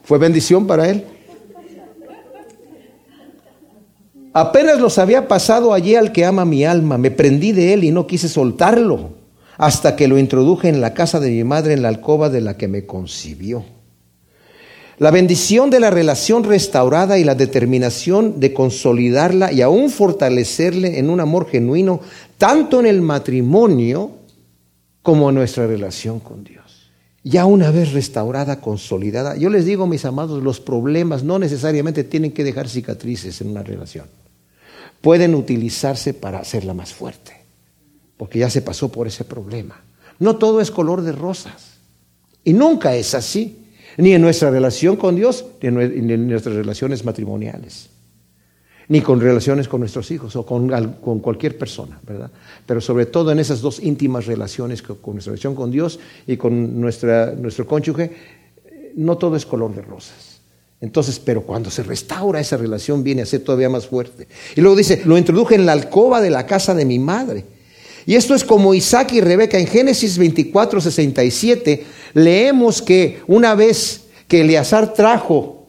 Fue 0.05 0.19
bendición 0.19 0.67
para 0.67 0.91
él. 0.91 1.07
Apenas 4.35 4.79
los 4.79 4.99
había 4.99 5.27
pasado 5.27 5.73
allí 5.73 5.95
al 5.95 6.13
que 6.13 6.27
ama 6.27 6.45
mi 6.45 6.67
alma, 6.67 6.99
me 6.99 7.11
prendí 7.11 7.53
de 7.53 7.73
él 7.73 7.83
y 7.83 7.93
no 7.93 8.07
quise 8.07 8.29
soltarlo, 8.29 9.15
hasta 9.57 9.97
que 9.97 10.07
lo 10.07 10.19
introduje 10.19 10.69
en 10.69 10.83
la 10.83 10.93
casa 10.93 11.19
de 11.19 11.31
mi 11.31 11.45
madre, 11.45 11.73
en 11.73 11.81
la 11.81 11.89
alcoba 11.89 12.29
de 12.29 12.43
la 12.43 12.59
que 12.59 12.69
me 12.69 12.85
concibió. 12.85 13.65
La 14.99 15.11
bendición 15.11 15.71
de 15.71 15.81
la 15.81 15.91
relación 15.91 16.45
restaurada 16.45 17.19
y 17.19 17.25
la 17.25 17.35
determinación 17.35 18.41
de 18.41 18.53
consolidarla 18.53 19.53
y 19.53 19.63
aún 19.63 19.91
fortalecerle 19.91 20.99
en 20.99 21.11
un 21.11 21.21
amor 21.21 21.49
genuino, 21.49 22.01
tanto 22.39 22.81
en 22.81 22.87
el 22.87 23.01
matrimonio 23.01 24.11
como 25.03 25.31
en 25.31 25.37
nuestra 25.37 25.67
relación 25.67 26.21
con 26.21 26.45
Dios. 26.45 26.91
Ya 27.25 27.47
una 27.47 27.71
vez 27.71 27.93
restaurada, 27.93 28.61
consolidada, 28.61 29.37
yo 29.37 29.49
les 29.49 29.65
digo, 29.65 29.87
mis 29.87 30.05
amados, 30.05 30.43
los 30.43 30.61
problemas 30.61 31.23
no 31.23 31.39
necesariamente 31.39 32.05
tienen 32.05 32.33
que 32.33 32.45
dejar 32.45 32.69
cicatrices 32.69 33.41
en 33.41 33.51
una 33.51 33.63
relación 33.63 34.07
pueden 35.03 35.35
utilizarse 35.35 36.15
para 36.15 36.39
hacerla 36.39 36.73
más 36.73 36.95
fuerte, 36.95 37.33
porque 38.17 38.39
ya 38.39 38.49
se 38.49 38.63
pasó 38.63 38.91
por 38.91 39.07
ese 39.07 39.25
problema. 39.25 39.83
No 40.19 40.37
todo 40.37 40.61
es 40.61 40.71
color 40.71 41.03
de 41.03 41.13
rosas, 41.13 41.73
y 42.45 42.55
nunca 42.55 42.95
es 42.95 43.15
así, 43.15 43.62
ni 43.97 44.13
en 44.13 44.23
nuestra 44.23 44.51
relación 44.51 44.97
con 44.97 45.17
Dios, 45.17 45.45
ni 45.61 45.69
en 45.69 46.29
nuestras 46.29 46.55
relaciones 46.55 47.05
matrimoniales, 47.05 47.91
ni 48.89 49.01
con 49.01 49.21
relaciones 49.21 49.69
con 49.69 49.81
nuestros 49.81 50.11
hijos 50.11 50.37
o 50.37 50.45
con, 50.45 51.21
cualquier 51.21 51.57
persona, 51.57 52.01
¿verdad? 52.07 52.31
Pero 52.67 52.81
sobre 52.81 53.07
todo 53.07 53.33
en 53.33 53.39
esas 53.39 53.61
dos 53.61 53.81
íntimas 53.81 54.27
relaciones 54.27 54.83
con 54.83 55.15
nuestra 55.15 55.33
relación 55.33 55.55
con 55.55 55.71
Dios 55.71 55.99
y 56.27 56.37
con 56.37 56.81
nuestra, 56.81 57.33
nuestro 57.33 57.67
cónyuge, 57.67 58.11
no 58.97 59.17
todo 59.17 59.37
es 59.37 59.47
color 59.47 59.75
de 59.75 59.83
rosas. 59.83 60.33
Entonces, 60.83 61.21
pero 61.21 61.43
cuando 61.43 61.71
se 61.71 61.85
restaura 61.85 62.41
esa 62.41 62.57
relación 62.57 63.05
viene 63.05 63.23
a 63.23 63.27
ser 63.27 63.43
todavía 63.43 63.71
más 63.71 63.87
fuerte. 63.87 64.27
Y 64.57 64.61
luego 64.61 64.77
dice, 64.77 65.03
lo 65.05 65.17
introduje 65.17 65.55
en 65.55 65.65
la 65.65 65.73
alcoba 65.73 66.21
de 66.21 66.31
la 66.31 66.45
casa 66.45 66.75
de 66.75 66.85
mi 66.85 66.99
madre. 66.99 67.45
Y 68.07 68.15
esto 68.15 68.35
es 68.35 68.45
como 68.45 68.75
Isaac 68.75 69.13
y 69.13 69.21
Rebeca. 69.21 69.59
En 69.59 69.67
Génesis 69.67 70.19
24, 70.19 70.81
67 70.81 71.85
leemos 72.15 72.83
que 72.83 73.21
una 73.27 73.55
vez 73.55 74.05
que 74.29 74.41
Eleazar 74.41 74.95
trajo 74.95 75.69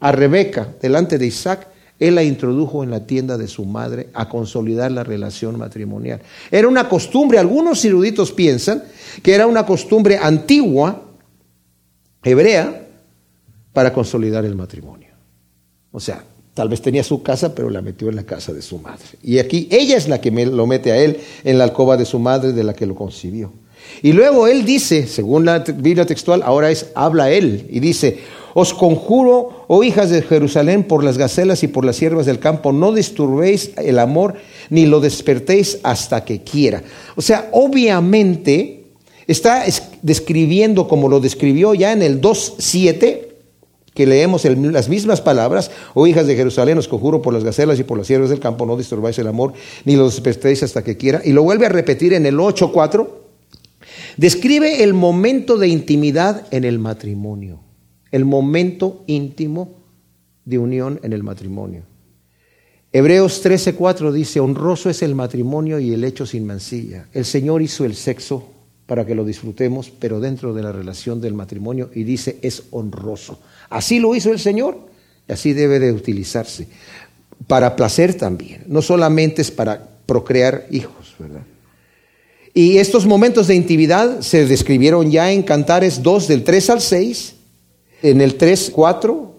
a 0.00 0.12
Rebeca 0.12 0.74
delante 0.80 1.18
de 1.18 1.26
Isaac, 1.26 1.68
él 1.98 2.16
la 2.16 2.24
introdujo 2.24 2.82
en 2.82 2.90
la 2.90 3.06
tienda 3.06 3.38
de 3.38 3.46
su 3.46 3.64
madre 3.64 4.08
a 4.14 4.28
consolidar 4.28 4.90
la 4.90 5.04
relación 5.04 5.56
matrimonial. 5.56 6.20
Era 6.50 6.66
una 6.66 6.88
costumbre, 6.88 7.38
algunos 7.38 7.84
eruditos 7.84 8.32
piensan 8.32 8.82
que 9.22 9.34
era 9.34 9.46
una 9.46 9.64
costumbre 9.64 10.18
antigua, 10.18 11.02
hebrea, 12.24 12.88
para 13.72 13.92
consolidar 13.92 14.44
el 14.44 14.54
matrimonio. 14.56 15.14
O 15.92 16.00
sea, 16.00 16.24
tal 16.54 16.68
vez 16.68 16.82
tenía 16.82 17.02
su 17.02 17.22
casa, 17.22 17.54
pero 17.54 17.70
la 17.70 17.82
metió 17.82 18.08
en 18.08 18.16
la 18.16 18.24
casa 18.24 18.52
de 18.52 18.62
su 18.62 18.78
madre. 18.78 19.04
Y 19.22 19.38
aquí 19.38 19.68
ella 19.70 19.96
es 19.96 20.08
la 20.08 20.20
que 20.20 20.30
lo 20.30 20.66
mete 20.66 20.92
a 20.92 20.96
él 20.98 21.18
en 21.44 21.58
la 21.58 21.64
alcoba 21.64 21.96
de 21.96 22.04
su 22.04 22.18
madre, 22.18 22.52
de 22.52 22.64
la 22.64 22.74
que 22.74 22.86
lo 22.86 22.94
concibió. 22.94 23.52
Y 24.02 24.12
luego 24.12 24.46
él 24.46 24.64
dice, 24.64 25.06
según 25.06 25.44
la 25.44 25.60
Biblia 25.60 26.06
textual, 26.06 26.42
ahora 26.44 26.70
es, 26.70 26.90
habla 26.94 27.30
él, 27.30 27.66
y 27.70 27.80
dice, 27.80 28.20
os 28.54 28.74
conjuro, 28.74 29.64
oh 29.68 29.82
hijas 29.82 30.10
de 30.10 30.22
Jerusalén, 30.22 30.84
por 30.84 31.04
las 31.04 31.18
gacelas 31.18 31.62
y 31.62 31.68
por 31.68 31.84
las 31.84 31.96
siervas 31.96 32.26
del 32.26 32.38
campo, 32.38 32.72
no 32.72 32.92
disturbéis 32.92 33.72
el 33.76 33.98
amor, 33.98 34.34
ni 34.70 34.86
lo 34.86 35.00
despertéis 35.00 35.78
hasta 35.82 36.24
que 36.24 36.42
quiera. 36.42 36.82
O 37.16 37.22
sea, 37.22 37.48
obviamente 37.52 38.84
está 39.26 39.64
describiendo 40.02 40.86
como 40.86 41.08
lo 41.08 41.20
describió 41.20 41.74
ya 41.74 41.92
en 41.92 42.02
el 42.02 42.20
2.7, 42.20 43.31
que 43.94 44.06
leemos 44.06 44.44
las 44.44 44.88
mismas 44.88 45.20
palabras, 45.20 45.70
oh 45.94 46.06
hijas 46.06 46.26
de 46.26 46.34
Jerusalén, 46.34 46.78
os 46.78 46.88
conjuro 46.88 47.20
por 47.20 47.34
las 47.34 47.44
gacelas 47.44 47.78
y 47.78 47.84
por 47.84 47.98
las 47.98 48.06
siervas 48.06 48.30
del 48.30 48.40
campo, 48.40 48.64
no 48.64 48.76
disturbáis 48.76 49.18
el 49.18 49.26
amor, 49.26 49.52
ni 49.84 49.96
lo 49.96 50.06
despertéis 50.06 50.62
hasta 50.62 50.82
que 50.82 50.96
quiera. 50.96 51.20
Y 51.24 51.32
lo 51.32 51.42
vuelve 51.42 51.66
a 51.66 51.68
repetir 51.68 52.14
en 52.14 52.24
el 52.24 52.36
8.4. 52.36 53.08
Describe 54.16 54.82
el 54.82 54.94
momento 54.94 55.58
de 55.58 55.68
intimidad 55.68 56.46
en 56.50 56.64
el 56.64 56.78
matrimonio, 56.78 57.60
el 58.10 58.24
momento 58.24 59.04
íntimo 59.06 59.76
de 60.44 60.58
unión 60.58 61.00
en 61.02 61.12
el 61.12 61.22
matrimonio. 61.22 61.82
Hebreos 62.94 63.44
13.4 63.44 64.12
dice, 64.12 64.40
honroso 64.40 64.90
es 64.90 65.02
el 65.02 65.14
matrimonio 65.14 65.78
y 65.78 65.92
el 65.94 66.04
hecho 66.04 66.26
sin 66.26 66.46
mancilla. 66.46 67.08
El 67.12 67.24
Señor 67.24 67.62
hizo 67.62 67.84
el 67.84 67.94
sexo 67.94 68.51
para 68.92 69.06
que 69.06 69.14
lo 69.14 69.24
disfrutemos, 69.24 69.88
pero 69.88 70.20
dentro 70.20 70.52
de 70.52 70.62
la 70.62 70.70
relación 70.70 71.18
del 71.18 71.32
matrimonio, 71.32 71.88
y 71.94 72.04
dice, 72.04 72.36
es 72.42 72.64
honroso. 72.72 73.38
Así 73.70 73.98
lo 73.98 74.14
hizo 74.14 74.30
el 74.30 74.38
Señor 74.38 74.76
y 75.26 75.32
así 75.32 75.54
debe 75.54 75.78
de 75.78 75.92
utilizarse. 75.92 76.68
Para 77.46 77.74
placer 77.74 78.12
también, 78.12 78.64
no 78.66 78.82
solamente 78.82 79.40
es 79.40 79.50
para 79.50 79.82
procrear 80.04 80.66
hijos, 80.70 81.14
¿verdad? 81.18 81.40
Y 82.52 82.76
estos 82.76 83.06
momentos 83.06 83.46
de 83.46 83.54
intimidad 83.54 84.20
se 84.20 84.44
describieron 84.44 85.10
ya 85.10 85.32
en 85.32 85.42
Cantares 85.42 86.02
2 86.02 86.28
del 86.28 86.44
3 86.44 86.68
al 86.68 86.82
6, 86.82 87.34
en 88.02 88.20
el 88.20 88.34
3, 88.34 88.72
4 88.74 89.34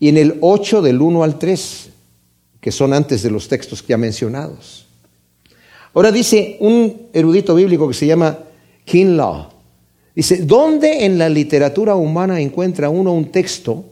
y 0.00 0.08
en 0.08 0.16
el 0.16 0.38
8 0.40 0.82
del 0.82 1.00
1 1.00 1.22
al 1.22 1.38
3, 1.38 1.88
que 2.60 2.72
son 2.72 2.92
antes 2.94 3.22
de 3.22 3.30
los 3.30 3.46
textos 3.46 3.86
ya 3.86 3.96
mencionados. 3.96 4.88
Ahora 5.94 6.10
dice 6.10 6.56
un 6.58 7.02
erudito 7.12 7.54
bíblico 7.54 7.86
que 7.86 7.94
se 7.94 8.08
llama 8.08 8.40
Kinlaw, 8.84 9.52
Dice, 10.14 10.44
¿dónde 10.44 11.06
en 11.06 11.18
la 11.18 11.28
literatura 11.28 11.94
humana 11.94 12.40
encuentra 12.40 12.90
uno 12.90 13.12
un 13.12 13.32
texto 13.32 13.84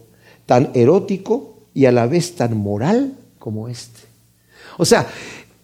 tan 0.44 0.70
erótico 0.74 1.54
y 1.72 1.86
a 1.86 1.92
la 1.92 2.06
vez 2.06 2.34
tan 2.34 2.56
moral 2.56 3.14
como 3.38 3.68
este? 3.68 4.00
O 4.76 4.84
sea, 4.84 5.06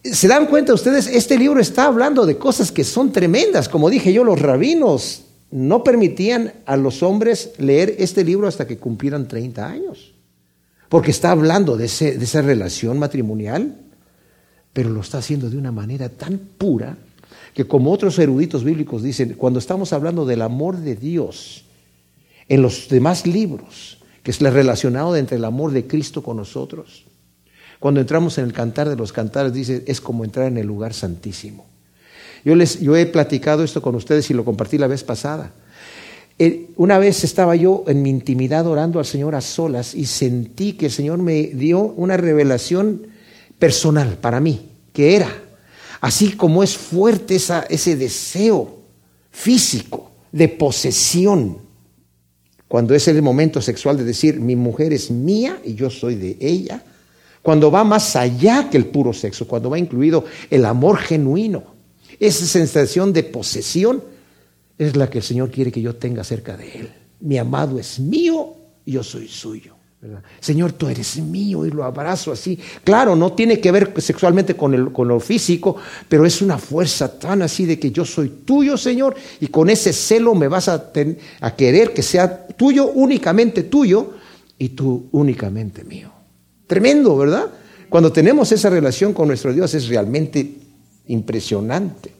¿se 0.02 0.28
dan 0.28 0.46
cuenta 0.46 0.72
ustedes? 0.72 1.06
Este 1.08 1.36
libro 1.36 1.60
está 1.60 1.84
hablando 1.84 2.24
de 2.24 2.38
cosas 2.38 2.72
que 2.72 2.84
son 2.84 3.12
tremendas. 3.12 3.68
Como 3.68 3.90
dije 3.90 4.12
yo, 4.12 4.24
los 4.24 4.40
rabinos 4.40 5.24
no 5.50 5.84
permitían 5.84 6.54
a 6.64 6.76
los 6.76 7.02
hombres 7.02 7.52
leer 7.58 7.96
este 7.98 8.24
libro 8.24 8.48
hasta 8.48 8.66
que 8.66 8.78
cumplieran 8.78 9.28
30 9.28 9.66
años, 9.66 10.14
porque 10.88 11.10
está 11.10 11.32
hablando 11.32 11.76
de, 11.76 11.86
de 11.86 12.24
esa 12.24 12.40
relación 12.40 12.98
matrimonial, 12.98 13.76
pero 14.72 14.88
lo 14.88 15.02
está 15.02 15.18
haciendo 15.18 15.50
de 15.50 15.58
una 15.58 15.70
manera 15.70 16.08
tan 16.08 16.38
pura 16.38 16.96
que 17.54 17.66
como 17.66 17.92
otros 17.92 18.18
eruditos 18.18 18.64
bíblicos 18.64 19.02
dicen, 19.02 19.34
cuando 19.34 19.58
estamos 19.58 19.92
hablando 19.92 20.26
del 20.26 20.42
amor 20.42 20.76
de 20.76 20.94
Dios 20.94 21.64
en 22.48 22.62
los 22.62 22.88
demás 22.88 23.26
libros, 23.26 23.98
que 24.22 24.30
es 24.30 24.40
relacionado 24.40 25.16
entre 25.16 25.36
el 25.36 25.44
amor 25.44 25.72
de 25.72 25.86
Cristo 25.86 26.22
con 26.22 26.36
nosotros, 26.36 27.06
cuando 27.78 28.00
entramos 28.00 28.38
en 28.38 28.44
el 28.44 28.52
cantar 28.52 28.88
de 28.88 28.96
los 28.96 29.12
cantares, 29.12 29.52
dice, 29.52 29.84
es 29.86 30.00
como 30.00 30.24
entrar 30.24 30.46
en 30.46 30.58
el 30.58 30.66
lugar 30.66 30.94
santísimo. 30.94 31.66
Yo, 32.44 32.54
les, 32.54 32.80
yo 32.80 32.96
he 32.96 33.06
platicado 33.06 33.64
esto 33.64 33.82
con 33.82 33.94
ustedes 33.94 34.30
y 34.30 34.34
lo 34.34 34.44
compartí 34.44 34.78
la 34.78 34.86
vez 34.86 35.02
pasada. 35.02 35.52
Eh, 36.38 36.68
una 36.76 36.98
vez 36.98 37.24
estaba 37.24 37.56
yo 37.56 37.84
en 37.86 38.02
mi 38.02 38.10
intimidad 38.10 38.66
orando 38.66 38.98
al 38.98 39.06
Señor 39.06 39.34
a 39.34 39.40
solas 39.40 39.94
y 39.94 40.04
sentí 40.04 40.74
que 40.74 40.86
el 40.86 40.92
Señor 40.92 41.18
me 41.18 41.44
dio 41.44 41.80
una 41.80 42.16
revelación 42.16 43.06
personal 43.58 44.18
para 44.20 44.38
mí, 44.40 44.68
que 44.92 45.16
era, 45.16 45.30
así 46.00 46.32
como 46.32 46.62
es 46.62 46.76
fuerte 46.76 47.36
ese 47.36 47.96
deseo 47.96 48.80
físico 49.30 50.10
de 50.32 50.48
posesión, 50.48 51.58
cuando 52.68 52.94
es 52.94 53.06
el 53.08 53.22
momento 53.22 53.60
sexual 53.60 53.96
de 53.96 54.04
decir, 54.04 54.40
mi 54.40 54.56
mujer 54.56 54.92
es 54.92 55.10
mía 55.10 55.60
y 55.64 55.74
yo 55.74 55.88
soy 55.88 56.16
de 56.16 56.36
ella, 56.40 56.82
cuando 57.42 57.70
va 57.70 57.84
más 57.84 58.16
allá 58.16 58.68
que 58.68 58.76
el 58.76 58.86
puro 58.86 59.12
sexo, 59.12 59.46
cuando 59.46 59.70
va 59.70 59.78
incluido 59.78 60.24
el 60.50 60.64
amor 60.64 60.98
genuino, 60.98 61.62
esa 62.18 62.44
sensación 62.44 63.12
de 63.12 63.22
posesión 63.22 64.02
es 64.78 64.96
la 64.96 65.08
que 65.08 65.18
el 65.18 65.24
Señor 65.24 65.50
quiere 65.50 65.70
que 65.70 65.80
yo 65.80 65.94
tenga 65.94 66.24
cerca 66.24 66.56
de 66.56 66.72
Él. 66.72 66.92
Mi 67.20 67.38
amado 67.38 67.78
es 67.78 67.98
mío, 67.98 68.54
yo 68.84 69.02
soy 69.02 69.28
suyo. 69.28 69.74
Señor, 70.40 70.72
tú 70.72 70.88
eres 70.88 71.16
mío 71.16 71.66
y 71.66 71.70
lo 71.70 71.82
abrazo 71.82 72.30
así. 72.30 72.58
Claro, 72.84 73.16
no 73.16 73.32
tiene 73.32 73.60
que 73.60 73.72
ver 73.72 73.92
sexualmente 74.00 74.54
con, 74.54 74.90
con 74.90 75.08
lo 75.08 75.18
físico, 75.18 75.76
pero 76.08 76.24
es 76.24 76.42
una 76.42 76.58
fuerza 76.58 77.18
tan 77.18 77.42
así 77.42 77.66
de 77.66 77.78
que 77.78 77.90
yo 77.90 78.04
soy 78.04 78.28
tuyo, 78.44 78.76
Señor, 78.76 79.16
y 79.40 79.48
con 79.48 79.68
ese 79.70 79.92
celo 79.92 80.34
me 80.34 80.48
vas 80.48 80.68
a, 80.68 80.92
a 81.40 81.56
querer 81.56 81.92
que 81.92 82.02
sea 82.02 82.46
tuyo, 82.46 82.86
únicamente 82.86 83.64
tuyo, 83.64 84.14
y 84.58 84.70
tú 84.70 85.08
únicamente 85.12 85.84
mío. 85.84 86.10
Tremendo, 86.66 87.16
¿verdad? 87.16 87.46
Cuando 87.88 88.12
tenemos 88.12 88.50
esa 88.52 88.70
relación 88.70 89.12
con 89.12 89.28
nuestro 89.28 89.52
Dios 89.52 89.74
es 89.74 89.88
realmente 89.88 90.66
Impresionante. 91.08 92.15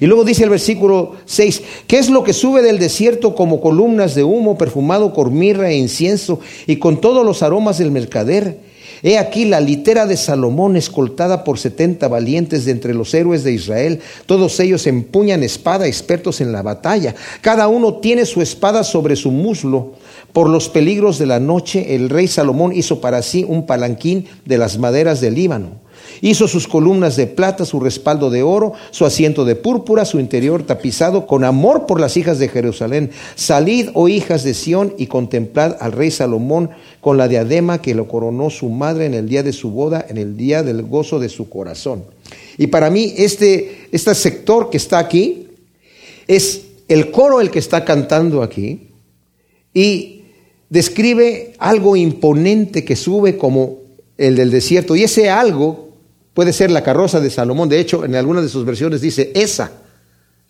Y 0.00 0.06
luego 0.06 0.24
dice 0.24 0.44
el 0.44 0.50
versículo 0.50 1.16
6, 1.24 1.62
¿qué 1.86 1.98
es 1.98 2.08
lo 2.08 2.22
que 2.22 2.32
sube 2.32 2.62
del 2.62 2.78
desierto 2.78 3.34
como 3.34 3.60
columnas 3.60 4.14
de 4.14 4.22
humo 4.22 4.56
perfumado 4.56 5.12
con 5.12 5.36
mirra 5.36 5.70
e 5.70 5.76
incienso 5.76 6.40
y 6.66 6.76
con 6.76 7.00
todos 7.00 7.24
los 7.24 7.42
aromas 7.42 7.78
del 7.78 7.90
mercader? 7.90 8.60
He 9.02 9.16
aquí 9.18 9.44
la 9.44 9.60
litera 9.60 10.06
de 10.06 10.16
Salomón 10.16 10.76
escoltada 10.76 11.44
por 11.44 11.58
setenta 11.58 12.08
valientes 12.08 12.64
de 12.64 12.72
entre 12.72 12.94
los 12.94 13.14
héroes 13.14 13.44
de 13.44 13.52
Israel. 13.52 14.00
Todos 14.26 14.58
ellos 14.58 14.86
empuñan 14.86 15.42
espada, 15.42 15.86
expertos 15.86 16.40
en 16.40 16.52
la 16.52 16.62
batalla. 16.62 17.14
Cada 17.40 17.68
uno 17.68 17.94
tiene 17.94 18.26
su 18.26 18.42
espada 18.42 18.82
sobre 18.82 19.14
su 19.14 19.30
muslo. 19.30 19.94
Por 20.32 20.48
los 20.48 20.68
peligros 20.68 21.18
de 21.18 21.26
la 21.26 21.38
noche, 21.38 21.94
el 21.94 22.10
rey 22.10 22.26
Salomón 22.26 22.72
hizo 22.74 23.00
para 23.00 23.22
sí 23.22 23.44
un 23.48 23.66
palanquín 23.66 24.26
de 24.44 24.58
las 24.58 24.78
maderas 24.78 25.20
del 25.20 25.34
Líbano. 25.34 25.87
Hizo 26.20 26.48
sus 26.48 26.66
columnas 26.66 27.16
de 27.16 27.26
plata, 27.26 27.64
su 27.64 27.80
respaldo 27.80 28.30
de 28.30 28.42
oro, 28.42 28.72
su 28.90 29.04
asiento 29.04 29.44
de 29.44 29.56
púrpura, 29.56 30.04
su 30.04 30.20
interior 30.20 30.62
tapizado 30.62 31.26
con 31.26 31.44
amor 31.44 31.86
por 31.86 32.00
las 32.00 32.16
hijas 32.16 32.38
de 32.38 32.48
Jerusalén. 32.48 33.10
Salid, 33.34 33.90
oh 33.94 34.08
hijas 34.08 34.44
de 34.44 34.54
Sión, 34.54 34.94
y 34.98 35.06
contemplad 35.06 35.76
al 35.80 35.92
rey 35.92 36.10
Salomón 36.10 36.70
con 37.00 37.16
la 37.16 37.28
diadema 37.28 37.80
que 37.80 37.94
lo 37.94 38.08
coronó 38.08 38.50
su 38.50 38.68
madre 38.68 39.06
en 39.06 39.14
el 39.14 39.28
día 39.28 39.42
de 39.42 39.52
su 39.52 39.70
boda, 39.70 40.04
en 40.08 40.18
el 40.18 40.36
día 40.36 40.62
del 40.62 40.82
gozo 40.82 41.18
de 41.18 41.28
su 41.28 41.48
corazón. 41.48 42.04
Y 42.56 42.66
para 42.66 42.90
mí 42.90 43.14
este, 43.16 43.88
este 43.92 44.14
sector 44.14 44.70
que 44.70 44.76
está 44.76 44.98
aquí 44.98 45.48
es 46.26 46.62
el 46.88 47.10
coro 47.10 47.40
el 47.40 47.50
que 47.50 47.58
está 47.58 47.84
cantando 47.84 48.42
aquí 48.42 48.88
y 49.72 50.22
describe 50.70 51.54
algo 51.58 51.96
imponente 51.96 52.84
que 52.84 52.96
sube 52.96 53.36
como 53.36 53.78
el 54.16 54.36
del 54.36 54.50
desierto. 54.50 54.96
Y 54.96 55.04
ese 55.04 55.30
algo 55.30 55.87
Puede 56.34 56.52
ser 56.52 56.70
la 56.70 56.82
carroza 56.82 57.20
de 57.20 57.30
Salomón. 57.30 57.68
De 57.68 57.80
hecho, 57.80 58.04
en 58.04 58.14
algunas 58.14 58.42
de 58.42 58.48
sus 58.48 58.64
versiones 58.64 59.00
dice 59.00 59.32
esa, 59.34 59.72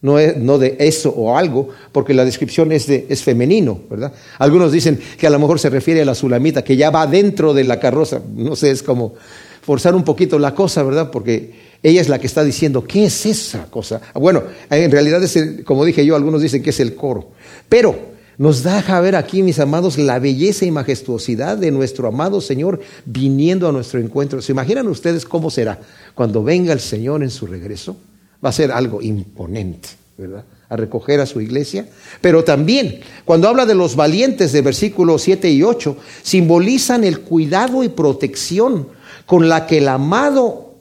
no, 0.00 0.18
es, 0.18 0.36
no 0.36 0.58
de 0.58 0.76
eso 0.78 1.10
o 1.10 1.36
algo, 1.36 1.70
porque 1.92 2.14
la 2.14 2.24
descripción 2.24 2.70
es, 2.72 2.86
de, 2.86 3.06
es 3.08 3.22
femenino, 3.22 3.80
¿verdad? 3.90 4.12
Algunos 4.38 4.70
dicen 4.70 5.00
que 5.18 5.26
a 5.26 5.30
lo 5.30 5.38
mejor 5.38 5.58
se 5.58 5.70
refiere 5.70 6.02
a 6.02 6.04
la 6.04 6.14
sulamita, 6.14 6.62
que 6.62 6.76
ya 6.76 6.90
va 6.90 7.06
dentro 7.06 7.54
de 7.54 7.64
la 7.64 7.80
carroza. 7.80 8.20
No 8.36 8.54
sé, 8.54 8.70
es 8.70 8.82
como 8.82 9.14
forzar 9.62 9.94
un 9.94 10.04
poquito 10.04 10.38
la 10.38 10.54
cosa, 10.54 10.82
¿verdad? 10.82 11.10
Porque 11.10 11.52
ella 11.82 12.00
es 12.00 12.08
la 12.08 12.18
que 12.18 12.26
está 12.26 12.44
diciendo, 12.44 12.84
¿qué 12.84 13.06
es 13.06 13.26
esa 13.26 13.66
cosa? 13.66 14.00
Bueno, 14.14 14.42
en 14.70 14.90
realidad, 14.90 15.22
es 15.22 15.38
como 15.64 15.84
dije 15.84 16.04
yo, 16.04 16.16
algunos 16.16 16.42
dicen 16.42 16.62
que 16.62 16.70
es 16.70 16.80
el 16.80 16.94
coro. 16.94 17.30
Pero 17.68 18.17
nos 18.38 18.62
deja 18.62 19.00
ver 19.00 19.16
aquí, 19.16 19.42
mis 19.42 19.58
amados, 19.58 19.98
la 19.98 20.20
belleza 20.20 20.64
y 20.64 20.70
majestuosidad 20.70 21.58
de 21.58 21.72
nuestro 21.72 22.06
amado 22.06 22.40
Señor 22.40 22.78
viniendo 23.04 23.68
a 23.68 23.72
nuestro 23.72 23.98
encuentro. 23.98 24.40
¿Se 24.40 24.52
imaginan 24.52 24.86
ustedes 24.86 25.24
cómo 25.24 25.50
será 25.50 25.80
cuando 26.14 26.44
venga 26.44 26.72
el 26.72 26.78
Señor 26.78 27.24
en 27.24 27.30
su 27.30 27.48
regreso? 27.48 27.96
Va 28.42 28.50
a 28.50 28.52
ser 28.52 28.70
algo 28.70 29.02
imponente, 29.02 29.88
¿verdad? 30.16 30.44
A 30.68 30.76
recoger 30.76 31.20
a 31.20 31.26
su 31.26 31.40
iglesia. 31.40 31.88
Pero 32.20 32.44
también, 32.44 33.00
cuando 33.24 33.48
habla 33.48 33.66
de 33.66 33.74
los 33.74 33.96
valientes 33.96 34.52
de 34.52 34.62
versículos 34.62 35.22
7 35.22 35.50
y 35.50 35.64
8, 35.64 35.96
simbolizan 36.22 37.02
el 37.02 37.22
cuidado 37.22 37.82
y 37.82 37.88
protección 37.88 38.86
con 39.26 39.48
la 39.48 39.66
que 39.66 39.78
el 39.78 39.88
amado, 39.88 40.74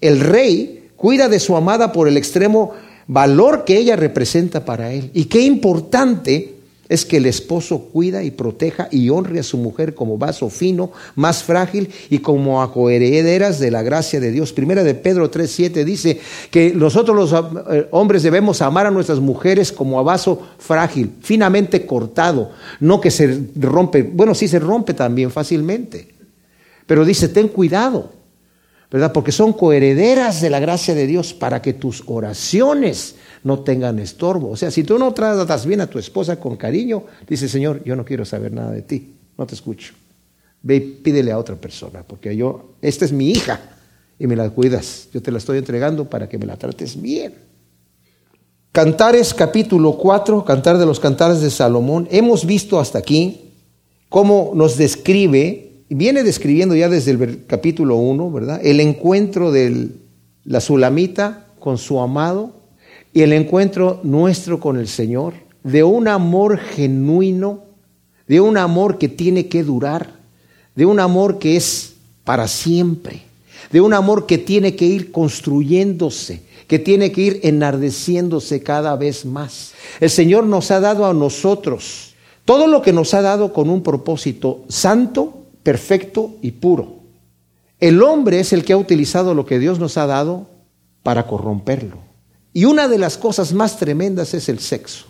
el 0.00 0.20
rey, 0.20 0.90
cuida 0.94 1.28
de 1.28 1.40
su 1.40 1.56
amada 1.56 1.90
por 1.90 2.06
el 2.06 2.16
extremo 2.16 2.72
valor 3.08 3.64
que 3.64 3.78
ella 3.78 3.96
representa 3.96 4.64
para 4.64 4.92
él. 4.92 5.10
Y 5.12 5.24
qué 5.24 5.40
importante 5.40 6.59
es 6.90 7.06
que 7.06 7.18
el 7.18 7.26
esposo 7.26 7.78
cuida 7.92 8.24
y 8.24 8.32
proteja 8.32 8.88
y 8.90 9.10
honre 9.10 9.38
a 9.38 9.44
su 9.44 9.56
mujer 9.56 9.94
como 9.94 10.18
vaso 10.18 10.50
fino, 10.50 10.90
más 11.14 11.44
frágil 11.44 11.88
y 12.10 12.18
como 12.18 12.60
acoherederas 12.62 13.60
de 13.60 13.70
la 13.70 13.82
gracia 13.82 14.18
de 14.18 14.32
Dios. 14.32 14.52
Primera 14.52 14.82
de 14.82 14.94
Pedro 14.94 15.30
3:7 15.30 15.84
dice 15.84 16.20
que 16.50 16.74
nosotros 16.74 17.16
los 17.16 17.32
eh, 17.70 17.86
hombres 17.92 18.24
debemos 18.24 18.60
amar 18.60 18.86
a 18.86 18.90
nuestras 18.90 19.20
mujeres 19.20 19.70
como 19.70 20.00
a 20.00 20.02
vaso 20.02 20.42
frágil, 20.58 21.12
finamente 21.20 21.86
cortado, 21.86 22.50
no 22.80 23.00
que 23.00 23.12
se 23.12 23.38
rompe, 23.54 24.02
bueno, 24.02 24.34
sí 24.34 24.48
se 24.48 24.58
rompe 24.58 24.92
también 24.92 25.30
fácilmente. 25.30 26.08
Pero 26.86 27.04
dice, 27.04 27.28
ten 27.28 27.46
cuidado, 27.46 28.10
¿verdad? 28.90 29.12
Porque 29.12 29.30
son 29.30 29.52
coherederas 29.52 30.40
de 30.40 30.50
la 30.50 30.58
gracia 30.58 30.92
de 30.96 31.06
Dios 31.06 31.34
para 31.34 31.62
que 31.62 31.72
tus 31.72 32.02
oraciones 32.06 33.14
no 33.42 33.60
tengan 33.60 33.98
estorbo. 33.98 34.50
O 34.50 34.56
sea, 34.56 34.70
si 34.70 34.84
tú 34.84 34.98
no 34.98 35.12
tratas 35.12 35.66
bien 35.66 35.80
a 35.80 35.86
tu 35.86 35.98
esposa 35.98 36.38
con 36.38 36.56
cariño, 36.56 37.04
dice, 37.28 37.48
Señor, 37.48 37.82
yo 37.84 37.96
no 37.96 38.04
quiero 38.04 38.24
saber 38.24 38.52
nada 38.52 38.72
de 38.72 38.82
ti, 38.82 39.14
no 39.36 39.46
te 39.46 39.54
escucho. 39.54 39.94
Ve 40.62 40.76
y 40.76 40.80
pídele 40.80 41.32
a 41.32 41.38
otra 41.38 41.56
persona, 41.56 42.02
porque 42.02 42.36
yo, 42.36 42.74
esta 42.82 43.04
es 43.04 43.12
mi 43.12 43.30
hija 43.30 43.60
y 44.18 44.26
me 44.26 44.36
la 44.36 44.50
cuidas. 44.50 45.08
Yo 45.12 45.22
te 45.22 45.30
la 45.30 45.38
estoy 45.38 45.58
entregando 45.58 46.08
para 46.08 46.28
que 46.28 46.38
me 46.38 46.46
la 46.46 46.56
trates 46.56 47.00
bien. 47.00 47.34
Cantares 48.72 49.34
capítulo 49.34 49.96
4, 49.96 50.44
Cantar 50.44 50.78
de 50.78 50.86
los 50.86 51.00
Cantares 51.00 51.40
de 51.40 51.50
Salomón. 51.50 52.06
Hemos 52.10 52.44
visto 52.44 52.78
hasta 52.78 52.98
aquí 52.98 53.52
cómo 54.08 54.52
nos 54.54 54.76
describe, 54.76 55.84
viene 55.88 56.22
describiendo 56.22 56.76
ya 56.76 56.88
desde 56.88 57.12
el 57.12 57.46
capítulo 57.46 57.96
1, 57.96 58.30
¿verdad? 58.30 58.60
El 58.62 58.78
encuentro 58.78 59.50
de 59.50 59.88
la 60.44 60.60
Sulamita 60.60 61.46
con 61.58 61.78
su 61.78 62.00
amado, 62.00 62.59
y 63.12 63.22
el 63.22 63.32
encuentro 63.32 64.00
nuestro 64.02 64.60
con 64.60 64.78
el 64.78 64.88
Señor, 64.88 65.34
de 65.62 65.82
un 65.82 66.08
amor 66.08 66.58
genuino, 66.58 67.64
de 68.26 68.40
un 68.40 68.56
amor 68.56 68.98
que 68.98 69.08
tiene 69.08 69.48
que 69.48 69.64
durar, 69.64 70.12
de 70.74 70.86
un 70.86 71.00
amor 71.00 71.38
que 71.38 71.56
es 71.56 71.94
para 72.24 72.46
siempre, 72.46 73.22
de 73.72 73.80
un 73.80 73.92
amor 73.92 74.26
que 74.26 74.38
tiene 74.38 74.76
que 74.76 74.86
ir 74.86 75.10
construyéndose, 75.10 76.42
que 76.66 76.78
tiene 76.78 77.10
que 77.10 77.20
ir 77.22 77.40
enardeciéndose 77.42 78.62
cada 78.62 78.94
vez 78.96 79.24
más. 79.24 79.72
El 79.98 80.10
Señor 80.10 80.44
nos 80.44 80.70
ha 80.70 80.80
dado 80.80 81.06
a 81.06 81.14
nosotros 81.14 82.14
todo 82.44 82.66
lo 82.66 82.82
que 82.82 82.92
nos 82.92 83.12
ha 83.14 83.22
dado 83.22 83.52
con 83.52 83.68
un 83.68 83.82
propósito 83.82 84.64
santo, 84.68 85.44
perfecto 85.62 86.36
y 86.42 86.52
puro. 86.52 87.00
El 87.80 88.02
hombre 88.02 88.40
es 88.40 88.52
el 88.52 88.64
que 88.64 88.72
ha 88.72 88.76
utilizado 88.76 89.34
lo 89.34 89.46
que 89.46 89.58
Dios 89.58 89.78
nos 89.78 89.96
ha 89.98 90.06
dado 90.06 90.46
para 91.02 91.26
corromperlo. 91.26 92.09
Y 92.52 92.64
una 92.64 92.88
de 92.88 92.98
las 92.98 93.16
cosas 93.16 93.52
más 93.52 93.78
tremendas 93.78 94.34
es 94.34 94.48
el 94.48 94.58
sexo. 94.58 95.06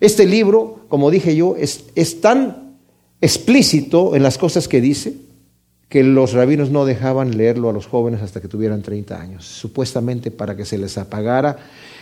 Este 0.00 0.26
libro, 0.26 0.86
como 0.88 1.10
dije 1.10 1.34
yo, 1.34 1.56
es, 1.56 1.84
es 1.94 2.20
tan 2.20 2.76
explícito 3.20 4.14
en 4.14 4.22
las 4.22 4.38
cosas 4.38 4.68
que 4.68 4.80
dice 4.80 5.14
que 5.88 6.02
los 6.02 6.32
rabinos 6.32 6.70
no 6.70 6.84
dejaban 6.84 7.36
leerlo 7.36 7.70
a 7.70 7.72
los 7.72 7.86
jóvenes 7.86 8.20
hasta 8.20 8.40
que 8.40 8.48
tuvieran 8.48 8.82
30 8.82 9.20
años, 9.20 9.44
supuestamente 9.44 10.30
para 10.30 10.56
que 10.56 10.64
se 10.64 10.76
les 10.76 10.98
apagara 10.98 11.56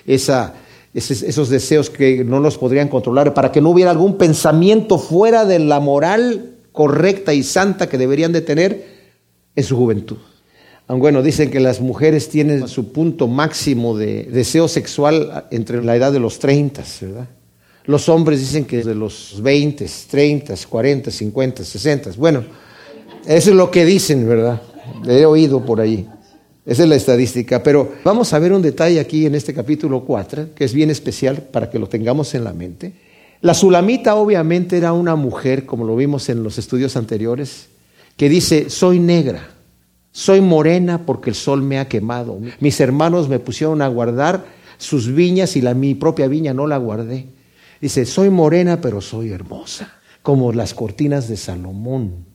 esa, 0.06 0.54
esos 0.94 1.48
deseos 1.48 1.90
que 1.90 2.24
no 2.24 2.40
los 2.40 2.58
podrían 2.58 2.88
controlar, 2.88 3.34
para 3.34 3.52
que 3.52 3.60
no 3.60 3.70
hubiera 3.70 3.90
algún 3.90 4.16
pensamiento 4.16 4.98
fuera 4.98 5.44
de 5.44 5.58
la 5.58 5.78
moral 5.80 6.56
correcta 6.72 7.34
y 7.34 7.42
santa 7.42 7.88
que 7.88 7.98
deberían 7.98 8.32
de 8.32 8.40
tener 8.40 8.86
en 9.54 9.64
su 9.64 9.76
juventud. 9.76 10.18
Bueno, 10.98 11.22
dicen 11.22 11.50
que 11.50 11.60
las 11.60 11.80
mujeres 11.80 12.28
tienen 12.28 12.68
su 12.68 12.92
punto 12.92 13.26
máximo 13.26 13.96
de 13.96 14.24
deseo 14.24 14.68
sexual 14.68 15.46
entre 15.50 15.82
la 15.82 15.96
edad 15.96 16.12
de 16.12 16.20
los 16.20 16.38
30, 16.38 16.82
¿verdad? 17.00 17.28
Los 17.84 18.08
hombres 18.08 18.40
dicen 18.40 18.64
que 18.64 18.84
de 18.84 18.94
los 18.94 19.40
20, 19.42 19.86
30, 20.10 20.54
40, 20.68 21.10
50, 21.10 21.64
60. 21.64 22.10
Bueno, 22.16 22.44
eso 23.26 23.50
es 23.50 23.56
lo 23.56 23.70
que 23.70 23.84
dicen, 23.84 24.28
¿verdad? 24.28 24.60
He 25.06 25.24
oído 25.24 25.64
por 25.64 25.80
ahí. 25.80 26.06
Esa 26.64 26.84
es 26.84 26.88
la 26.88 26.94
estadística. 26.94 27.62
Pero 27.62 27.92
vamos 28.04 28.32
a 28.32 28.38
ver 28.38 28.52
un 28.52 28.62
detalle 28.62 29.00
aquí 29.00 29.26
en 29.26 29.34
este 29.34 29.52
capítulo 29.52 30.04
4, 30.04 30.54
que 30.54 30.64
es 30.64 30.72
bien 30.72 30.90
especial 30.90 31.38
para 31.38 31.70
que 31.70 31.78
lo 31.78 31.88
tengamos 31.88 32.34
en 32.34 32.44
la 32.44 32.52
mente. 32.52 32.92
La 33.40 33.54
Sulamita 33.54 34.14
obviamente 34.14 34.76
era 34.76 34.92
una 34.92 35.16
mujer, 35.16 35.66
como 35.66 35.84
lo 35.84 35.96
vimos 35.96 36.28
en 36.28 36.44
los 36.44 36.58
estudios 36.58 36.96
anteriores, 36.96 37.66
que 38.16 38.28
dice, 38.28 38.70
soy 38.70 39.00
negra, 39.00 39.48
soy 40.12 40.42
morena 40.42 41.06
porque 41.06 41.30
el 41.30 41.36
sol 41.36 41.62
me 41.62 41.78
ha 41.78 41.88
quemado. 41.88 42.38
Mis 42.60 42.78
hermanos 42.80 43.28
me 43.28 43.38
pusieron 43.38 43.80
a 43.80 43.88
guardar 43.88 44.44
sus 44.76 45.12
viñas 45.12 45.56
y 45.56 45.62
la, 45.62 45.74
mi 45.74 45.94
propia 45.94 46.28
viña 46.28 46.52
no 46.52 46.66
la 46.66 46.76
guardé. 46.76 47.26
Dice, 47.80 48.04
soy 48.04 48.28
morena 48.30 48.80
pero 48.80 49.00
soy 49.00 49.30
hermosa, 49.32 49.94
como 50.22 50.52
las 50.52 50.74
cortinas 50.74 51.28
de 51.28 51.36
Salomón, 51.36 52.26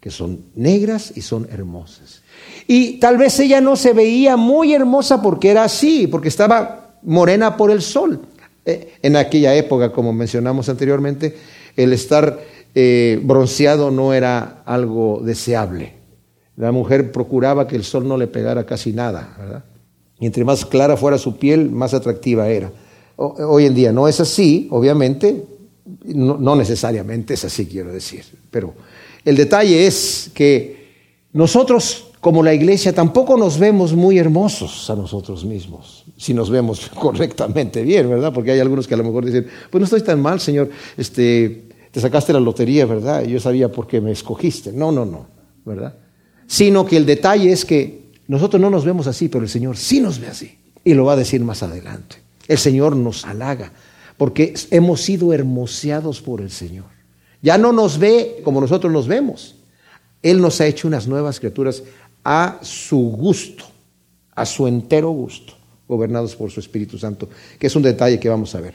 que 0.00 0.10
son 0.10 0.44
negras 0.54 1.12
y 1.16 1.22
son 1.22 1.48
hermosas. 1.50 2.22
Y 2.66 2.98
tal 2.98 3.16
vez 3.16 3.40
ella 3.40 3.60
no 3.60 3.74
se 3.74 3.94
veía 3.94 4.36
muy 4.36 4.74
hermosa 4.74 5.22
porque 5.22 5.50
era 5.50 5.64
así, 5.64 6.06
porque 6.06 6.28
estaba 6.28 6.98
morena 7.02 7.56
por 7.56 7.70
el 7.70 7.80
sol. 7.80 8.20
Eh, 8.66 8.94
en 9.02 9.16
aquella 9.16 9.54
época, 9.54 9.92
como 9.92 10.12
mencionamos 10.12 10.68
anteriormente, 10.68 11.36
el 11.76 11.92
estar 11.92 12.38
eh, 12.74 13.18
bronceado 13.22 13.90
no 13.90 14.12
era 14.12 14.62
algo 14.66 15.20
deseable. 15.24 16.03
La 16.56 16.72
mujer 16.72 17.10
procuraba 17.12 17.66
que 17.66 17.76
el 17.76 17.84
sol 17.84 18.06
no 18.06 18.16
le 18.16 18.26
pegara 18.26 18.64
casi 18.64 18.92
nada, 18.92 19.34
¿verdad? 19.38 19.64
Y 20.20 20.26
entre 20.26 20.44
más 20.44 20.64
clara 20.64 20.96
fuera 20.96 21.18
su 21.18 21.36
piel, 21.36 21.70
más 21.70 21.94
atractiva 21.94 22.48
era. 22.48 22.70
Hoy 23.16 23.66
en 23.66 23.74
día 23.74 23.92
no 23.92 24.08
es 24.08 24.20
así, 24.20 24.68
obviamente, 24.70 25.44
no, 26.04 26.36
no 26.36 26.56
necesariamente 26.56 27.34
es 27.34 27.44
así, 27.44 27.66
quiero 27.66 27.92
decir, 27.92 28.24
pero 28.50 28.74
el 29.24 29.36
detalle 29.36 29.86
es 29.86 30.30
que 30.34 30.84
nosotros 31.32 32.12
como 32.24 32.42
la 32.42 32.54
iglesia 32.54 32.94
tampoco 32.94 33.36
nos 33.36 33.58
vemos 33.58 33.92
muy 33.92 34.18
hermosos 34.18 34.88
a 34.88 34.96
nosotros 34.96 35.44
mismos, 35.44 36.06
si 36.16 36.32
nos 36.32 36.48
vemos 36.48 36.88
correctamente 36.94 37.82
bien, 37.82 38.08
¿verdad? 38.08 38.32
Porque 38.32 38.52
hay 38.52 38.60
algunos 38.60 38.88
que 38.88 38.94
a 38.94 38.96
lo 38.96 39.04
mejor 39.04 39.26
dicen, 39.26 39.46
pues 39.70 39.80
no 39.80 39.84
estoy 39.84 40.00
tan 40.00 40.22
mal, 40.22 40.40
Señor, 40.40 40.70
este, 40.96 41.68
te 41.90 42.00
sacaste 42.00 42.32
la 42.32 42.40
lotería, 42.40 42.86
¿verdad? 42.86 43.24
Yo 43.24 43.38
sabía 43.40 43.70
por 43.70 43.86
qué 43.86 44.00
me 44.00 44.10
escogiste. 44.10 44.72
No, 44.72 44.90
no, 44.90 45.04
no, 45.04 45.26
¿verdad? 45.66 45.94
Sino 46.46 46.84
que 46.84 46.96
el 46.96 47.06
detalle 47.06 47.52
es 47.52 47.64
que 47.64 48.04
nosotros 48.26 48.60
no 48.60 48.70
nos 48.70 48.84
vemos 48.84 49.06
así, 49.06 49.28
pero 49.28 49.44
el 49.44 49.50
Señor 49.50 49.76
sí 49.76 50.00
nos 50.00 50.18
ve 50.18 50.28
así. 50.28 50.58
Y 50.84 50.94
lo 50.94 51.04
va 51.04 51.14
a 51.14 51.16
decir 51.16 51.40
más 51.42 51.62
adelante. 51.62 52.16
El 52.46 52.58
Señor 52.58 52.96
nos 52.96 53.24
halaga, 53.24 53.72
porque 54.16 54.54
hemos 54.70 55.00
sido 55.02 55.32
hermoseados 55.32 56.20
por 56.20 56.40
el 56.40 56.50
Señor. 56.50 56.86
Ya 57.42 57.58
no 57.58 57.72
nos 57.72 57.98
ve 57.98 58.40
como 58.44 58.60
nosotros 58.60 58.92
nos 58.92 59.06
vemos. 59.06 59.56
Él 60.22 60.40
nos 60.40 60.60
ha 60.60 60.66
hecho 60.66 60.88
unas 60.88 61.06
nuevas 61.06 61.38
criaturas 61.38 61.82
a 62.24 62.58
su 62.62 62.98
gusto, 62.98 63.64
a 64.34 64.46
su 64.46 64.66
entero 64.66 65.10
gusto, 65.10 65.54
gobernados 65.86 66.34
por 66.34 66.50
su 66.50 66.60
Espíritu 66.60 66.98
Santo, 66.98 67.28
que 67.58 67.66
es 67.66 67.76
un 67.76 67.82
detalle 67.82 68.18
que 68.18 68.28
vamos 68.28 68.54
a 68.54 68.60
ver. 68.60 68.74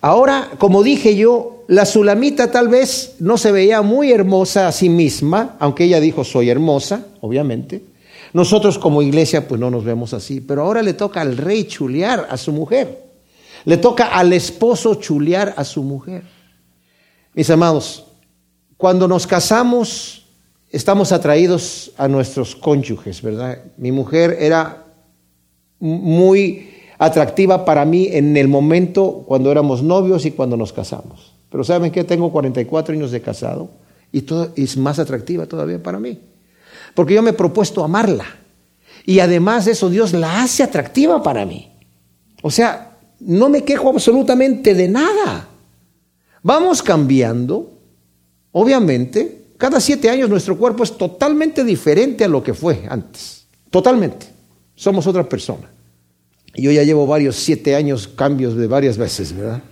Ahora, 0.00 0.50
como 0.58 0.82
dije 0.82 1.14
yo, 1.16 1.64
la 1.68 1.84
Sulamita 1.84 2.50
tal 2.50 2.68
vez 2.68 3.16
no 3.18 3.36
se 3.36 3.52
veía 3.52 3.82
muy 3.82 4.12
hermosa 4.12 4.66
a 4.66 4.72
sí 4.72 4.88
misma, 4.88 5.56
aunque 5.60 5.84
ella 5.84 6.00
dijo 6.00 6.24
soy 6.24 6.50
hermosa, 6.50 7.06
obviamente. 7.20 7.82
Nosotros 8.32 8.78
como 8.78 9.02
iglesia 9.02 9.46
pues 9.46 9.60
no 9.60 9.70
nos 9.70 9.84
vemos 9.84 10.14
así, 10.14 10.40
pero 10.40 10.62
ahora 10.62 10.82
le 10.82 10.94
toca 10.94 11.20
al 11.20 11.36
rey 11.36 11.64
chulear 11.64 12.28
a 12.30 12.36
su 12.36 12.52
mujer. 12.52 13.04
Le 13.64 13.76
toca 13.76 14.06
al 14.06 14.32
esposo 14.32 14.94
chulear 14.94 15.54
a 15.56 15.64
su 15.64 15.82
mujer. 15.82 16.22
Mis 17.34 17.50
amados, 17.50 18.06
cuando 18.76 19.06
nos 19.06 19.26
casamos 19.26 20.20
estamos 20.70 21.12
atraídos 21.12 21.92
a 21.98 22.08
nuestros 22.08 22.54
cónyuges, 22.56 23.20
¿verdad? 23.22 23.58
Mi 23.76 23.92
mujer 23.92 24.36
era 24.40 24.86
muy 25.78 26.70
atractiva 27.00 27.64
para 27.64 27.86
mí 27.86 28.08
en 28.12 28.36
el 28.36 28.46
momento 28.46 29.24
cuando 29.26 29.50
éramos 29.50 29.82
novios 29.82 30.26
y 30.26 30.32
cuando 30.32 30.58
nos 30.58 30.74
casamos. 30.74 31.32
Pero 31.50 31.64
¿saben 31.64 31.90
qué? 31.90 32.04
Tengo 32.04 32.30
44 32.30 32.94
años 32.94 33.10
de 33.10 33.22
casado 33.22 33.70
y 34.12 34.20
todo, 34.20 34.52
es 34.54 34.76
más 34.76 34.98
atractiva 34.98 35.46
todavía 35.46 35.82
para 35.82 35.98
mí. 35.98 36.20
Porque 36.94 37.14
yo 37.14 37.22
me 37.22 37.30
he 37.30 37.32
propuesto 37.32 37.82
amarla. 37.82 38.26
Y 39.06 39.20
además 39.20 39.64
de 39.64 39.72
eso, 39.72 39.88
Dios 39.88 40.12
la 40.12 40.42
hace 40.42 40.62
atractiva 40.62 41.22
para 41.22 41.46
mí. 41.46 41.72
O 42.42 42.50
sea, 42.50 42.98
no 43.20 43.48
me 43.48 43.64
quejo 43.64 43.88
absolutamente 43.88 44.74
de 44.74 44.88
nada. 44.88 45.48
Vamos 46.42 46.82
cambiando, 46.82 47.78
obviamente, 48.52 49.46
cada 49.56 49.80
siete 49.80 50.10
años 50.10 50.28
nuestro 50.28 50.58
cuerpo 50.58 50.82
es 50.84 50.98
totalmente 50.98 51.64
diferente 51.64 52.24
a 52.24 52.28
lo 52.28 52.42
que 52.42 52.52
fue 52.52 52.84
antes. 52.86 53.46
Totalmente. 53.70 54.26
Somos 54.74 55.06
otra 55.06 55.26
persona. 55.26 55.79
Yo 56.54 56.70
ya 56.72 56.82
llevo 56.82 57.06
varios 57.06 57.36
siete 57.36 57.74
años 57.74 58.08
cambios 58.08 58.56
de 58.56 58.66
varias 58.66 58.98
veces, 58.98 59.36
¿verdad? 59.36 59.62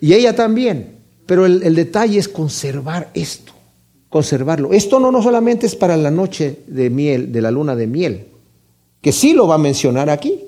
Y 0.00 0.14
ella 0.14 0.34
también. 0.34 1.00
Pero 1.26 1.46
el, 1.46 1.74
detalle 1.76 2.18
es 2.18 2.28
conservar 2.28 3.10
esto, 3.14 3.52
conservarlo. 4.08 4.72
Esto 4.72 4.98
no, 4.98 5.12
no 5.12 5.22
solamente 5.22 5.66
es 5.66 5.76
para 5.76 5.96
la 5.96 6.10
noche 6.10 6.62
de 6.66 6.90
miel, 6.90 7.30
de 7.30 7.40
la 7.40 7.52
luna 7.52 7.76
de 7.76 7.86
miel, 7.86 8.26
que 9.00 9.12
sí 9.12 9.32
lo 9.32 9.46
va 9.46 9.54
a 9.54 9.58
mencionar 9.58 10.10
aquí. 10.10 10.42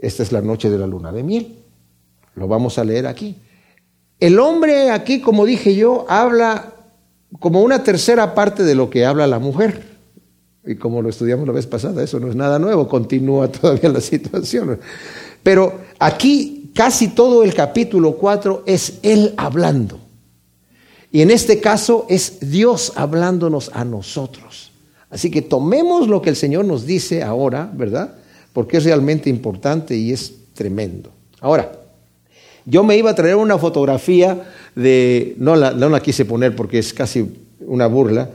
Esta 0.00 0.22
es 0.22 0.30
la 0.30 0.40
noche 0.40 0.70
de 0.70 0.78
la 0.78 0.86
luna 0.86 1.10
de 1.10 1.24
miel. 1.24 1.56
Lo 2.36 2.46
vamos 2.46 2.78
a 2.78 2.84
leer 2.84 3.08
aquí. 3.08 3.36
El 4.20 4.38
hombre 4.38 4.90
aquí, 4.90 5.20
como 5.20 5.44
dije 5.44 5.74
yo, 5.74 6.06
habla 6.08 6.74
como 7.40 7.62
una 7.62 7.82
tercera 7.82 8.34
parte 8.34 8.62
de 8.62 8.76
lo 8.76 8.88
que 8.88 9.04
habla 9.04 9.26
la 9.26 9.40
mujer. 9.40 9.91
Y 10.64 10.76
como 10.76 11.02
lo 11.02 11.08
estudiamos 11.08 11.46
la 11.46 11.52
vez 11.52 11.66
pasada, 11.66 12.02
eso 12.02 12.20
no 12.20 12.28
es 12.28 12.36
nada 12.36 12.58
nuevo, 12.58 12.88
continúa 12.88 13.48
todavía 13.52 13.90
la 13.90 14.00
situación. 14.00 14.78
Pero 15.42 15.80
aquí 15.98 16.70
casi 16.74 17.08
todo 17.08 17.42
el 17.42 17.54
capítulo 17.54 18.16
4 18.16 18.64
es 18.66 18.98
Él 19.02 19.34
hablando. 19.36 19.98
Y 21.10 21.20
en 21.20 21.30
este 21.30 21.60
caso 21.60 22.06
es 22.08 22.50
Dios 22.50 22.92
hablándonos 22.96 23.70
a 23.74 23.84
nosotros. 23.84 24.72
Así 25.10 25.30
que 25.30 25.42
tomemos 25.42 26.08
lo 26.08 26.22
que 26.22 26.30
el 26.30 26.36
Señor 26.36 26.64
nos 26.64 26.86
dice 26.86 27.22
ahora, 27.22 27.70
¿verdad? 27.74 28.14
Porque 28.54 28.78
es 28.78 28.84
realmente 28.84 29.28
importante 29.28 29.94
y 29.94 30.10
es 30.10 30.32
tremendo. 30.54 31.10
Ahora, 31.40 31.72
yo 32.64 32.82
me 32.82 32.96
iba 32.96 33.10
a 33.10 33.14
traer 33.14 33.36
una 33.36 33.58
fotografía 33.58 34.42
de, 34.74 35.34
no 35.38 35.54
la, 35.54 35.72
no 35.72 35.90
la 35.90 36.00
quise 36.00 36.24
poner 36.24 36.56
porque 36.56 36.78
es 36.78 36.94
casi 36.94 37.30
una 37.60 37.88
burla, 37.88 38.30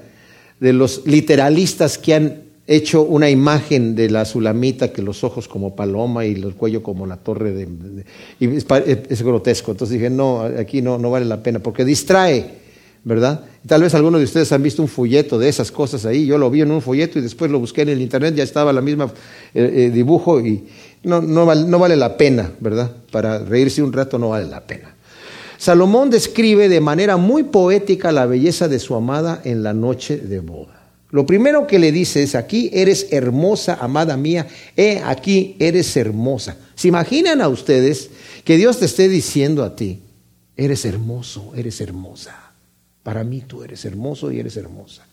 de 0.59 0.73
los 0.73 1.05
literalistas 1.05 1.97
que 1.97 2.13
han 2.13 2.47
hecho 2.67 3.03
una 3.03 3.29
imagen 3.29 3.95
de 3.95 4.09
la 4.09 4.25
sulamita, 4.25 4.91
que 4.91 5.01
los 5.01 5.23
ojos 5.23 5.47
como 5.47 5.75
paloma 5.75 6.25
y 6.25 6.33
el 6.33 6.53
cuello 6.53 6.83
como 6.83 7.05
la 7.07 7.15
torre 7.15 7.53
de... 7.53 7.67
y 8.39 8.47
es, 8.47 9.21
grotesco. 9.23 9.71
Entonces 9.71 9.93
dije, 9.97 10.09
no, 10.09 10.41
aquí 10.41 10.81
no, 10.81 10.97
no 10.97 11.09
vale 11.09 11.25
la 11.25 11.41
pena, 11.41 11.59
porque 11.59 11.85
distrae, 11.85 12.45
¿verdad? 13.05 13.45
Tal 13.65 13.81
vez 13.81 13.95
algunos 13.95 14.19
de 14.19 14.25
ustedes 14.25 14.51
han 14.51 14.61
visto 14.61 14.81
un 14.81 14.89
folleto 14.89 15.39
de 15.39 15.47
esas 15.47 15.71
cosas 15.71 16.05
ahí. 16.05 16.25
Yo 16.25 16.37
lo 16.37 16.49
vi 16.49 16.61
en 16.61 16.71
un 16.71 16.81
folleto 16.81 17.19
y 17.19 17.21
después 17.21 17.49
lo 17.49 17.59
busqué 17.59 17.83
en 17.83 17.89
el 17.89 18.01
internet, 18.01 18.35
ya 18.35 18.43
estaba 18.43 18.73
la 18.73 18.81
misma 18.81 19.13
eh, 19.53 19.71
eh, 19.73 19.89
dibujo 19.89 20.41
y 20.41 20.65
no, 21.03 21.21
no, 21.21 21.55
no 21.55 21.79
vale 21.79 21.95
la 21.95 22.17
pena, 22.17 22.51
¿verdad? 22.59 22.91
Para 23.11 23.39
reírse 23.39 23.81
un 23.81 23.93
rato 23.93 24.19
no 24.19 24.29
vale 24.29 24.47
la 24.47 24.67
pena. 24.67 24.96
Salomón 25.57 26.09
describe 26.09 26.69
de 26.69 26.81
manera 26.81 27.17
muy 27.17 27.43
poética 27.43 28.11
la 28.11 28.25
belleza 28.25 28.67
de 28.67 28.79
su 28.79 28.95
amada 28.95 29.41
en 29.43 29.63
la 29.63 29.73
noche 29.73 30.17
de 30.17 30.39
boda. 30.39 30.77
Lo 31.09 31.25
primero 31.25 31.67
que 31.67 31.79
le 31.79 31.91
dice 31.91 32.21
es, 32.21 32.35
aquí 32.35 32.69
eres 32.73 33.07
hermosa, 33.11 33.77
amada 33.79 34.17
mía, 34.17 34.47
he 34.75 35.01
aquí 35.03 35.55
eres 35.57 35.95
hermosa. 35.95 36.57
¿Se 36.75 36.89
imaginan 36.89 37.41
a 37.41 37.47
ustedes 37.47 38.09
que 38.43 38.57
Dios 38.57 38.79
te 38.79 38.85
esté 38.85 39.07
diciendo 39.07 39.63
a 39.63 39.75
ti, 39.75 40.01
eres 40.55 40.85
hermoso, 40.85 41.53
eres 41.55 41.79
hermosa? 41.81 42.51
Para 43.03 43.23
mí 43.23 43.41
tú 43.47 43.63
eres 43.63 43.85
hermoso 43.85 44.31
y 44.31 44.39
eres 44.39 44.57
hermosa. 44.57 45.07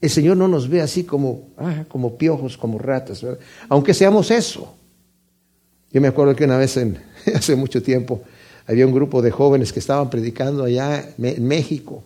El 0.00 0.10
Señor 0.10 0.36
no 0.36 0.46
nos 0.46 0.68
ve 0.68 0.82
así 0.82 1.04
como, 1.04 1.48
ah, 1.56 1.84
como 1.88 2.16
piojos, 2.16 2.56
como 2.56 2.78
ratas, 2.78 3.24
aunque 3.68 3.94
seamos 3.94 4.30
eso. 4.30 4.74
Yo 5.90 6.00
me 6.02 6.08
acuerdo 6.08 6.36
que 6.36 6.44
una 6.44 6.58
vez, 6.58 6.78
hace 7.34 7.56
mucho 7.56 7.82
tiempo, 7.82 8.22
había 8.68 8.86
un 8.86 8.92
grupo 8.92 9.22
de 9.22 9.30
jóvenes 9.30 9.72
que 9.72 9.80
estaban 9.80 10.10
predicando 10.10 10.64
allá 10.64 11.14
en 11.18 11.48
México. 11.48 12.04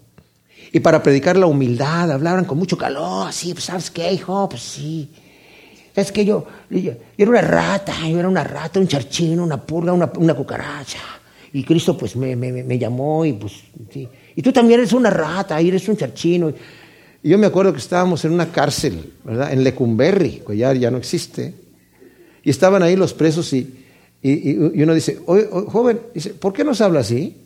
Y 0.73 0.79
para 0.79 1.03
predicar 1.03 1.37
la 1.37 1.47
humildad, 1.47 2.11
hablaban 2.13 2.45
con 2.45 2.57
mucho 2.57 2.79
calor, 2.79 3.29
así, 3.29 3.53
pues, 3.53 3.65
¿sabes 3.65 3.91
qué, 3.91 4.13
hijo? 4.13 4.49
Pues 4.49 4.63
sí. 4.63 5.11
es 5.95 6.13
que 6.13 6.25
yo, 6.25 6.47
era 7.19 7.31
una 7.31 7.41
rata, 7.41 7.93
yo 8.09 8.19
era 8.19 8.29
una 8.29 8.45
rata, 8.45 8.79
un 8.79 8.87
charchino, 8.87 9.43
una 9.43 9.61
purga, 9.61 9.93
una, 9.93 10.35
cucaracha. 10.35 11.01
Y 11.53 11.65
Cristo 11.65 11.99
pues 11.99 12.15
me, 12.15 12.79
llamó 12.79 13.27
y 13.27 13.33
pues, 13.33 13.55
sí. 13.93 14.09
Y 14.37 14.41
tú 14.41 14.53
también 14.53 14.81
eres 14.81 14.93
una 14.93 15.11
rata, 15.11 15.61
y 15.61 15.69
eres 15.69 15.87
un 15.89 15.97
charchino. 15.97 16.53
Y 17.23 17.29
yo 17.29 17.39
me 17.39 17.47
acuerdo 17.47 17.73
que 17.73 17.81
estábamos 17.81 18.25
en 18.25 18.33
una 18.33 18.53
cárcel, 18.53 19.13
¿verdad? 19.25 19.53
En 19.53 19.65
Lecumberri, 19.65 20.43
que 20.47 20.57
ya 20.57 20.91
no 20.93 20.97
existe. 20.97 21.55
Y 22.45 22.51
estaban 22.51 22.85
ahí 22.85 22.95
los 22.95 23.13
presos 23.13 23.53
y, 23.53 23.82
y, 24.23 24.83
uno 24.83 24.95
dice, 24.95 25.19
oye, 25.27 25.49
joven, 25.51 26.01
dice, 26.15 26.31
¿por 26.35 26.53
qué 26.53 26.63
nos 26.63 26.81
habla 26.81 27.01
así? 27.01 27.37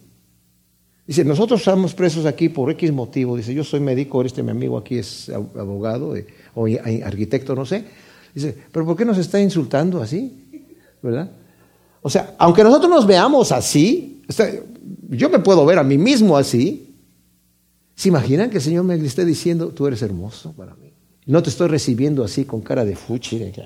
Dice, 1.06 1.24
nosotros 1.24 1.60
estamos 1.60 1.94
presos 1.94 2.26
aquí 2.26 2.48
por 2.48 2.70
X 2.72 2.92
motivo. 2.92 3.36
Dice, 3.36 3.54
yo 3.54 3.64
soy 3.64 3.80
médico, 3.80 4.22
este 4.22 4.42
mi 4.42 4.50
amigo 4.50 4.76
aquí 4.76 4.98
es 4.98 5.30
abogado 5.30 6.16
eh, 6.16 6.26
o 6.54 6.66
arquitecto, 7.04 7.54
no 7.54 7.64
sé. 7.64 7.84
Dice, 8.34 8.54
pero 8.70 8.84
¿por 8.84 8.96
qué 8.96 9.04
nos 9.04 9.16
está 9.16 9.40
insultando 9.40 10.02
así? 10.02 10.66
¿Verdad? 11.00 11.30
O 12.02 12.10
sea, 12.10 12.34
aunque 12.38 12.62
nosotros 12.62 12.90
nos 12.90 13.06
veamos 13.06 13.52
así, 13.52 14.22
yo 15.08 15.30
me 15.30 15.38
puedo 15.38 15.64
ver 15.64 15.78
a 15.78 15.84
mí 15.84 15.96
mismo 15.96 16.36
así. 16.36 16.94
¿Se 17.94 18.08
imaginan 18.08 18.50
que 18.50 18.58
el 18.58 18.62
Señor 18.62 18.84
me 18.84 18.96
esté 18.96 19.24
diciendo, 19.24 19.68
tú 19.68 19.86
eres 19.86 20.02
hermoso 20.02 20.52
para 20.52 20.74
mí? 20.74 20.92
No 21.24 21.42
te 21.42 21.48
estoy 21.48 21.68
recibiendo 21.68 22.22
así 22.22 22.44
con 22.44 22.60
cara 22.60 22.84
de 22.84 22.94
fuchi, 22.94 23.38
de 23.38 23.52
que, 23.52 23.62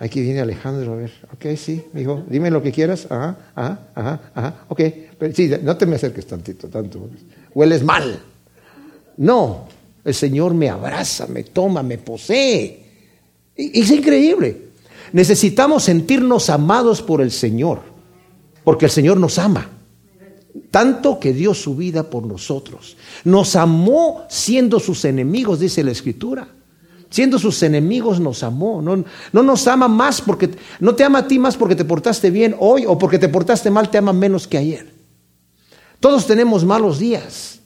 Aquí 0.00 0.22
viene 0.22 0.40
Alejandro, 0.40 0.94
a 0.94 0.96
ver, 0.96 1.12
ok, 1.34 1.56
sí, 1.58 1.84
dijo, 1.92 2.24
dime 2.26 2.50
lo 2.50 2.62
que 2.62 2.72
quieras, 2.72 3.06
ajá, 3.10 3.36
ajá, 3.54 3.80
ajá, 3.94 4.20
ajá, 4.34 4.64
ok, 4.68 4.80
pero 5.18 5.34
sí, 5.34 5.50
no 5.62 5.76
te 5.76 5.84
me 5.84 5.96
acerques 5.96 6.26
tantito, 6.26 6.68
tanto, 6.68 7.10
hueles 7.54 7.84
mal. 7.84 8.18
No, 9.18 9.66
el 10.02 10.14
Señor 10.14 10.54
me 10.54 10.70
abraza, 10.70 11.26
me 11.26 11.44
toma, 11.44 11.82
me 11.82 11.98
posee. 11.98 12.82
Y, 13.54 13.78
es 13.78 13.90
increíble. 13.90 14.70
Necesitamos 15.12 15.82
sentirnos 15.82 16.48
amados 16.48 17.02
por 17.02 17.20
el 17.20 17.30
Señor, 17.30 17.80
porque 18.64 18.86
el 18.86 18.90
Señor 18.90 19.18
nos 19.18 19.38
ama. 19.38 19.68
Tanto 20.70 21.20
que 21.20 21.34
dio 21.34 21.52
su 21.52 21.76
vida 21.76 22.08
por 22.08 22.24
nosotros. 22.26 22.96
Nos 23.24 23.54
amó 23.54 24.24
siendo 24.30 24.80
sus 24.80 25.04
enemigos, 25.04 25.60
dice 25.60 25.84
la 25.84 25.90
Escritura. 25.90 26.48
Siendo 27.10 27.40
sus 27.40 27.62
enemigos 27.64 28.20
nos 28.20 28.42
amó. 28.44 28.80
No, 28.80 29.04
no, 29.32 29.42
nos 29.42 29.66
ama 29.66 29.88
más 29.88 30.22
porque, 30.22 30.48
no 30.78 30.94
te 30.94 31.02
ama 31.02 31.18
a 31.18 31.28
ti 31.28 31.38
más 31.38 31.56
porque 31.56 31.74
te 31.74 31.84
portaste 31.84 32.30
bien 32.30 32.54
hoy 32.58 32.84
o 32.86 32.96
porque 32.96 33.18
te 33.18 33.28
portaste 33.28 33.70
mal, 33.70 33.90
te 33.90 33.98
ama 33.98 34.12
menos 34.12 34.46
que 34.46 34.56
ayer. 34.56 34.86
Todos 35.98 36.26
tenemos 36.26 36.64
malos 36.64 37.00
días, 37.00 37.60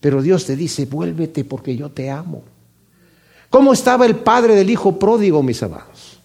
pero 0.00 0.20
Dios 0.22 0.44
te 0.44 0.54
dice, 0.54 0.84
vuélvete 0.84 1.44
porque 1.44 1.74
yo 1.74 1.88
te 1.88 2.10
amo. 2.10 2.44
¿Cómo 3.48 3.72
estaba 3.72 4.04
el 4.04 4.16
padre 4.16 4.54
del 4.54 4.70
hijo 4.70 4.98
pródigo, 4.98 5.42
mis 5.42 5.62
amados? 5.62 6.20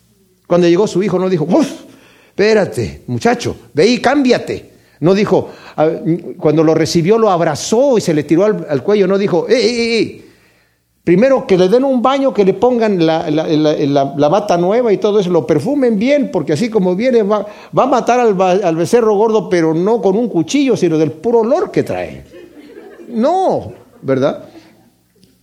Cuando 0.45 0.67
llegó 0.67 0.85
su 0.85 1.01
hijo 1.01 1.17
no 1.17 1.29
dijo, 1.29 1.45
Uf, 1.45 1.67
espérate, 2.27 3.03
muchacho, 3.07 3.55
ve 3.73 3.87
y 3.87 3.99
cámbiate. 3.99 4.73
No 4.99 5.13
dijo, 5.13 5.49
ah, 5.75 5.89
cuando 6.37 6.63
lo 6.63 6.73
recibió 6.73 7.17
lo 7.17 7.29
abrazó 7.29 7.97
y 7.97 8.01
se 8.01 8.13
le 8.13 8.23
tiró 8.23 8.45
al, 8.45 8.83
cuello, 8.83 9.07
no 9.07 9.17
dijo, 9.17 9.47
¡eh, 9.49 9.55
eh, 9.55 9.99
eh! 9.99 10.24
Primero 11.05 11.45
que 11.45 11.55
le 11.55 11.69
den 11.69 11.83
un 11.83 12.01
baño, 12.01 12.33
que 12.33 12.43
le 12.43 12.55
pongan 12.55 13.05
la, 13.05 14.27
bata 14.27 14.57
nueva 14.57 14.91
y 14.91 14.97
todo 14.97 15.19
eso, 15.19 15.29
lo 15.29 15.45
perfumen 15.45 15.99
bien, 15.99 16.31
porque 16.31 16.53
así 16.53 16.67
como 16.67 16.95
viene 16.95 17.21
va, 17.21 17.45
a 17.77 17.85
matar 17.85 18.19
al, 18.19 18.75
becerro 18.75 19.13
gordo, 19.13 19.47
pero 19.47 19.75
no 19.75 20.01
con 20.01 20.17
un 20.17 20.27
cuchillo, 20.29 20.75
sino 20.75 20.97
del 20.97 21.11
puro 21.11 21.41
olor 21.41 21.69
que 21.69 21.83
trae. 21.83 22.25
No, 23.07 23.71
¿verdad? 24.01 24.45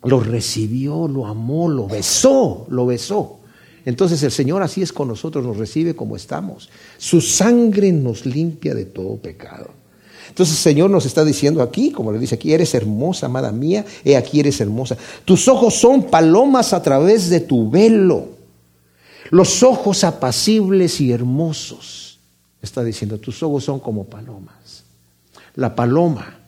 Lo 0.02 0.18
recibió, 0.18 1.06
lo 1.06 1.26
amó, 1.26 1.68
lo 1.68 1.86
besó, 1.86 2.66
lo 2.68 2.84
besó. 2.84 3.38
Entonces 3.84 4.20
el 4.24 4.32
Señor 4.32 4.64
así 4.64 4.82
es 4.82 4.92
con 4.92 5.06
nosotros, 5.06 5.46
nos 5.46 5.58
recibe 5.58 5.94
como 5.94 6.16
estamos. 6.16 6.70
Su 6.98 7.20
sangre 7.20 7.92
nos 7.92 8.26
limpia 8.26 8.74
de 8.74 8.86
todo 8.86 9.16
pecado. 9.16 9.81
Entonces 10.32 10.56
el 10.56 10.62
Señor 10.62 10.88
nos 10.88 11.04
está 11.04 11.26
diciendo 11.26 11.60
aquí, 11.60 11.90
como 11.90 12.10
le 12.10 12.18
dice 12.18 12.36
aquí, 12.36 12.54
eres 12.54 12.72
hermosa, 12.72 13.26
amada 13.26 13.52
mía, 13.52 13.84
he 14.02 14.16
aquí 14.16 14.40
eres 14.40 14.62
hermosa. 14.62 14.96
Tus 15.26 15.46
ojos 15.46 15.74
son 15.74 16.04
palomas 16.04 16.72
a 16.72 16.82
través 16.82 17.28
de 17.28 17.40
tu 17.40 17.68
velo. 17.70 18.28
Los 19.28 19.62
ojos 19.62 20.04
apacibles 20.04 21.02
y 21.02 21.12
hermosos. 21.12 22.18
Está 22.62 22.82
diciendo, 22.82 23.18
tus 23.18 23.42
ojos 23.42 23.64
son 23.64 23.78
como 23.78 24.04
palomas. 24.04 24.84
La 25.54 25.74
paloma 25.74 26.38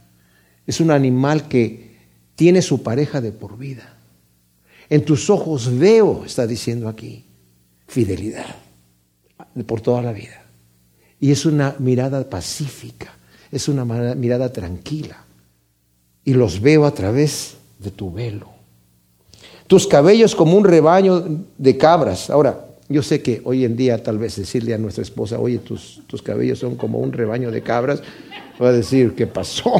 es 0.66 0.80
un 0.80 0.90
animal 0.90 1.46
que 1.46 1.98
tiene 2.36 2.62
su 2.62 2.82
pareja 2.82 3.20
de 3.20 3.32
por 3.32 3.58
vida. 3.58 3.98
En 4.88 5.04
tus 5.04 5.28
ojos 5.28 5.76
veo, 5.78 6.24
está 6.24 6.46
diciendo 6.46 6.88
aquí, 6.88 7.26
fidelidad 7.86 8.46
por 9.66 9.82
toda 9.82 10.00
la 10.00 10.12
vida. 10.12 10.42
Y 11.20 11.32
es 11.32 11.44
una 11.44 11.76
mirada 11.78 12.26
pacífica 12.30 13.14
es 13.54 13.68
una 13.68 13.84
mirada 13.84 14.52
tranquila. 14.52 15.24
Y 16.24 16.34
los 16.34 16.60
veo 16.60 16.86
a 16.86 16.92
través 16.92 17.54
de 17.78 17.90
tu 17.90 18.12
velo. 18.12 18.48
Tus 19.66 19.86
cabellos 19.86 20.34
como 20.34 20.56
un 20.56 20.64
rebaño 20.64 21.24
de 21.56 21.78
cabras. 21.78 22.30
Ahora, 22.30 22.66
yo 22.88 23.02
sé 23.02 23.22
que 23.22 23.40
hoy 23.44 23.64
en 23.64 23.76
día 23.76 24.02
tal 24.02 24.18
vez 24.18 24.36
decirle 24.36 24.74
a 24.74 24.78
nuestra 24.78 25.02
esposa, 25.02 25.38
oye, 25.38 25.58
tus, 25.58 26.02
tus 26.06 26.20
cabellos 26.20 26.58
son 26.58 26.76
como 26.76 26.98
un 26.98 27.12
rebaño 27.12 27.50
de 27.50 27.62
cabras, 27.62 28.02
va 28.60 28.68
a 28.68 28.72
decir, 28.72 29.14
¿qué 29.14 29.26
pasó? 29.26 29.72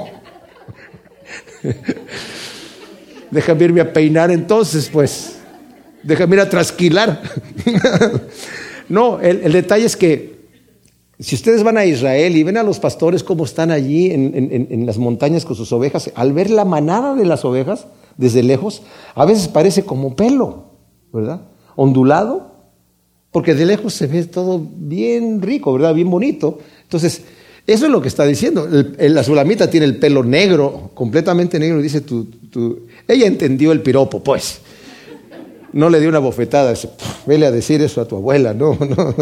Déjame 3.30 3.64
irme 3.64 3.80
a 3.80 3.92
peinar 3.92 4.30
entonces, 4.30 4.88
pues. 4.92 5.38
Déjame 6.02 6.36
ir 6.36 6.40
a 6.40 6.48
trasquilar. 6.48 7.22
no, 8.88 9.20
el 9.20 9.52
detalle 9.52 9.86
es 9.86 9.96
que 9.96 10.33
si 11.20 11.36
ustedes 11.36 11.62
van 11.62 11.76
a 11.76 11.84
Israel 11.84 12.36
y 12.36 12.42
ven 12.42 12.56
a 12.56 12.62
los 12.62 12.80
pastores 12.80 13.22
como 13.22 13.44
están 13.44 13.70
allí 13.70 14.10
en, 14.10 14.84
las 14.84 14.98
montañas 14.98 15.44
con 15.44 15.54
sus 15.54 15.72
ovejas, 15.72 16.10
al 16.14 16.32
ver 16.32 16.50
la 16.50 16.64
manada 16.64 17.14
de 17.14 17.24
las 17.24 17.44
ovejas 17.44 17.86
desde 18.16 18.42
lejos, 18.42 18.82
a 19.14 19.24
veces 19.24 19.48
parece 19.48 19.84
como 19.84 20.16
pelo, 20.16 20.64
¿verdad? 21.12 21.42
Ondulado, 21.76 22.52
porque 23.30 23.54
de 23.54 23.64
lejos 23.64 23.94
se 23.94 24.08
ve 24.08 24.24
todo 24.24 24.60
bien 24.76 25.40
rico, 25.40 25.72
¿verdad? 25.72 25.94
Bien 25.94 26.10
bonito. 26.10 26.58
Entonces, 26.82 27.22
eso 27.66 27.86
es 27.86 27.92
lo 27.92 28.02
que 28.02 28.08
está 28.08 28.26
diciendo. 28.26 28.68
La 28.98 29.22
sulamita 29.22 29.70
tiene 29.70 29.86
el 29.86 29.98
pelo 29.98 30.24
negro, 30.24 30.90
completamente 30.94 31.60
negro, 31.60 31.78
y 31.78 31.84
dice, 31.84 32.00
tú, 32.00 32.28
ella 33.06 33.26
entendió 33.26 33.70
el 33.70 33.82
piropo, 33.82 34.22
pues. 34.22 34.60
No 35.72 35.90
le 35.90 36.00
dio 36.00 36.08
una 36.08 36.18
bofetada, 36.20 36.70
dice, 36.70 36.90
vele 37.26 37.46
a 37.46 37.50
decir 37.50 37.80
eso 37.82 38.00
a 38.00 38.06
tu 38.06 38.16
abuela, 38.16 38.52
no, 38.52 38.76
no 38.80 39.14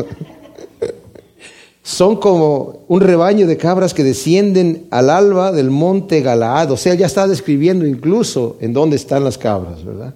son 1.82 2.16
como 2.16 2.84
un 2.86 3.00
rebaño 3.00 3.46
de 3.46 3.56
cabras 3.56 3.92
que 3.92 4.04
descienden 4.04 4.86
al 4.90 5.10
alba 5.10 5.50
del 5.50 5.70
monte 5.70 6.20
Galaad. 6.20 6.70
O 6.70 6.76
sea, 6.76 6.94
ya 6.94 7.06
está 7.06 7.26
describiendo 7.26 7.86
incluso 7.86 8.56
en 8.60 8.72
dónde 8.72 8.96
están 8.96 9.24
las 9.24 9.36
cabras, 9.36 9.84
¿verdad? 9.84 10.14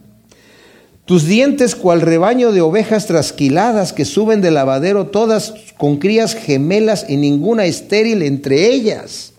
Tus 1.06 1.24
dientes 1.24 1.74
cual 1.76 2.00
rebaño 2.00 2.52
de 2.52 2.60
ovejas 2.60 3.06
trasquiladas 3.06 3.92
que 3.92 4.04
suben 4.04 4.42
del 4.42 4.54
lavadero, 4.54 5.06
todas 5.06 5.54
con 5.76 5.98
crías 5.98 6.34
gemelas 6.34 7.06
y 7.08 7.16
ninguna 7.16 7.64
estéril 7.64 8.22
entre 8.22 8.72
ellas. 8.72 9.32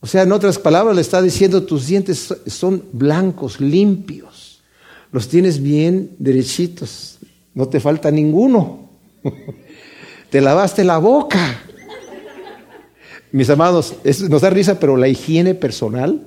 O 0.00 0.06
sea, 0.06 0.22
en 0.22 0.32
otras 0.32 0.58
palabras 0.58 0.96
le 0.96 1.02
está 1.02 1.22
diciendo, 1.22 1.62
tus 1.62 1.86
dientes 1.86 2.34
son 2.46 2.84
blancos, 2.92 3.60
limpios. 3.60 4.62
Los 5.12 5.28
tienes 5.28 5.62
bien 5.62 6.10
derechitos. 6.18 7.18
No 7.54 7.68
te 7.68 7.78
falta 7.78 8.10
ninguno. 8.10 8.88
te 10.30 10.40
lavaste 10.40 10.82
la 10.82 10.98
boca. 10.98 11.62
Mis 13.32 13.48
amados, 13.48 13.94
nos 14.28 14.42
da 14.42 14.50
risa, 14.50 14.78
pero 14.78 14.96
la 14.96 15.08
higiene 15.08 15.54
personal 15.54 16.26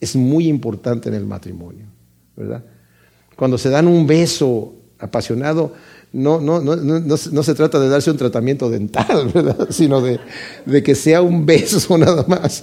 es 0.00 0.14
muy 0.14 0.46
importante 0.46 1.08
en 1.08 1.16
el 1.16 1.26
matrimonio, 1.26 1.86
¿verdad? 2.36 2.64
Cuando 3.36 3.58
se 3.58 3.70
dan 3.70 3.88
un 3.88 4.06
beso 4.06 4.74
apasionado, 4.98 5.72
no, 6.12 6.40
no, 6.40 6.60
no, 6.60 6.76
no, 6.76 7.42
se 7.42 7.54
trata 7.54 7.80
de 7.80 7.88
darse 7.88 8.10
un 8.10 8.16
tratamiento 8.16 8.70
dental, 8.70 9.30
¿verdad? 9.34 9.66
sino 9.70 10.00
de, 10.00 10.20
que 10.82 10.94
sea 10.94 11.20
un 11.22 11.44
beso 11.44 11.98
nada 11.98 12.24
más. 12.28 12.62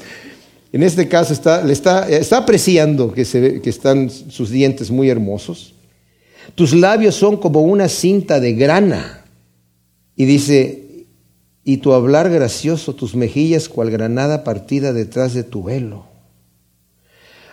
En 0.71 0.83
este 0.83 1.09
caso 1.09 1.33
está, 1.33 1.61
le 1.61 1.73
está, 1.73 2.07
está 2.07 2.37
apreciando 2.37 3.11
que, 3.11 3.25
se, 3.25 3.61
que 3.61 3.69
están 3.69 4.09
sus 4.09 4.49
dientes 4.49 4.89
muy 4.89 5.09
hermosos. 5.09 5.73
Tus 6.55 6.73
labios 6.73 7.15
son 7.15 7.35
como 7.35 7.61
una 7.61 7.89
cinta 7.89 8.39
de 8.39 8.53
grana. 8.53 9.25
Y 10.15 10.23
dice, 10.23 10.80
y 11.63 11.77
tu 11.77 11.93
hablar 11.93 12.29
gracioso, 12.29 12.95
tus 12.95 13.15
mejillas 13.15 13.69
cual 13.69 13.91
granada 13.91 14.43
partida 14.43 14.93
detrás 14.93 15.33
de 15.33 15.43
tu 15.43 15.63
velo. 15.63 16.05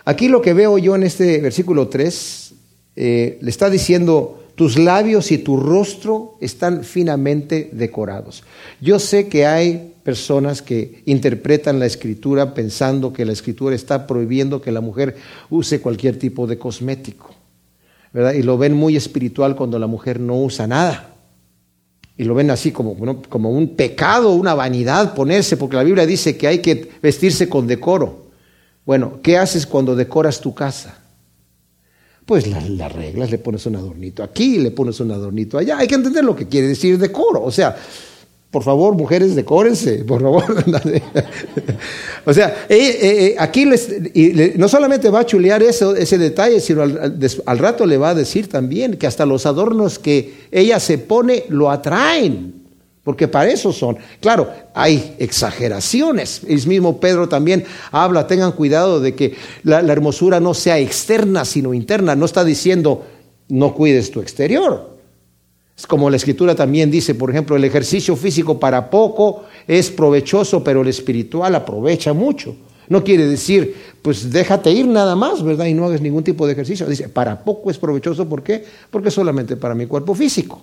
Aquí 0.05 0.27
lo 0.27 0.41
que 0.41 0.53
veo 0.53 0.77
yo 0.77 0.95
en 0.95 1.03
este 1.03 1.39
versículo 1.39 1.87
3, 1.87 2.53
eh, 2.95 3.37
le 3.41 3.49
está 3.49 3.69
diciendo, 3.69 4.43
tus 4.55 4.77
labios 4.77 5.31
y 5.31 5.37
tu 5.37 5.57
rostro 5.57 6.35
están 6.41 6.83
finamente 6.83 7.69
decorados. 7.71 8.43
Yo 8.81 8.99
sé 8.99 9.29
que 9.29 9.45
hay 9.45 9.93
personas 10.03 10.61
que 10.61 11.01
interpretan 11.05 11.79
la 11.79 11.85
escritura 11.85 12.53
pensando 12.53 13.13
que 13.13 13.23
la 13.25 13.31
escritura 13.31 13.75
está 13.75 14.07
prohibiendo 14.07 14.61
que 14.61 14.71
la 14.71 14.81
mujer 14.81 15.15
use 15.49 15.79
cualquier 15.79 16.17
tipo 16.17 16.47
de 16.47 16.57
cosmético, 16.57 17.29
¿verdad? 18.11 18.33
Y 18.33 18.41
lo 18.41 18.57
ven 18.57 18.73
muy 18.73 18.97
espiritual 18.97 19.55
cuando 19.55 19.77
la 19.79 19.87
mujer 19.87 20.19
no 20.19 20.41
usa 20.41 20.67
nada. 20.67 21.08
Y 22.19 22.25
lo 22.25 22.35
ven 22.35 22.51
así 22.51 22.73
como, 22.73 22.97
como 23.29 23.49
un 23.49 23.77
pecado, 23.77 24.33
una 24.33 24.53
vanidad 24.53 25.13
ponerse, 25.13 25.55
porque 25.55 25.77
la 25.77 25.83
Biblia 25.83 26.05
dice 26.05 26.35
que 26.35 26.47
hay 26.47 26.59
que 26.59 26.91
vestirse 27.01 27.47
con 27.47 27.65
decoro. 27.65 28.25
Bueno, 28.85 29.21
¿qué 29.23 29.37
haces 29.37 29.65
cuando 29.65 29.95
decoras 29.95 30.41
tu 30.41 30.53
casa? 30.53 30.99
Pues 32.25 32.45
las, 32.45 32.91
reglas, 32.91 33.31
le 33.31 33.37
pones 33.37 33.65
un 33.67 33.77
adornito 33.77 34.21
aquí, 34.21 34.59
le 34.59 34.71
pones 34.71 34.99
un 34.99 35.11
adornito 35.11 35.57
allá. 35.57 35.77
Hay 35.77 35.87
que 35.87 35.95
entender 35.95 36.25
lo 36.25 36.35
que 36.35 36.49
quiere 36.49 36.67
decir 36.67 36.97
decoro. 36.97 37.41
O 37.41 37.51
sea, 37.51 37.77
por 38.51 38.63
favor, 38.63 38.95
mujeres, 38.95 39.35
decórense, 39.35 40.03
por 40.03 40.21
favor. 40.21 40.43
o 42.25 42.33
sea, 42.33 42.65
eh, 42.67 42.77
eh, 42.77 42.99
eh, 43.01 43.35
aquí 43.37 43.67
no 44.55 44.67
solamente 44.67 45.11
va 45.11 45.19
a 45.19 45.25
chulear 45.25 45.61
ese 45.61 46.17
detalle, 46.17 46.59
sino 46.59 46.81
al, 46.81 47.59
rato 47.59 47.85
le 47.85 47.97
va 47.97 48.09
a 48.09 48.15
decir 48.15 48.49
también 48.49 48.97
que 48.97 49.05
hasta 49.05 49.27
los 49.27 49.45
adornos 49.45 49.99
que 49.99 50.47
ella 50.51 50.79
se 50.79 50.97
pone 50.97 51.43
lo 51.49 51.69
atraen, 51.69 52.55
porque 53.03 53.27
para 53.27 53.51
eso 53.51 53.71
son. 53.71 53.97
Claro, 54.19 54.49
hay 54.73 55.15
exageraciones. 55.19 56.41
El 56.47 56.65
mismo 56.65 56.99
Pedro 56.99 57.29
también 57.29 57.65
habla, 57.91 58.25
tengan 58.25 58.53
cuidado 58.53 58.99
de 58.99 59.13
que 59.13 59.35
la 59.61 59.79
hermosura 59.79 60.39
no 60.39 60.55
sea 60.55 60.79
externa, 60.79 61.45
sino 61.45 61.75
interna. 61.75 62.15
No 62.15 62.25
está 62.25 62.43
diciendo, 62.43 63.05
no 63.47 63.75
cuides 63.75 64.09
tu 64.09 64.21
exterior. 64.21 64.98
Como 65.87 66.09
la 66.09 66.17
escritura 66.17 66.55
también 66.55 66.91
dice, 66.91 67.15
por 67.15 67.29
ejemplo, 67.29 67.55
el 67.55 67.63
ejercicio 67.63 68.15
físico 68.15 68.59
para 68.59 68.89
poco 68.89 69.45
es 69.67 69.89
provechoso, 69.89 70.63
pero 70.63 70.81
el 70.81 70.87
espiritual 70.87 71.55
aprovecha 71.55 72.13
mucho. 72.13 72.55
No 72.89 73.03
quiere 73.03 73.27
decir, 73.27 73.75
pues 74.01 74.31
déjate 74.31 74.71
ir 74.71 74.87
nada 74.87 75.15
más, 75.15 75.43
¿verdad? 75.43 75.67
Y 75.67 75.73
no 75.73 75.85
hagas 75.85 76.01
ningún 76.01 76.23
tipo 76.23 76.47
de 76.47 76.53
ejercicio. 76.53 76.87
Dice, 76.87 77.07
para 77.07 77.43
poco 77.43 77.69
es 77.69 77.77
provechoso, 77.77 78.27
¿por 78.27 78.43
qué? 78.43 78.65
Porque 78.89 79.11
solamente 79.11 79.55
para 79.55 79.75
mi 79.75 79.85
cuerpo 79.85 80.15
físico. 80.15 80.61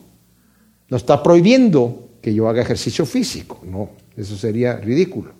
No 0.88 0.96
está 0.96 1.22
prohibiendo 1.22 2.08
que 2.20 2.34
yo 2.34 2.48
haga 2.48 2.62
ejercicio 2.62 3.06
físico, 3.06 3.60
no, 3.64 3.90
eso 4.16 4.36
sería 4.36 4.76
ridículo. 4.76 5.32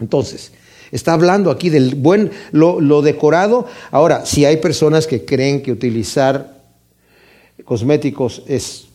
Entonces, 0.00 0.52
está 0.92 1.14
hablando 1.14 1.50
aquí 1.50 1.70
del 1.70 1.94
buen, 1.94 2.30
lo, 2.52 2.80
lo 2.80 3.02
decorado. 3.02 3.66
Ahora, 3.90 4.24
si 4.26 4.44
hay 4.44 4.58
personas 4.58 5.06
que 5.06 5.24
creen 5.24 5.62
que 5.62 5.72
utilizar 5.72 6.57
cosméticos 7.68 8.42
es 8.46 8.86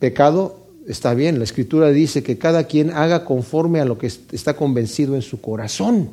pecado, 0.00 0.66
está 0.88 1.14
bien. 1.14 1.38
La 1.38 1.44
escritura 1.44 1.90
dice 1.90 2.24
que 2.24 2.38
cada 2.38 2.64
quien 2.64 2.90
haga 2.90 3.24
conforme 3.24 3.78
a 3.78 3.84
lo 3.84 3.98
que 3.98 4.08
está 4.08 4.56
convencido 4.56 5.14
en 5.14 5.22
su 5.22 5.40
corazón, 5.40 6.10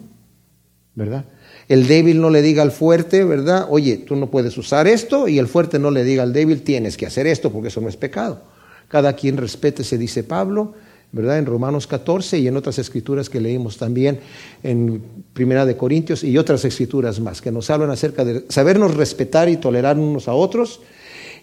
¿verdad? 0.94 1.26
El 1.68 1.88
débil 1.88 2.22
no 2.22 2.30
le 2.30 2.44
diga 2.44 2.62
al 2.62 2.72
fuerte, 2.72 3.24
¿verdad? 3.24 3.66
Oye, 3.72 3.98
tú 3.98 4.16
no 4.16 4.30
puedes 4.30 4.56
usar 4.60 4.86
esto, 4.86 5.28
y 5.28 5.40
el 5.40 5.48
fuerte 5.48 5.80
no 5.80 5.90
le 5.90 6.04
diga 6.04 6.22
al 6.22 6.34
débil, 6.34 6.62
tienes 6.62 6.98
que 6.98 7.08
hacer 7.08 7.26
esto, 7.26 7.52
porque 7.52 7.70
eso 7.70 7.82
no 7.82 7.90
es 7.90 7.98
pecado. 7.98 8.44
Cada 8.90 9.14
quien 9.14 9.36
respete, 9.36 9.84
se 9.84 9.98
dice 9.98 10.24
Pablo, 10.24 10.76
¿verdad? 11.12 11.40
En 11.40 11.48
Romanos 11.48 11.88
14 11.88 12.38
y 12.38 12.48
en 12.48 12.58
otras 12.58 12.78
escrituras 12.78 13.28
que 13.28 13.42
leímos 13.42 13.78
también 13.78 14.20
en 14.62 15.02
Primera 15.34 15.66
de 15.66 15.76
Corintios 15.76 16.24
y 16.24 16.38
otras 16.38 16.64
escrituras 16.64 17.20
más, 17.20 17.42
que 17.42 17.52
nos 17.52 17.72
hablan 17.72 17.90
acerca 17.90 18.24
de 18.24 18.46
sabernos 18.50 18.94
respetar 18.94 19.50
y 19.50 19.58
tolerar 19.58 19.98
unos 19.98 20.28
a 20.28 20.36
otros 20.36 20.80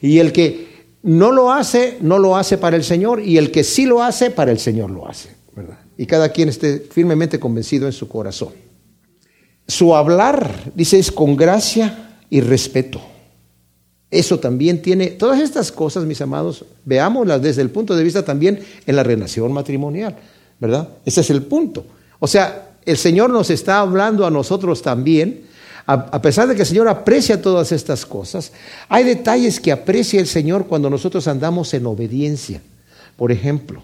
y 0.04 0.18
el 0.18 0.32
que 0.32 0.66
no 1.02 1.32
lo 1.32 1.50
hace, 1.50 1.96
no 2.02 2.18
lo 2.18 2.36
hace 2.36 2.58
para 2.58 2.76
el 2.76 2.84
Señor, 2.84 3.20
y 3.20 3.38
el 3.38 3.50
que 3.50 3.64
sí 3.64 3.86
lo 3.86 4.02
hace, 4.02 4.30
para 4.30 4.52
el 4.52 4.58
Señor 4.58 4.90
lo 4.90 5.08
hace. 5.08 5.30
¿verdad? 5.56 5.78
Y 5.96 6.04
cada 6.04 6.28
quien 6.28 6.50
esté 6.50 6.78
firmemente 6.78 7.40
convencido 7.40 7.86
en 7.86 7.92
su 7.94 8.06
corazón. 8.06 8.50
Su 9.66 9.94
hablar, 9.94 10.72
dice, 10.74 10.98
es 10.98 11.10
con 11.10 11.36
gracia 11.36 12.18
y 12.28 12.42
respeto. 12.42 13.00
Eso 14.10 14.38
también 14.38 14.82
tiene, 14.82 15.06
todas 15.06 15.40
estas 15.40 15.72
cosas, 15.72 16.04
mis 16.04 16.20
amados, 16.20 16.66
veámoslas 16.84 17.40
desde 17.40 17.62
el 17.62 17.70
punto 17.70 17.96
de 17.96 18.04
vista 18.04 18.22
también 18.22 18.60
en 18.86 18.96
la 18.96 19.04
relación 19.04 19.52
matrimonial, 19.52 20.16
¿verdad? 20.60 20.90
Ese 21.06 21.22
es 21.22 21.30
el 21.30 21.44
punto. 21.44 21.86
O 22.18 22.26
sea, 22.26 22.76
el 22.84 22.98
Señor 22.98 23.30
nos 23.30 23.48
está 23.48 23.80
hablando 23.80 24.26
a 24.26 24.30
nosotros 24.30 24.82
también 24.82 25.44
a, 25.86 26.22
pesar 26.22 26.48
de 26.48 26.54
que 26.54 26.62
el 26.62 26.66
Señor 26.66 26.88
aprecia 26.88 27.42
todas 27.42 27.70
estas 27.70 28.06
cosas, 28.06 28.52
hay 28.88 29.04
detalles 29.04 29.60
que 29.60 29.70
aprecia 29.70 30.18
el 30.18 30.26
Señor 30.26 30.66
cuando 30.66 30.88
nosotros 30.88 31.28
andamos 31.28 31.74
en 31.74 31.84
obediencia. 31.86 32.62
Por 33.16 33.30
ejemplo, 33.30 33.82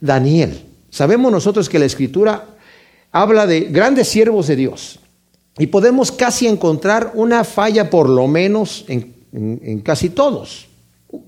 Daniel. 0.00 0.66
Sabemos 0.90 1.30
nosotros 1.30 1.68
que 1.68 1.78
la 1.78 1.84
Escritura 1.84 2.44
habla 3.12 3.46
de 3.46 3.60
grandes 3.60 4.08
siervos 4.08 4.48
de 4.48 4.56
Dios 4.56 4.98
y 5.58 5.68
podemos 5.68 6.10
casi 6.10 6.48
encontrar 6.48 7.12
una 7.14 7.44
falla 7.44 7.88
por 7.88 8.08
lo 8.08 8.26
menos 8.26 8.84
en, 8.88 9.80
casi 9.80 10.10
todos, 10.10 10.66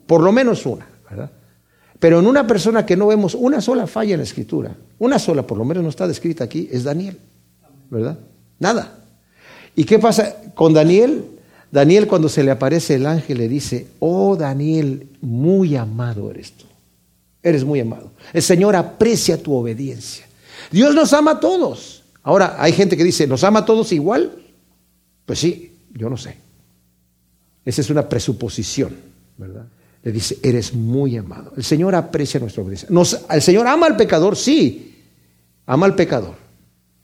por 0.07 0.23
lo 0.23 0.33
menos 0.33 0.67
una, 0.67 0.89
¿verdad? 1.09 1.31
Pero 2.01 2.19
en 2.19 2.27
una 2.27 2.47
persona 2.47 2.85
que 2.85 2.97
no 2.97 3.07
vemos 3.07 3.35
una 3.35 3.61
sola 3.61 3.87
falla 3.87 4.15
en 4.15 4.21
la 4.21 4.25
Escritura, 4.25 4.77
una 4.99 5.19
sola 5.19 5.47
por 5.47 5.57
lo 5.57 5.65
menos 5.65 5.85
no 5.85 5.89
está 5.89 6.09
descrita 6.09 6.45
aquí, 6.45 6.69
es 6.71 6.83
Daniel, 6.83 7.19
¿verdad? 7.91 8.19
Nada. 8.59 9.04
¿Y 9.77 9.85
qué 9.85 9.99
pasa 9.99 10.37
con 10.55 10.72
Daniel? 10.72 11.25
Daniel 11.70 12.07
cuando 12.07 12.29
se 12.29 12.45
le 12.45 12.53
aparece 12.53 12.95
el 12.95 13.07
ángel 13.07 13.39
le 13.39 13.49
dice, 13.49 13.89
oh 13.99 14.37
Daniel, 14.37 15.09
muy 15.20 15.75
amado 15.75 16.31
eres 16.31 16.53
tú. 16.53 16.66
Eres 17.43 17.64
muy 17.64 17.81
amado. 17.81 18.12
El 18.33 18.43
Señor 18.43 18.77
aprecia 18.77 19.43
tu 19.43 19.53
obediencia. 19.53 20.25
Dios 20.70 20.95
nos 20.95 21.12
ama 21.12 21.33
a 21.33 21.41
todos. 21.41 22.05
Ahora, 22.22 22.57
hay 22.59 22.72
gente 22.72 22.97
que 22.97 23.05
dice, 23.05 23.27
¿nos 23.27 23.45
ama 23.45 23.61
a 23.61 23.64
todos 23.64 23.93
igual? 23.93 24.33
Pues 25.27 25.41
sí, 25.41 25.72
yo 25.93 26.09
no 26.09 26.16
sé. 26.16 26.37
Esa 27.64 27.81
es 27.81 27.91
una 27.91 28.09
presuposición, 28.09 28.95
¿verdad? 29.37 29.66
Le 30.03 30.12
dice, 30.12 30.39
eres 30.43 30.75
muy 30.75 31.16
amado. 31.16 31.53
El 31.57 31.64
Señor 31.64 31.95
aprecia 31.95 32.39
nuestra 32.39 32.62
obediencia. 32.62 32.89
el 33.31 33.43
Señor 33.43 33.66
ama 33.66 33.87
al 33.87 33.97
pecador, 33.97 34.37
sí, 34.37 34.95
ama 35.66 35.87
al 35.87 35.95
pecador, 35.95 36.37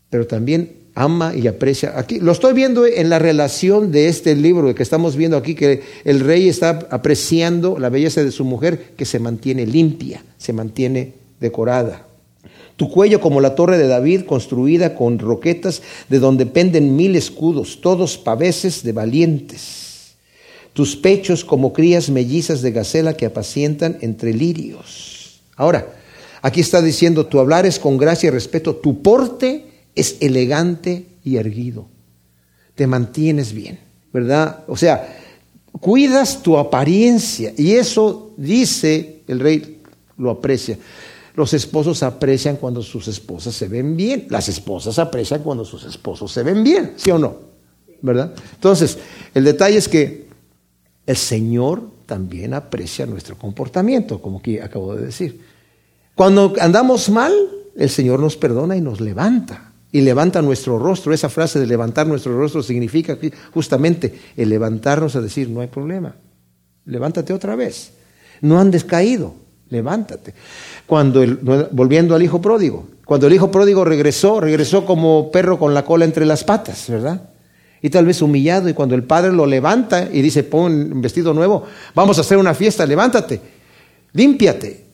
pero 0.09 0.25
también 0.25 0.80
ama 0.95 1.33
y 1.35 1.47
aprecia. 1.47 1.97
Aquí 1.97 2.19
lo 2.19 2.31
estoy 2.31 2.53
viendo 2.53 2.85
en 2.85 3.09
la 3.09 3.19
relación 3.19 3.91
de 3.91 4.07
este 4.07 4.35
libro 4.35 4.73
que 4.75 4.83
estamos 4.83 5.15
viendo 5.15 5.37
aquí, 5.37 5.55
que 5.55 5.81
el 6.03 6.19
rey 6.19 6.49
está 6.49 6.87
apreciando 6.91 7.79
la 7.79 7.89
belleza 7.89 8.23
de 8.23 8.31
su 8.31 8.45
mujer 8.45 8.91
que 8.97 9.05
se 9.05 9.19
mantiene 9.19 9.65
limpia, 9.65 10.23
se 10.37 10.53
mantiene 10.53 11.13
decorada. 11.39 12.07
Tu 12.75 12.89
cuello 12.89 13.21
como 13.21 13.41
la 13.41 13.55
torre 13.55 13.77
de 13.77 13.87
David, 13.87 14.21
construida 14.21 14.95
con 14.95 15.19
roquetas, 15.19 15.81
de 16.09 16.19
donde 16.19 16.45
penden 16.45 16.95
mil 16.95 17.15
escudos, 17.15 17.79
todos 17.81 18.17
paveses 18.17 18.83
de 18.83 18.91
valientes. 18.91 20.15
Tus 20.73 20.95
pechos 20.95 21.45
como 21.45 21.73
crías 21.73 22.09
mellizas 22.09 22.61
de 22.61 22.71
gacela 22.71 23.13
que 23.15 23.25
apacientan 23.25 23.97
entre 24.01 24.33
lirios. 24.33 25.41
Ahora, 25.55 25.93
aquí 26.41 26.61
está 26.61 26.81
diciendo, 26.81 27.27
tu 27.27 27.39
hablar 27.39 27.65
es 27.65 27.77
con 27.77 27.97
gracia 27.97 28.27
y 28.27 28.31
respeto, 28.31 28.75
tu 28.75 29.01
porte 29.03 29.70
es 29.95 30.17
elegante 30.19 31.07
y 31.23 31.37
erguido. 31.37 31.87
Te 32.75 32.87
mantienes 32.87 33.53
bien, 33.53 33.79
¿verdad? 34.13 34.63
O 34.67 34.77
sea, 34.77 35.17
cuidas 35.79 36.41
tu 36.41 36.57
apariencia 36.57 37.53
y 37.57 37.73
eso 37.73 38.33
dice 38.37 39.23
el 39.27 39.39
rey, 39.39 39.81
lo 40.17 40.31
aprecia. 40.31 40.77
Los 41.35 41.53
esposos 41.53 42.03
aprecian 42.03 42.57
cuando 42.57 42.81
sus 42.81 43.07
esposas 43.07 43.55
se 43.55 43.67
ven 43.67 43.95
bien. 43.95 44.27
Las 44.29 44.49
esposas 44.49 44.99
aprecian 44.99 45.41
cuando 45.43 45.63
sus 45.63 45.85
esposos 45.85 46.31
se 46.31 46.43
ven 46.43 46.63
bien, 46.63 46.93
¿sí 46.97 47.09
o 47.11 47.17
no? 47.17 47.35
¿Verdad? 48.01 48.33
Entonces, 48.55 48.97
el 49.33 49.43
detalle 49.43 49.77
es 49.77 49.87
que 49.87 50.27
el 51.05 51.15
Señor 51.15 51.89
también 52.05 52.53
aprecia 52.53 53.05
nuestro 53.05 53.37
comportamiento, 53.37 54.21
como 54.21 54.41
que 54.41 54.61
acabo 54.61 54.95
de 54.95 55.05
decir. 55.05 55.41
Cuando 56.15 56.53
andamos 56.59 57.09
mal, 57.09 57.33
el 57.75 57.89
Señor 57.89 58.19
nos 58.19 58.35
perdona 58.35 58.75
y 58.75 58.81
nos 58.81 58.99
levanta 58.99 59.70
y 59.91 60.01
levanta 60.01 60.41
nuestro 60.41 60.79
rostro. 60.79 61.13
Esa 61.13 61.29
frase 61.29 61.59
de 61.59 61.67
levantar 61.67 62.07
nuestro 62.07 62.37
rostro 62.37 62.63
significa 62.63 63.17
justamente 63.53 64.13
el 64.37 64.49
levantarnos 64.49 65.15
a 65.15 65.21
decir, 65.21 65.49
no 65.49 65.61
hay 65.61 65.67
problema, 65.67 66.15
levántate 66.85 67.33
otra 67.33 67.55
vez. 67.55 67.93
No 68.41 68.59
andes 68.59 68.83
caído, 68.83 69.35
levántate. 69.69 70.33
Cuando 70.85 71.23
volviendo 71.71 72.15
al 72.15 72.23
hijo 72.23 72.41
pródigo, 72.41 72.87
cuando 73.05 73.27
el 73.27 73.33
hijo 73.33 73.51
pródigo 73.51 73.83
regresó, 73.85 74.39
regresó 74.39 74.85
como 74.85 75.31
perro 75.31 75.59
con 75.59 75.73
la 75.73 75.85
cola 75.85 76.05
entre 76.05 76.25
las 76.25 76.43
patas, 76.43 76.89
¿verdad? 76.89 77.29
Y 77.81 77.89
tal 77.89 78.05
vez 78.05 78.21
humillado, 78.21 78.69
y 78.69 78.73
cuando 78.73 78.95
el 78.95 79.03
padre 79.03 79.31
lo 79.31 79.45
levanta 79.45 80.07
y 80.11 80.21
dice, 80.21 80.43
pon 80.43 80.93
un 80.93 81.01
vestido 81.01 81.33
nuevo, 81.33 81.65
vamos 81.95 82.17
a 82.17 82.21
hacer 82.21 82.37
una 82.37 82.53
fiesta, 82.53 82.85
levántate, 82.85 83.41
límpiate, 84.13 84.85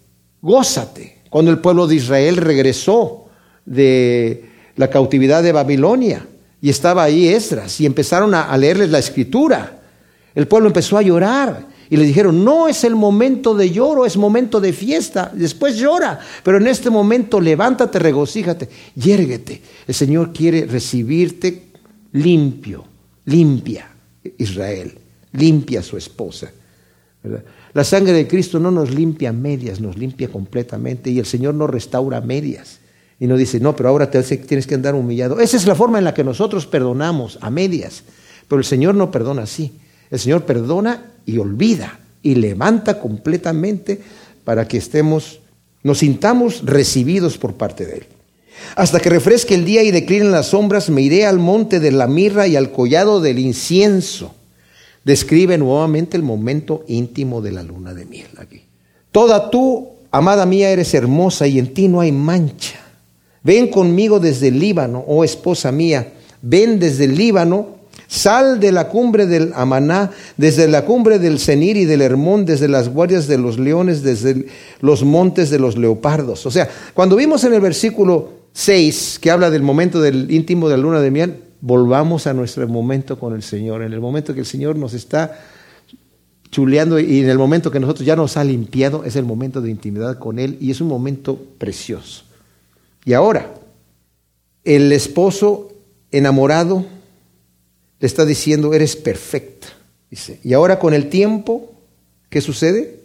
gózate. 0.41 1.18
Cuando 1.30 1.52
el 1.52 1.60
pueblo 1.60 1.88
de 1.88 1.95
Israel 1.95 2.38
regresó 2.38 3.26
de, 3.66 4.47
la 4.78 4.89
cautividad 4.89 5.43
de 5.43 5.51
Babilonia. 5.51 6.25
Y 6.61 6.69
estaba 6.69 7.03
ahí 7.03 7.28
Esdras 7.28 7.80
y 7.82 7.86
empezaron 7.86 8.34
a, 8.34 8.55
leerles 8.57 8.89
la 8.89 8.99
escritura. 8.99 9.80
El 10.34 10.47
pueblo 10.47 10.67
empezó 10.67 10.97
a 10.97 11.01
llorar 11.01 11.67
y 11.89 11.97
le 11.97 12.05
dijeron, 12.05 12.43
no 12.43 12.67
es 12.67 12.84
el 12.84 12.95
momento 12.95 13.53
de 13.53 13.69
lloro, 13.69 14.05
es 14.05 14.17
momento 14.17 14.59
de 14.59 14.73
fiesta. 14.73 15.32
Después 15.34 15.78
llora, 15.78 16.19
pero 16.43 16.57
en 16.57 16.67
este 16.67 16.89
momento 16.89 17.39
levántate, 17.39 17.99
regocíjate, 17.99 18.69
yérguete. 18.95 19.61
El 19.88 19.93
Señor 19.93 20.34
quiere 20.34 20.65
recibirte 20.65 21.67
limpio, 22.13 22.86
limpia 23.25 23.89
Israel, 24.38 24.97
limpia 25.34 25.84
su 25.84 25.97
esposa. 25.97 26.51
La 27.73 27.84
sangre 27.84 28.13
de 28.13 28.28
Cristo 28.28 28.59
no 28.59 28.71
nos 28.71 28.91
limpia 28.91 29.32
medias, 29.32 29.80
nos 29.80 29.97
limpia 29.97 30.30
completamente 30.30 31.11
y 31.11 31.19
el 31.19 31.25
Señor 31.25 31.53
no 31.53 31.67
restaura 31.67 32.21
medias. 32.21 32.80
Y 33.20 33.28
no 33.28 33.36
dice, 33.36 33.59
no, 33.59 33.76
pero 33.76 33.89
ahora 33.89 34.11
tienes 34.11 34.68
que 34.68 34.76
andar 34.76 34.95
humillado. 34.95 35.39
Esa 35.39 35.57
es 35.57 35.65
la 35.65 35.76
forma 35.76 35.97
en 35.97 36.03
la 36.03 36.13
que 36.13 36.24
nosotros 36.24 36.68
perdonamos 36.68 37.39
a 37.41 37.49
medias. 37.49 38.03
Pero 38.47 38.59
el 38.59 38.65
Señor 38.65 38.95
no 38.95 39.11
perdona 39.11 39.43
así. 39.43 39.74
El 40.11 40.20
Señor 40.20 40.43
perdona 40.43 41.11
y 41.26 41.38
olvida 41.38 41.99
y 42.22 42.36
levanta 42.36 42.99
completamente 42.99 44.01
para 44.43 44.68
que 44.68 44.78
estemos, 44.78 45.39
nos 45.84 45.99
sintamos 45.99 46.61
recibidos 46.63 47.38
por 47.38 47.55
parte 47.55 47.86
de 47.86 47.93
Él. 47.97 48.05
Hasta 48.76 48.99
que 48.99 49.09
refresque 49.09 49.55
el 49.55 49.65
día 49.65 49.84
y 49.84 49.91
declinen 49.91 50.32
las 50.32 50.47
sombras, 50.47 50.89
me 50.89 51.01
iré 51.01 51.26
al 51.26 51.39
monte 51.39 51.80
de 51.80 51.91
la 51.91 52.07
mirra 52.07 52.47
y 52.47 52.55
al 52.55 52.72
collado 52.72 53.20
del 53.20 53.39
incienso. 53.39 54.34
Describe 55.03 55.57
nuevamente 55.57 56.18
el 56.18 56.24
momento 56.24 56.84
íntimo 56.88 57.41
de 57.41 57.51
la 57.51 57.63
luna 57.63 57.93
de 57.93 58.05
miel 58.05 58.28
aquí. 58.38 58.63
Toda 59.11 59.49
tú, 59.49 59.89
amada 60.11 60.45
mía, 60.45 60.70
eres 60.70 60.93
hermosa 60.93 61.47
y 61.47 61.59
en 61.59 61.74
ti 61.74 61.88
no 61.88 62.01
hay 62.01 62.11
mancha. 62.11 62.86
Ven 63.43 63.67
conmigo 63.67 64.19
desde 64.19 64.49
el 64.49 64.59
Líbano, 64.59 65.03
oh 65.07 65.23
esposa 65.23 65.71
mía, 65.71 66.13
ven 66.41 66.79
desde 66.79 67.05
el 67.05 67.15
Líbano, 67.15 67.77
sal 68.07 68.59
de 68.59 68.71
la 68.71 68.88
cumbre 68.88 69.25
del 69.25 69.51
Amaná, 69.53 70.11
desde 70.38 70.67
la 70.67 70.85
cumbre 70.85 71.19
del 71.19 71.39
Cenir 71.39 71.77
y 71.77 71.85
del 71.85 72.01
Hermón, 72.01 72.45
desde 72.45 72.67
las 72.67 72.89
guardias 72.89 73.27
de 73.27 73.38
los 73.38 73.59
leones, 73.59 74.03
desde 74.03 74.47
los 74.81 75.03
montes 75.03 75.49
de 75.49 75.59
los 75.59 75.77
leopardos. 75.77 76.45
O 76.45 76.51
sea, 76.51 76.69
cuando 76.93 77.15
vimos 77.15 77.43
en 77.43 77.53
el 77.53 77.61
versículo 77.61 78.29
6, 78.53 79.19
que 79.21 79.31
habla 79.31 79.49
del 79.49 79.61
momento 79.61 80.01
del 80.01 80.31
íntimo 80.31 80.69
de 80.69 80.77
la 80.77 80.83
luna 80.83 81.01
de 81.01 81.11
miel, 81.11 81.43
volvamos 81.61 82.27
a 82.27 82.33
nuestro 82.33 82.67
momento 82.67 83.19
con 83.19 83.33
el 83.33 83.43
Señor, 83.43 83.81
en 83.81 83.93
el 83.93 83.99
momento 83.99 84.33
que 84.33 84.41
el 84.41 84.45
Señor 84.45 84.75
nos 84.75 84.93
está 84.93 85.39
chuleando 86.49 86.99
y 86.99 87.19
en 87.19 87.29
el 87.29 87.38
momento 87.38 87.71
que 87.71 87.79
nosotros 87.79 88.05
ya 88.05 88.15
nos 88.15 88.38
ha 88.38 88.43
limpiado, 88.43 89.03
es 89.03 89.15
el 89.15 89.25
momento 89.25 89.61
de 89.61 89.69
intimidad 89.69 90.17
con 90.17 90.39
Él 90.39 90.57
y 90.61 90.71
es 90.71 90.81
un 90.81 90.88
momento 90.88 91.38
precioso. 91.57 92.26
Y 93.08 93.14
ahora, 93.14 93.53
el 94.66 94.91
esposo 94.91 95.72
enamorado 96.12 96.86
le 98.01 98.05
está 98.05 98.26
diciendo, 98.26 98.74
eres 98.74 98.97
perfecta. 98.97 99.68
Dice, 100.12 100.41
y 100.43 100.51
ahora 100.51 100.78
con 100.78 100.93
el 100.93 101.08
tiempo, 101.08 101.72
¿qué 102.30 102.41
sucede? 102.41 102.99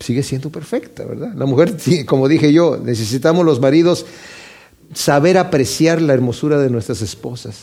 Sigue 0.00 0.24
siendo 0.24 0.50
perfecta, 0.50 1.04
¿verdad? 1.04 1.34
La 1.36 1.46
mujer, 1.46 1.76
como 2.06 2.26
dije 2.26 2.52
yo, 2.52 2.78
necesitamos 2.78 3.46
los 3.46 3.60
maridos 3.60 4.06
saber 4.92 5.38
apreciar 5.38 6.02
la 6.02 6.12
hermosura 6.12 6.58
de 6.58 6.68
nuestras 6.68 7.00
esposas. 7.00 7.58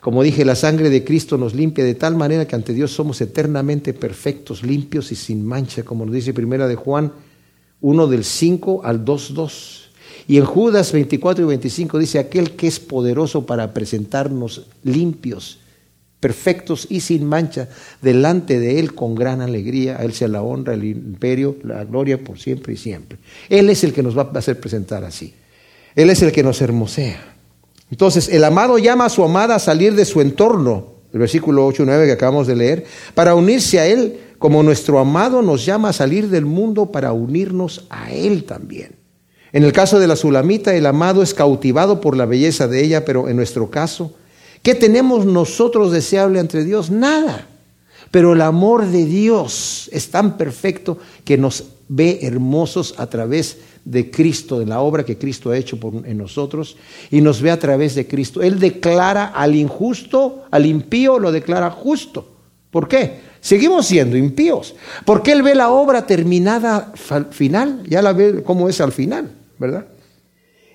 Como 0.00 0.24
dije, 0.24 0.44
la 0.44 0.56
sangre 0.56 0.90
de 0.90 1.04
Cristo 1.04 1.38
nos 1.38 1.54
limpia 1.54 1.84
de 1.84 1.94
tal 1.94 2.16
manera 2.16 2.48
que 2.48 2.56
ante 2.56 2.74
Dios 2.74 2.90
somos 2.90 3.20
eternamente 3.20 3.94
perfectos, 3.94 4.64
limpios 4.64 5.12
y 5.12 5.14
sin 5.14 5.46
mancha, 5.46 5.84
como 5.84 6.04
nos 6.04 6.14
dice 6.16 6.34
primera 6.34 6.66
de 6.66 6.74
Juan 6.74 7.12
1 7.82 8.06
del 8.08 8.24
5 8.24 8.80
al 8.82 9.04
2.2. 9.04 9.81
Y 10.32 10.38
en 10.38 10.46
Judas 10.46 10.92
24 10.92 11.44
y 11.44 11.46
25 11.46 11.98
dice, 11.98 12.18
aquel 12.18 12.52
que 12.52 12.66
es 12.66 12.80
poderoso 12.80 13.44
para 13.44 13.74
presentarnos 13.74 14.64
limpios, 14.82 15.58
perfectos 16.20 16.86
y 16.88 17.00
sin 17.00 17.26
mancha 17.26 17.68
delante 18.00 18.58
de 18.58 18.80
Él 18.80 18.94
con 18.94 19.14
gran 19.14 19.42
alegría. 19.42 19.98
A 19.98 20.04
Él 20.04 20.14
sea 20.14 20.28
la 20.28 20.40
honra, 20.40 20.72
el 20.72 20.84
imperio, 20.84 21.56
la 21.64 21.84
gloria 21.84 22.24
por 22.24 22.38
siempre 22.38 22.72
y 22.72 22.76
siempre. 22.78 23.18
Él 23.50 23.68
es 23.68 23.84
el 23.84 23.92
que 23.92 24.02
nos 24.02 24.16
va 24.16 24.30
a 24.34 24.38
hacer 24.38 24.58
presentar 24.58 25.04
así. 25.04 25.34
Él 25.94 26.08
es 26.08 26.22
el 26.22 26.32
que 26.32 26.42
nos 26.42 26.62
hermosea. 26.62 27.34
Entonces, 27.90 28.30
el 28.30 28.42
amado 28.44 28.78
llama 28.78 29.04
a 29.04 29.10
su 29.10 29.22
amada 29.22 29.56
a 29.56 29.58
salir 29.58 29.94
de 29.94 30.06
su 30.06 30.22
entorno, 30.22 30.94
el 31.12 31.18
versículo 31.18 31.66
8 31.66 31.82
y 31.82 31.86
9 31.86 32.06
que 32.06 32.12
acabamos 32.12 32.46
de 32.46 32.56
leer, 32.56 32.86
para 33.14 33.34
unirse 33.34 33.80
a 33.80 33.86
Él, 33.86 34.18
como 34.38 34.62
nuestro 34.62 34.98
amado 34.98 35.42
nos 35.42 35.66
llama 35.66 35.90
a 35.90 35.92
salir 35.92 36.30
del 36.30 36.46
mundo 36.46 36.90
para 36.90 37.12
unirnos 37.12 37.84
a 37.90 38.10
Él 38.10 38.44
también. 38.44 39.01
En 39.52 39.64
el 39.64 39.72
caso 39.72 39.98
de 39.98 40.06
la 40.06 40.16
Sulamita, 40.16 40.74
el 40.74 40.86
amado 40.86 41.22
es 41.22 41.34
cautivado 41.34 42.00
por 42.00 42.16
la 42.16 42.24
belleza 42.24 42.68
de 42.68 42.82
ella, 42.82 43.04
pero 43.04 43.28
en 43.28 43.36
nuestro 43.36 43.70
caso, 43.70 44.14
¿qué 44.62 44.74
tenemos 44.74 45.26
nosotros 45.26 45.92
deseable 45.92 46.40
entre 46.40 46.64
Dios? 46.64 46.90
Nada. 46.90 47.46
Pero 48.10 48.32
el 48.32 48.40
amor 48.40 48.86
de 48.86 49.04
Dios 49.04 49.90
es 49.92 50.10
tan 50.10 50.36
perfecto 50.36 50.98
que 51.24 51.36
nos 51.36 51.64
ve 51.88 52.20
hermosos 52.22 52.94
a 52.96 53.06
través 53.08 53.58
de 53.84 54.10
Cristo, 54.10 54.58
de 54.58 54.66
la 54.66 54.80
obra 54.80 55.04
que 55.04 55.18
Cristo 55.18 55.50
ha 55.50 55.58
hecho 55.58 55.78
en 56.04 56.16
nosotros, 56.16 56.76
y 57.10 57.20
nos 57.20 57.42
ve 57.42 57.50
a 57.50 57.58
través 57.58 57.94
de 57.94 58.06
Cristo. 58.06 58.40
Él 58.42 58.58
declara 58.58 59.26
al 59.26 59.54
injusto, 59.54 60.44
al 60.50 60.64
impío, 60.64 61.18
lo 61.18 61.30
declara 61.32 61.70
justo. 61.70 62.28
¿Por 62.70 62.88
qué? 62.88 63.20
Seguimos 63.42 63.86
siendo 63.86 64.16
impíos. 64.16 64.74
Porque 65.04 65.32
Él 65.32 65.42
ve 65.42 65.54
la 65.54 65.70
obra 65.70 66.06
terminada 66.06 66.92
al 67.10 67.26
final, 67.32 67.82
ya 67.86 68.00
la 68.00 68.14
ve 68.14 68.42
cómo 68.42 68.68
es 68.68 68.80
al 68.80 68.92
final, 68.92 69.30
¿verdad? 69.62 69.86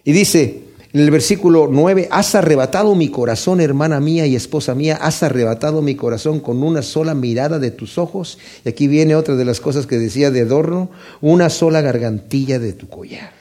Y 0.03 0.13
dice, 0.13 0.63
en 0.93 1.01
el 1.01 1.11
versículo 1.11 1.67
9, 1.69 2.07
has 2.09 2.33
arrebatado 2.33 2.95
mi 2.95 3.09
corazón, 3.09 3.59
hermana 3.59 3.99
mía 3.99 4.25
y 4.25 4.35
esposa 4.35 4.73
mía, 4.73 4.97
has 5.01 5.21
arrebatado 5.21 5.81
mi 5.81 5.95
corazón 5.95 6.39
con 6.39 6.63
una 6.63 6.81
sola 6.81 7.13
mirada 7.13 7.59
de 7.59 7.71
tus 7.71 7.97
ojos. 7.97 8.39
Y 8.63 8.69
aquí 8.69 8.87
viene 8.87 9.15
otra 9.15 9.35
de 9.35 9.43
las 9.43 9.59
cosas 9.59 9.85
que 9.85 9.97
decía 9.97 10.31
de 10.31 10.41
adorno, 10.41 10.89
una 11.21 11.49
sola 11.49 11.81
gargantilla 11.81 12.57
de 12.57 12.71
tu 12.71 12.87
collar. 12.87 13.31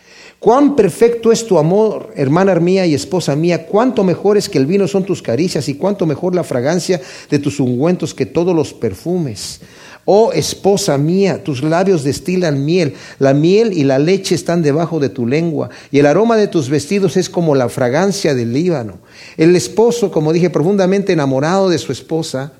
Cuán 0.40 0.76
perfecto 0.76 1.32
es 1.32 1.46
tu 1.46 1.56
amor, 1.56 2.12
hermana 2.14 2.54
mía 2.56 2.84
y 2.84 2.94
esposa 2.94 3.34
mía, 3.36 3.66
cuánto 3.66 4.04
mejor 4.04 4.36
es 4.36 4.48
que 4.48 4.58
el 4.58 4.66
vino 4.66 4.86
son 4.86 5.04
tus 5.04 5.22
caricias 5.22 5.68
y 5.68 5.74
cuánto 5.74 6.04
mejor 6.04 6.34
la 6.34 6.44
fragancia 6.44 7.00
de 7.30 7.38
tus 7.38 7.58
ungüentos 7.58 8.12
que 8.12 8.26
todos 8.26 8.54
los 8.54 8.74
perfumes. 8.74 9.60
Oh 10.08 10.32
esposa 10.32 10.96
mía, 10.98 11.42
tus 11.42 11.64
labios 11.64 12.04
destilan 12.04 12.64
miel, 12.64 12.94
la 13.18 13.34
miel 13.34 13.72
y 13.72 13.82
la 13.82 13.98
leche 13.98 14.36
están 14.36 14.62
debajo 14.62 15.00
de 15.00 15.08
tu 15.08 15.26
lengua, 15.26 15.68
y 15.90 15.98
el 15.98 16.06
aroma 16.06 16.36
de 16.36 16.46
tus 16.46 16.70
vestidos 16.70 17.16
es 17.16 17.28
como 17.28 17.56
la 17.56 17.68
fragancia 17.68 18.32
del 18.32 18.52
Líbano. 18.52 19.00
El 19.36 19.56
esposo, 19.56 20.12
como 20.12 20.32
dije, 20.32 20.48
profundamente 20.48 21.12
enamorado 21.12 21.68
de 21.68 21.78
su 21.78 21.90
esposa, 21.90 22.52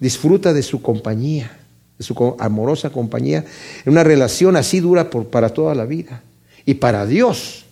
disfruta 0.00 0.52
de 0.52 0.64
su 0.64 0.82
compañía, 0.82 1.56
de 1.96 2.04
su 2.04 2.34
amorosa 2.40 2.90
compañía, 2.90 3.44
en 3.84 3.92
una 3.92 4.02
relación 4.02 4.56
así 4.56 4.80
dura 4.80 5.10
para 5.10 5.50
toda 5.50 5.76
la 5.76 5.84
vida. 5.84 6.24
Y 6.66 6.74
para 6.74 7.06
Dios, 7.06 7.63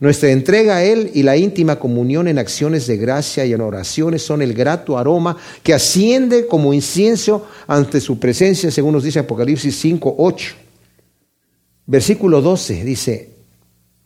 nuestra 0.00 0.30
entrega 0.30 0.76
a 0.76 0.84
Él 0.84 1.10
y 1.12 1.22
la 1.22 1.36
íntima 1.36 1.78
comunión 1.78 2.26
en 2.26 2.38
acciones 2.38 2.86
de 2.86 2.96
gracia 2.96 3.44
y 3.44 3.52
en 3.52 3.60
oraciones 3.60 4.22
son 4.22 4.40
el 4.40 4.54
grato 4.54 4.96
aroma 4.96 5.36
que 5.62 5.74
asciende 5.74 6.46
como 6.46 6.72
incienso 6.72 7.46
ante 7.66 8.00
su 8.00 8.18
presencia, 8.18 8.70
según 8.70 8.94
nos 8.94 9.04
dice 9.04 9.18
Apocalipsis 9.18 9.78
5, 9.78 10.14
8. 10.16 10.54
Versículo 11.84 12.40
12 12.40 12.84
dice, 12.84 13.30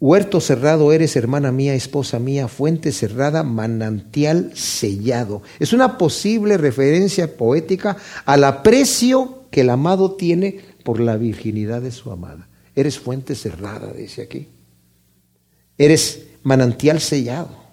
Huerto 0.00 0.40
cerrado 0.40 0.92
eres, 0.92 1.14
hermana 1.14 1.52
mía, 1.52 1.74
esposa 1.74 2.18
mía, 2.18 2.48
fuente 2.48 2.90
cerrada, 2.90 3.44
manantial 3.44 4.50
sellado. 4.54 5.42
Es 5.60 5.72
una 5.72 5.96
posible 5.96 6.58
referencia 6.58 7.36
poética 7.36 7.96
al 8.26 8.42
aprecio 8.42 9.44
que 9.50 9.60
el 9.60 9.70
amado 9.70 10.16
tiene 10.16 10.60
por 10.82 10.98
la 10.98 11.16
virginidad 11.16 11.80
de 11.80 11.92
su 11.92 12.10
amada. 12.10 12.48
Eres 12.74 12.98
fuente 12.98 13.36
cerrada, 13.36 13.92
dice 13.92 14.22
aquí. 14.22 14.48
Eres 15.78 16.26
manantial 16.42 17.00
sellado. 17.00 17.64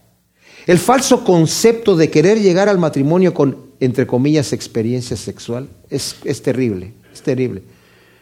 El 0.68 0.80
falso 0.80 1.24
concepto 1.24 1.96
de 1.96 2.10
querer 2.10 2.40
llegar 2.40 2.70
al 2.70 2.78
matrimonio 2.78 3.34
con, 3.34 3.58
entre 3.80 4.06
comillas, 4.06 4.54
experiencia 4.54 5.18
sexual 5.18 5.70
es, 5.90 6.16
terrible, 6.42 6.94
es 7.14 7.22
terrible. 7.22 7.64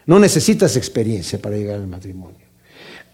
No 0.06 0.18
necesitas 0.18 0.76
experiencia 0.76 1.40
para 1.40 1.56
llegar 1.56 1.76
al 1.76 1.86
matrimonio. 1.86 2.38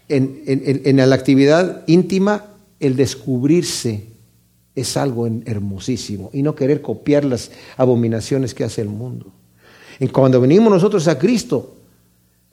En, 0.09 0.41
en, 0.45 1.09
la 1.09 1.15
actividad 1.15 1.83
íntima, 1.87 2.45
el 2.79 2.95
descubrirse 2.95 4.05
es 4.73 4.95
algo 4.95 5.27
hermosísimo 5.27 6.29
y 6.31 6.43
no 6.43 6.55
querer 6.55 6.81
copiar 6.81 7.25
las 7.25 7.51
abominaciones 7.75 8.53
que 8.53 8.63
hace 8.63 8.81
el 8.81 8.89
mundo. 8.89 9.33
Y 9.99 10.07
cuando 10.07 10.39
venimos 10.39 10.71
nosotros 10.71 11.07
a 11.09 11.19
Cristo, 11.19 11.75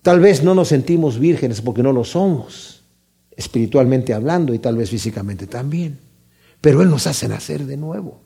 tal 0.03 0.19
vez 0.19 0.43
no 0.43 0.55
nos 0.55 0.69
sentimos 0.69 1.21
vírgenes 1.21 1.61
porque 1.61 1.83
no 1.83 1.93
lo 1.93 2.03
somos 2.03 2.74
espiritualmente 3.37 4.15
hablando 4.15 4.55
y 4.55 4.59
tal 4.59 4.77
vez 4.77 4.91
físicamente 4.91 5.47
también. 5.47 5.99
Pero 6.61 6.83
Él 6.83 6.91
nos 6.91 7.07
hace 7.07 7.29
nacer 7.29 7.67
de 7.67 7.77
nuevo. 7.77 8.21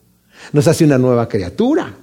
Nos 0.53 0.69
hace 0.69 0.85
una 0.85 0.99
nueva 0.99 1.29
criatura, 1.29 1.95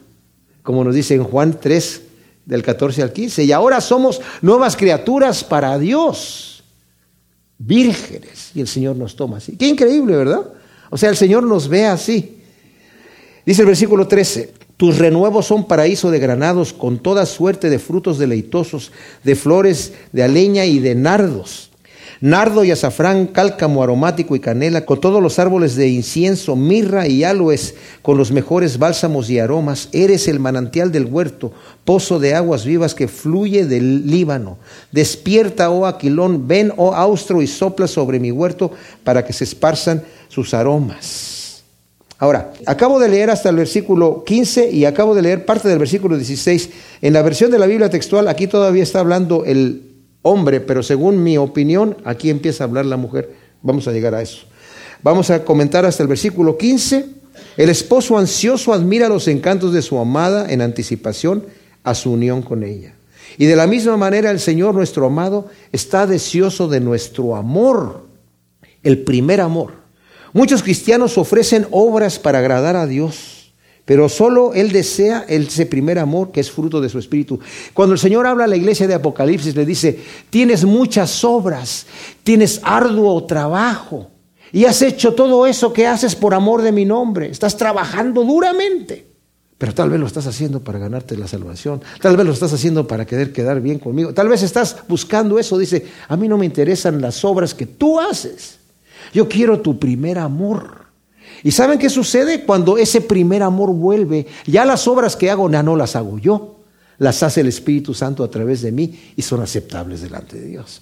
como 0.62 0.84
nos 0.84 0.96
dice 0.96 1.16
en 1.16 1.24
Juan 1.24 1.60
3, 1.60 2.02
del 2.46 2.64
14 2.64 3.04
al 3.04 3.14
15. 3.14 3.44
Y 3.44 3.52
ahora 3.52 3.80
somos 3.80 4.22
nuevas 4.42 4.76
criaturas 4.76 5.44
para 5.44 5.78
Dios, 5.80 6.64
vírgenes. 7.58 8.52
Y 8.54 8.62
el 8.62 8.68
Señor 8.68 8.96
nos 8.96 9.16
toma 9.16 9.38
así. 9.38 9.56
Qué 9.56 9.68
increíble, 9.68 10.16
¿verdad? 10.16 10.42
O 10.90 10.98
sea, 10.98 11.10
el 11.10 11.16
Señor 11.16 11.44
nos 11.44 11.68
ve 11.68 11.86
así. 11.86 12.42
Dice 13.46 13.62
el 13.62 13.68
versículo 13.68 14.08
13, 14.08 14.54
tus 14.76 14.98
renuevos 14.98 15.46
son 15.46 15.68
paraíso 15.68 16.12
de 16.12 16.20
granados 16.20 16.74
con 16.74 17.00
toda 17.00 17.26
suerte 17.26 17.70
de 17.70 17.80
frutos 17.80 18.18
deleitosos, 18.18 18.92
de 19.24 19.36
flores 19.36 19.94
de 20.12 20.24
aleña 20.24 20.66
y 20.66 20.80
de 20.80 20.96
nardos 20.96 21.72
nardo 22.26 22.64
y 22.64 22.72
azafrán, 22.72 23.28
cálcamo 23.28 23.84
aromático 23.84 24.36
y 24.36 24.40
canela, 24.40 24.84
con 24.84 25.00
todos 25.00 25.22
los 25.22 25.38
árboles 25.38 25.76
de 25.76 25.90
incienso, 25.90 26.56
mirra 26.56 27.08
y 27.08 27.24
aloes, 27.24 27.76
con 28.02 28.18
los 28.18 28.32
mejores 28.32 28.80
bálsamos 28.80 29.30
y 29.30 29.38
aromas. 29.38 29.90
Eres 29.92 30.28
el 30.28 30.40
manantial 30.40 30.92
del 30.92 31.06
huerto, 31.06 31.54
pozo 31.84 32.18
de 32.20 32.34
aguas 32.34 32.66
vivas 32.66 32.96
que 32.96 33.08
fluye 33.08 33.68
del 33.68 34.08
Líbano. 34.08 34.58
Despierta, 34.92 35.70
oh 35.70 35.86
Aquilón, 35.86 36.48
ven, 36.48 36.74
oh 36.78 36.96
austro, 36.96 37.44
y 37.44 37.48
sopla 37.48 37.88
sobre 37.88 38.20
mi 38.20 38.32
huerto 38.32 38.72
para 39.04 39.24
que 39.24 39.32
se 39.32 39.44
esparzan 39.44 40.04
sus 40.28 40.56
aromas. 40.56 41.64
Ahora, 42.18 42.54
acabo 42.66 43.00
de 43.00 43.10
leer 43.10 43.30
hasta 43.30 43.50
el 43.50 43.58
versículo 43.58 44.24
15 44.24 44.72
y 44.72 44.86
acabo 44.86 45.14
de 45.14 45.22
leer 45.22 45.46
parte 45.46 45.70
del 45.70 45.78
versículo 45.78 46.18
16. 46.18 46.72
En 47.04 47.14
la 47.14 47.22
versión 47.22 47.52
de 47.52 47.60
la 47.60 47.68
Biblia 47.68 47.92
textual, 47.92 48.28
aquí 48.28 48.48
todavía 48.48 48.82
está 48.82 49.00
hablando 49.02 49.46
el 49.46 49.95
hombre, 50.28 50.60
pero 50.60 50.82
según 50.82 51.22
mi 51.22 51.38
opinión, 51.38 51.98
aquí 52.04 52.32
empieza 52.32 52.64
a 52.64 52.68
hablar 52.68 52.88
la 52.88 52.98
mujer. 52.98 53.36
Vamos 53.62 53.88
a 53.88 53.92
llegar 53.92 54.16
a 54.16 54.24
eso. 54.24 54.48
Vamos 55.04 55.30
a 55.30 55.46
comentar 55.46 55.86
hasta 55.86 56.02
el 56.02 56.10
versículo 56.10 56.58
15. 56.58 57.06
El 57.58 57.70
esposo 57.70 58.18
ansioso 58.18 58.74
admira 58.74 59.08
los 59.08 59.28
encantos 59.28 59.72
de 59.72 59.84
su 59.84 60.00
amada 60.00 60.52
en 60.52 60.62
anticipación 60.62 61.46
a 61.84 61.94
su 61.94 62.12
unión 62.12 62.42
con 62.42 62.64
ella. 62.64 62.96
Y 63.38 63.46
de 63.46 63.56
la 63.56 63.68
misma 63.68 63.98
manera 63.98 64.32
el 64.32 64.40
Señor 64.40 64.74
nuestro 64.74 65.06
amado 65.06 65.48
está 65.72 66.08
deseoso 66.08 66.68
de 66.68 66.80
nuestro 66.80 67.36
amor, 67.36 68.08
el 68.82 69.04
primer 69.04 69.42
amor. 69.42 69.74
Muchos 70.34 70.64
cristianos 70.64 71.20
ofrecen 71.20 71.68
obras 71.70 72.18
para 72.18 72.40
agradar 72.40 72.76
a 72.76 72.88
Dios, 72.88 73.35
pero 73.86 74.10
solo 74.10 74.54
Él 74.54 74.72
desea 74.72 75.26
ese 75.28 75.68
primer 75.68 76.00
amor 76.00 76.32
que 76.32 76.40
es 76.40 76.52
fruto 76.52 76.82
de 76.82 76.90
su 76.90 76.98
espíritu. 76.98 77.40
Cuando 77.74 77.94
el 77.94 78.00
Señor 78.00 78.26
habla 78.26 78.46
a 78.46 78.48
la 78.48 78.56
iglesia 78.56 78.88
de 78.88 78.96
Apocalipsis, 78.96 79.56
le 79.56 79.66
dice, 79.66 80.00
tienes 80.30 80.66
muchas 80.66 81.24
obras, 81.24 81.86
tienes 82.24 82.60
arduo 82.64 83.24
trabajo, 83.26 84.10
y 84.52 84.66
has 84.66 84.82
hecho 84.82 85.14
todo 85.14 85.46
eso 85.46 85.74
que 85.74 85.86
haces 85.86 86.16
por 86.16 86.34
amor 86.34 86.62
de 86.62 86.72
mi 86.72 86.86
nombre, 86.86 87.30
estás 87.30 87.58
trabajando 87.58 88.24
duramente. 88.24 89.06
Pero 89.58 89.74
tal 89.74 89.90
vez 89.90 90.00
lo 90.00 90.08
estás 90.08 90.28
haciendo 90.28 90.62
para 90.62 90.80
ganarte 90.80 91.16
la 91.16 91.28
salvación, 91.28 91.82
tal 92.02 92.18
vez 92.18 92.26
lo 92.26 92.34
estás 92.34 92.54
haciendo 92.54 92.88
para 92.88 93.06
querer 93.06 93.32
quedar 93.32 93.62
bien 93.62 93.80
conmigo, 93.80 94.14
tal 94.14 94.28
vez 94.28 94.44
estás 94.44 94.78
buscando 94.88 95.40
eso, 95.40 95.58
dice, 95.58 95.86
a 96.08 96.18
mí 96.18 96.28
no 96.28 96.38
me 96.38 96.46
interesan 96.46 97.02
las 97.02 97.24
obras 97.24 97.54
que 97.54 97.66
tú 97.66 98.00
haces. 98.00 98.60
Yo 99.14 99.30
quiero 99.30 99.62
tu 99.62 99.80
primer 99.80 100.18
amor. 100.20 100.85
¿Y 101.44 101.52
saben 101.52 101.80
qué 101.80 101.90
sucede 101.90 102.44
cuando 102.44 102.78
ese 102.78 103.02
primer 103.02 103.44
amor 103.44 103.74
vuelve? 103.74 104.28
Ya 104.46 104.66
las 104.66 104.88
obras 104.88 105.16
que 105.16 105.30
hago 105.30 105.50
ya 105.50 105.64
no 105.64 105.76
las 105.76 105.96
hago 105.96 106.18
yo, 106.20 106.55
las 106.98 107.24
hace 107.24 107.42
el 107.42 107.48
Espíritu 107.48 107.94
Santo 107.94 108.24
a 108.24 108.30
través 108.30 108.62
de 108.62 108.72
mí 108.72 108.98
y 109.16 109.22
son 109.22 109.42
aceptables 109.42 110.02
delante 110.02 110.40
de 110.40 110.48
Dios. 110.48 110.82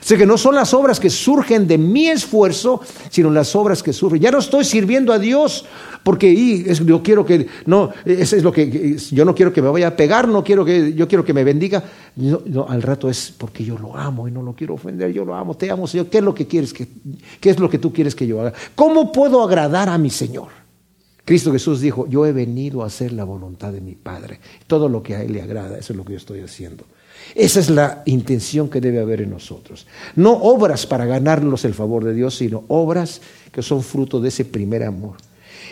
Así 0.00 0.16
que 0.16 0.26
no 0.26 0.36
son 0.36 0.54
las 0.54 0.74
obras 0.74 1.00
que 1.00 1.10
surgen 1.10 1.66
de 1.66 1.78
mi 1.78 2.08
esfuerzo, 2.08 2.80
sino 3.10 3.30
las 3.30 3.54
obras 3.56 3.82
que 3.82 3.92
surgen. 3.92 4.20
Ya 4.20 4.30
no 4.30 4.38
estoy 4.38 4.64
sirviendo 4.64 5.12
a 5.12 5.18
Dios 5.18 5.64
porque 6.02 6.74
yo 6.84 7.02
quiero 7.02 7.24
que 7.24 7.46
no, 7.64 7.90
eso 8.04 8.36
es 8.36 8.42
lo 8.42 8.52
que 8.52 8.98
yo 9.10 9.24
no 9.24 9.34
quiero 9.34 9.52
que 9.52 9.62
me 9.62 9.68
vaya 9.68 9.88
a 9.88 9.96
pegar, 9.96 10.28
no 10.28 10.44
quiero 10.44 10.64
que 10.64 10.92
yo 10.92 11.08
quiero 11.08 11.24
que 11.24 11.32
me 11.32 11.44
bendiga. 11.44 11.82
No, 12.16 12.66
al 12.68 12.82
rato 12.82 13.08
es 13.08 13.32
porque 13.36 13.64
yo 13.64 13.78
lo 13.78 13.96
amo 13.96 14.28
y 14.28 14.30
no 14.30 14.42
lo 14.42 14.54
quiero 14.54 14.74
ofender, 14.74 15.12
yo 15.12 15.24
lo 15.24 15.34
amo, 15.34 15.56
te 15.56 15.70
amo, 15.70 15.86
Señor. 15.86 16.06
¿Qué 16.08 16.18
es 16.18 16.24
lo 16.24 16.34
que 16.34 16.46
quieres 16.46 16.72
que 16.72 16.86
qué 17.40 17.50
es 17.50 17.58
lo 17.58 17.70
que 17.70 17.78
tú 17.78 17.92
quieres 17.92 18.14
que 18.14 18.26
yo 18.26 18.40
haga? 18.40 18.52
¿Cómo 18.74 19.10
puedo 19.10 19.42
agradar 19.42 19.88
a 19.88 19.96
mi 19.96 20.10
Señor? 20.10 20.63
Cristo 21.24 21.52
Jesús 21.52 21.80
dijo, 21.80 22.06
yo 22.06 22.26
he 22.26 22.32
venido 22.32 22.82
a 22.82 22.86
hacer 22.86 23.12
la 23.12 23.24
voluntad 23.24 23.72
de 23.72 23.80
mi 23.80 23.94
Padre. 23.94 24.40
Todo 24.66 24.88
lo 24.88 25.02
que 25.02 25.14
a 25.14 25.22
Él 25.22 25.32
le 25.32 25.42
agrada, 25.42 25.78
eso 25.78 25.92
es 25.92 25.96
lo 25.96 26.04
que 26.04 26.12
yo 26.12 26.18
estoy 26.18 26.40
haciendo. 26.40 26.84
Esa 27.34 27.60
es 27.60 27.70
la 27.70 28.02
intención 28.04 28.68
que 28.68 28.80
debe 28.80 29.00
haber 29.00 29.22
en 29.22 29.30
nosotros. 29.30 29.86
No 30.16 30.34
obras 30.34 30.86
para 30.86 31.06
ganarnos 31.06 31.64
el 31.64 31.72
favor 31.72 32.04
de 32.04 32.12
Dios, 32.12 32.36
sino 32.36 32.64
obras 32.68 33.22
que 33.52 33.62
son 33.62 33.82
fruto 33.82 34.20
de 34.20 34.28
ese 34.28 34.44
primer 34.44 34.82
amor. 34.82 35.16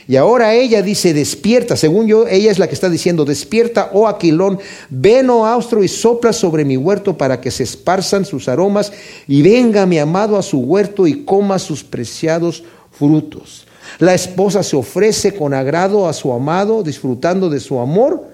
Y 0.08 0.16
ahora 0.16 0.54
ella 0.54 0.82
dice, 0.82 1.12
despierta, 1.12 1.76
según 1.76 2.06
yo, 2.06 2.26
ella 2.26 2.50
es 2.50 2.58
la 2.58 2.66
que 2.66 2.74
está 2.74 2.88
diciendo, 2.88 3.24
despierta, 3.24 3.90
oh 3.92 4.08
Aquilón, 4.08 4.58
ven, 4.88 5.30
oh 5.30 5.46
Austro, 5.46 5.84
y 5.84 5.88
sopla 5.88 6.32
sobre 6.32 6.64
mi 6.64 6.76
huerto 6.76 7.16
para 7.16 7.40
que 7.40 7.50
se 7.50 7.62
esparzan 7.62 8.24
sus 8.24 8.48
aromas, 8.48 8.92
y 9.28 9.42
venga 9.42 9.86
mi 9.86 9.98
amado 9.98 10.38
a 10.38 10.42
su 10.42 10.60
huerto 10.60 11.06
y 11.06 11.24
coma 11.24 11.58
sus 11.58 11.84
preciados 11.84 12.64
frutos. 12.90 13.66
La 13.98 14.14
esposa 14.14 14.62
se 14.62 14.76
ofrece 14.76 15.34
con 15.34 15.54
agrado 15.54 16.08
a 16.08 16.12
su 16.12 16.32
amado, 16.32 16.82
disfrutando 16.82 17.48
de 17.48 17.60
su 17.60 17.78
amor, 17.78 18.24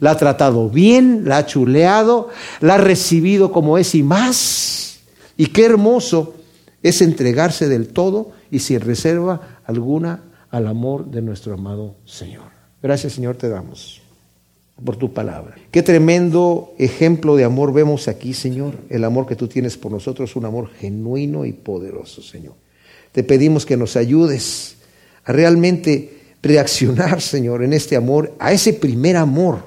la 0.00 0.12
ha 0.12 0.16
tratado 0.16 0.68
bien, 0.68 1.22
la 1.24 1.38
ha 1.38 1.46
chuleado, 1.46 2.28
la 2.60 2.74
ha 2.74 2.78
recibido 2.78 3.52
como 3.52 3.78
es 3.78 3.94
y 3.94 4.02
más. 4.02 5.00
Y 5.36 5.46
qué 5.46 5.64
hermoso 5.64 6.34
es 6.82 7.00
entregarse 7.00 7.68
del 7.68 7.88
todo 7.88 8.32
y 8.50 8.58
sin 8.60 8.80
reserva 8.80 9.60
alguna 9.64 10.22
al 10.50 10.66
amor 10.66 11.06
de 11.06 11.22
nuestro 11.22 11.54
amado 11.54 11.96
Señor. 12.04 12.44
Gracias 12.82 13.14
Señor 13.14 13.36
te 13.36 13.48
damos 13.48 14.02
por 14.84 14.96
tu 14.96 15.12
palabra. 15.12 15.54
Qué 15.70 15.82
tremendo 15.82 16.74
ejemplo 16.78 17.36
de 17.36 17.44
amor 17.44 17.72
vemos 17.72 18.08
aquí, 18.08 18.34
Señor. 18.34 18.74
El 18.88 19.04
amor 19.04 19.26
que 19.26 19.36
tú 19.36 19.48
tienes 19.48 19.76
por 19.76 19.92
nosotros, 19.92 20.36
un 20.36 20.44
amor 20.44 20.68
genuino 20.68 21.44
y 21.44 21.52
poderoso, 21.52 22.22
Señor. 22.22 22.54
Te 23.12 23.22
pedimos 23.22 23.64
que 23.64 23.76
nos 23.76 23.96
ayudes 23.96 24.76
a 25.24 25.32
realmente 25.32 26.14
reaccionar, 26.42 27.20
Señor, 27.20 27.64
en 27.64 27.72
este 27.72 27.96
amor, 27.96 28.34
a 28.38 28.52
ese 28.52 28.74
primer 28.74 29.16
amor 29.16 29.64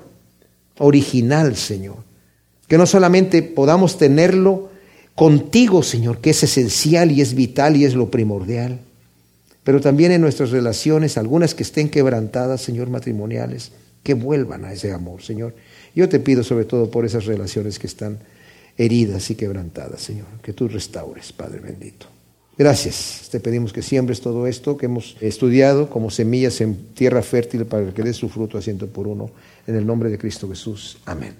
original, 0.78 1.56
Señor. 1.56 1.98
Que 2.68 2.78
no 2.78 2.86
solamente 2.86 3.42
podamos 3.42 3.98
tenerlo 3.98 4.70
contigo, 5.16 5.82
Señor, 5.82 6.20
que 6.20 6.30
es 6.30 6.44
esencial 6.44 7.12
y 7.12 7.22
es 7.22 7.34
vital 7.34 7.76
y 7.76 7.86
es 7.86 7.96
lo 7.96 8.12
primordial, 8.12 8.80
pero 9.64 9.82
también 9.82 10.12
en 10.12 10.22
nuestras 10.22 10.52
relaciones, 10.52 11.18
algunas 11.18 11.56
que 11.56 11.64
estén 11.64 11.90
quebrantadas, 11.90 12.62
Señor, 12.62 12.90
matrimoniales, 12.90 13.72
que 14.04 14.14
vuelvan 14.14 14.64
a 14.64 14.74
ese 14.74 14.94
amor, 14.94 15.24
Señor. 15.24 15.56
Yo 15.96 16.08
te 16.08 16.20
pido 16.20 16.44
sobre 16.44 16.66
todo 16.66 16.92
por 16.92 17.06
esas 17.06 17.26
relaciones 17.26 17.80
que 17.80 17.88
están 17.88 18.20
heridas 18.78 19.30
y 19.32 19.36
quebrantadas, 19.36 20.02
Señor, 20.02 20.28
que 20.44 20.54
tú 20.54 20.68
restaures, 20.68 21.34
Padre 21.34 21.60
bendito. 21.60 22.06
Gracias. 22.58 23.30
Te 23.30 23.40
pedimos 23.40 23.72
que 23.72 23.84
siembres 23.84 24.20
todo 24.20 24.48
esto 24.48 24.78
que 24.78 24.88
hemos 24.88 25.16
estudiado 25.22 25.90
como 25.90 26.10
semillas 26.10 26.60
en 26.62 26.76
tierra 26.96 27.22
fértil 27.22 27.66
para 27.66 27.94
que 27.94 28.02
dé 28.02 28.14
su 28.14 28.30
fruto 28.30 28.58
a 28.58 28.62
ciento 28.62 28.88
por 28.88 29.08
uno. 29.08 29.30
En 29.68 29.76
el 29.76 29.86
nombre 29.86 30.10
de 30.10 30.18
Cristo 30.18 30.50
Jesús. 30.50 30.98
Amén. 31.06 31.38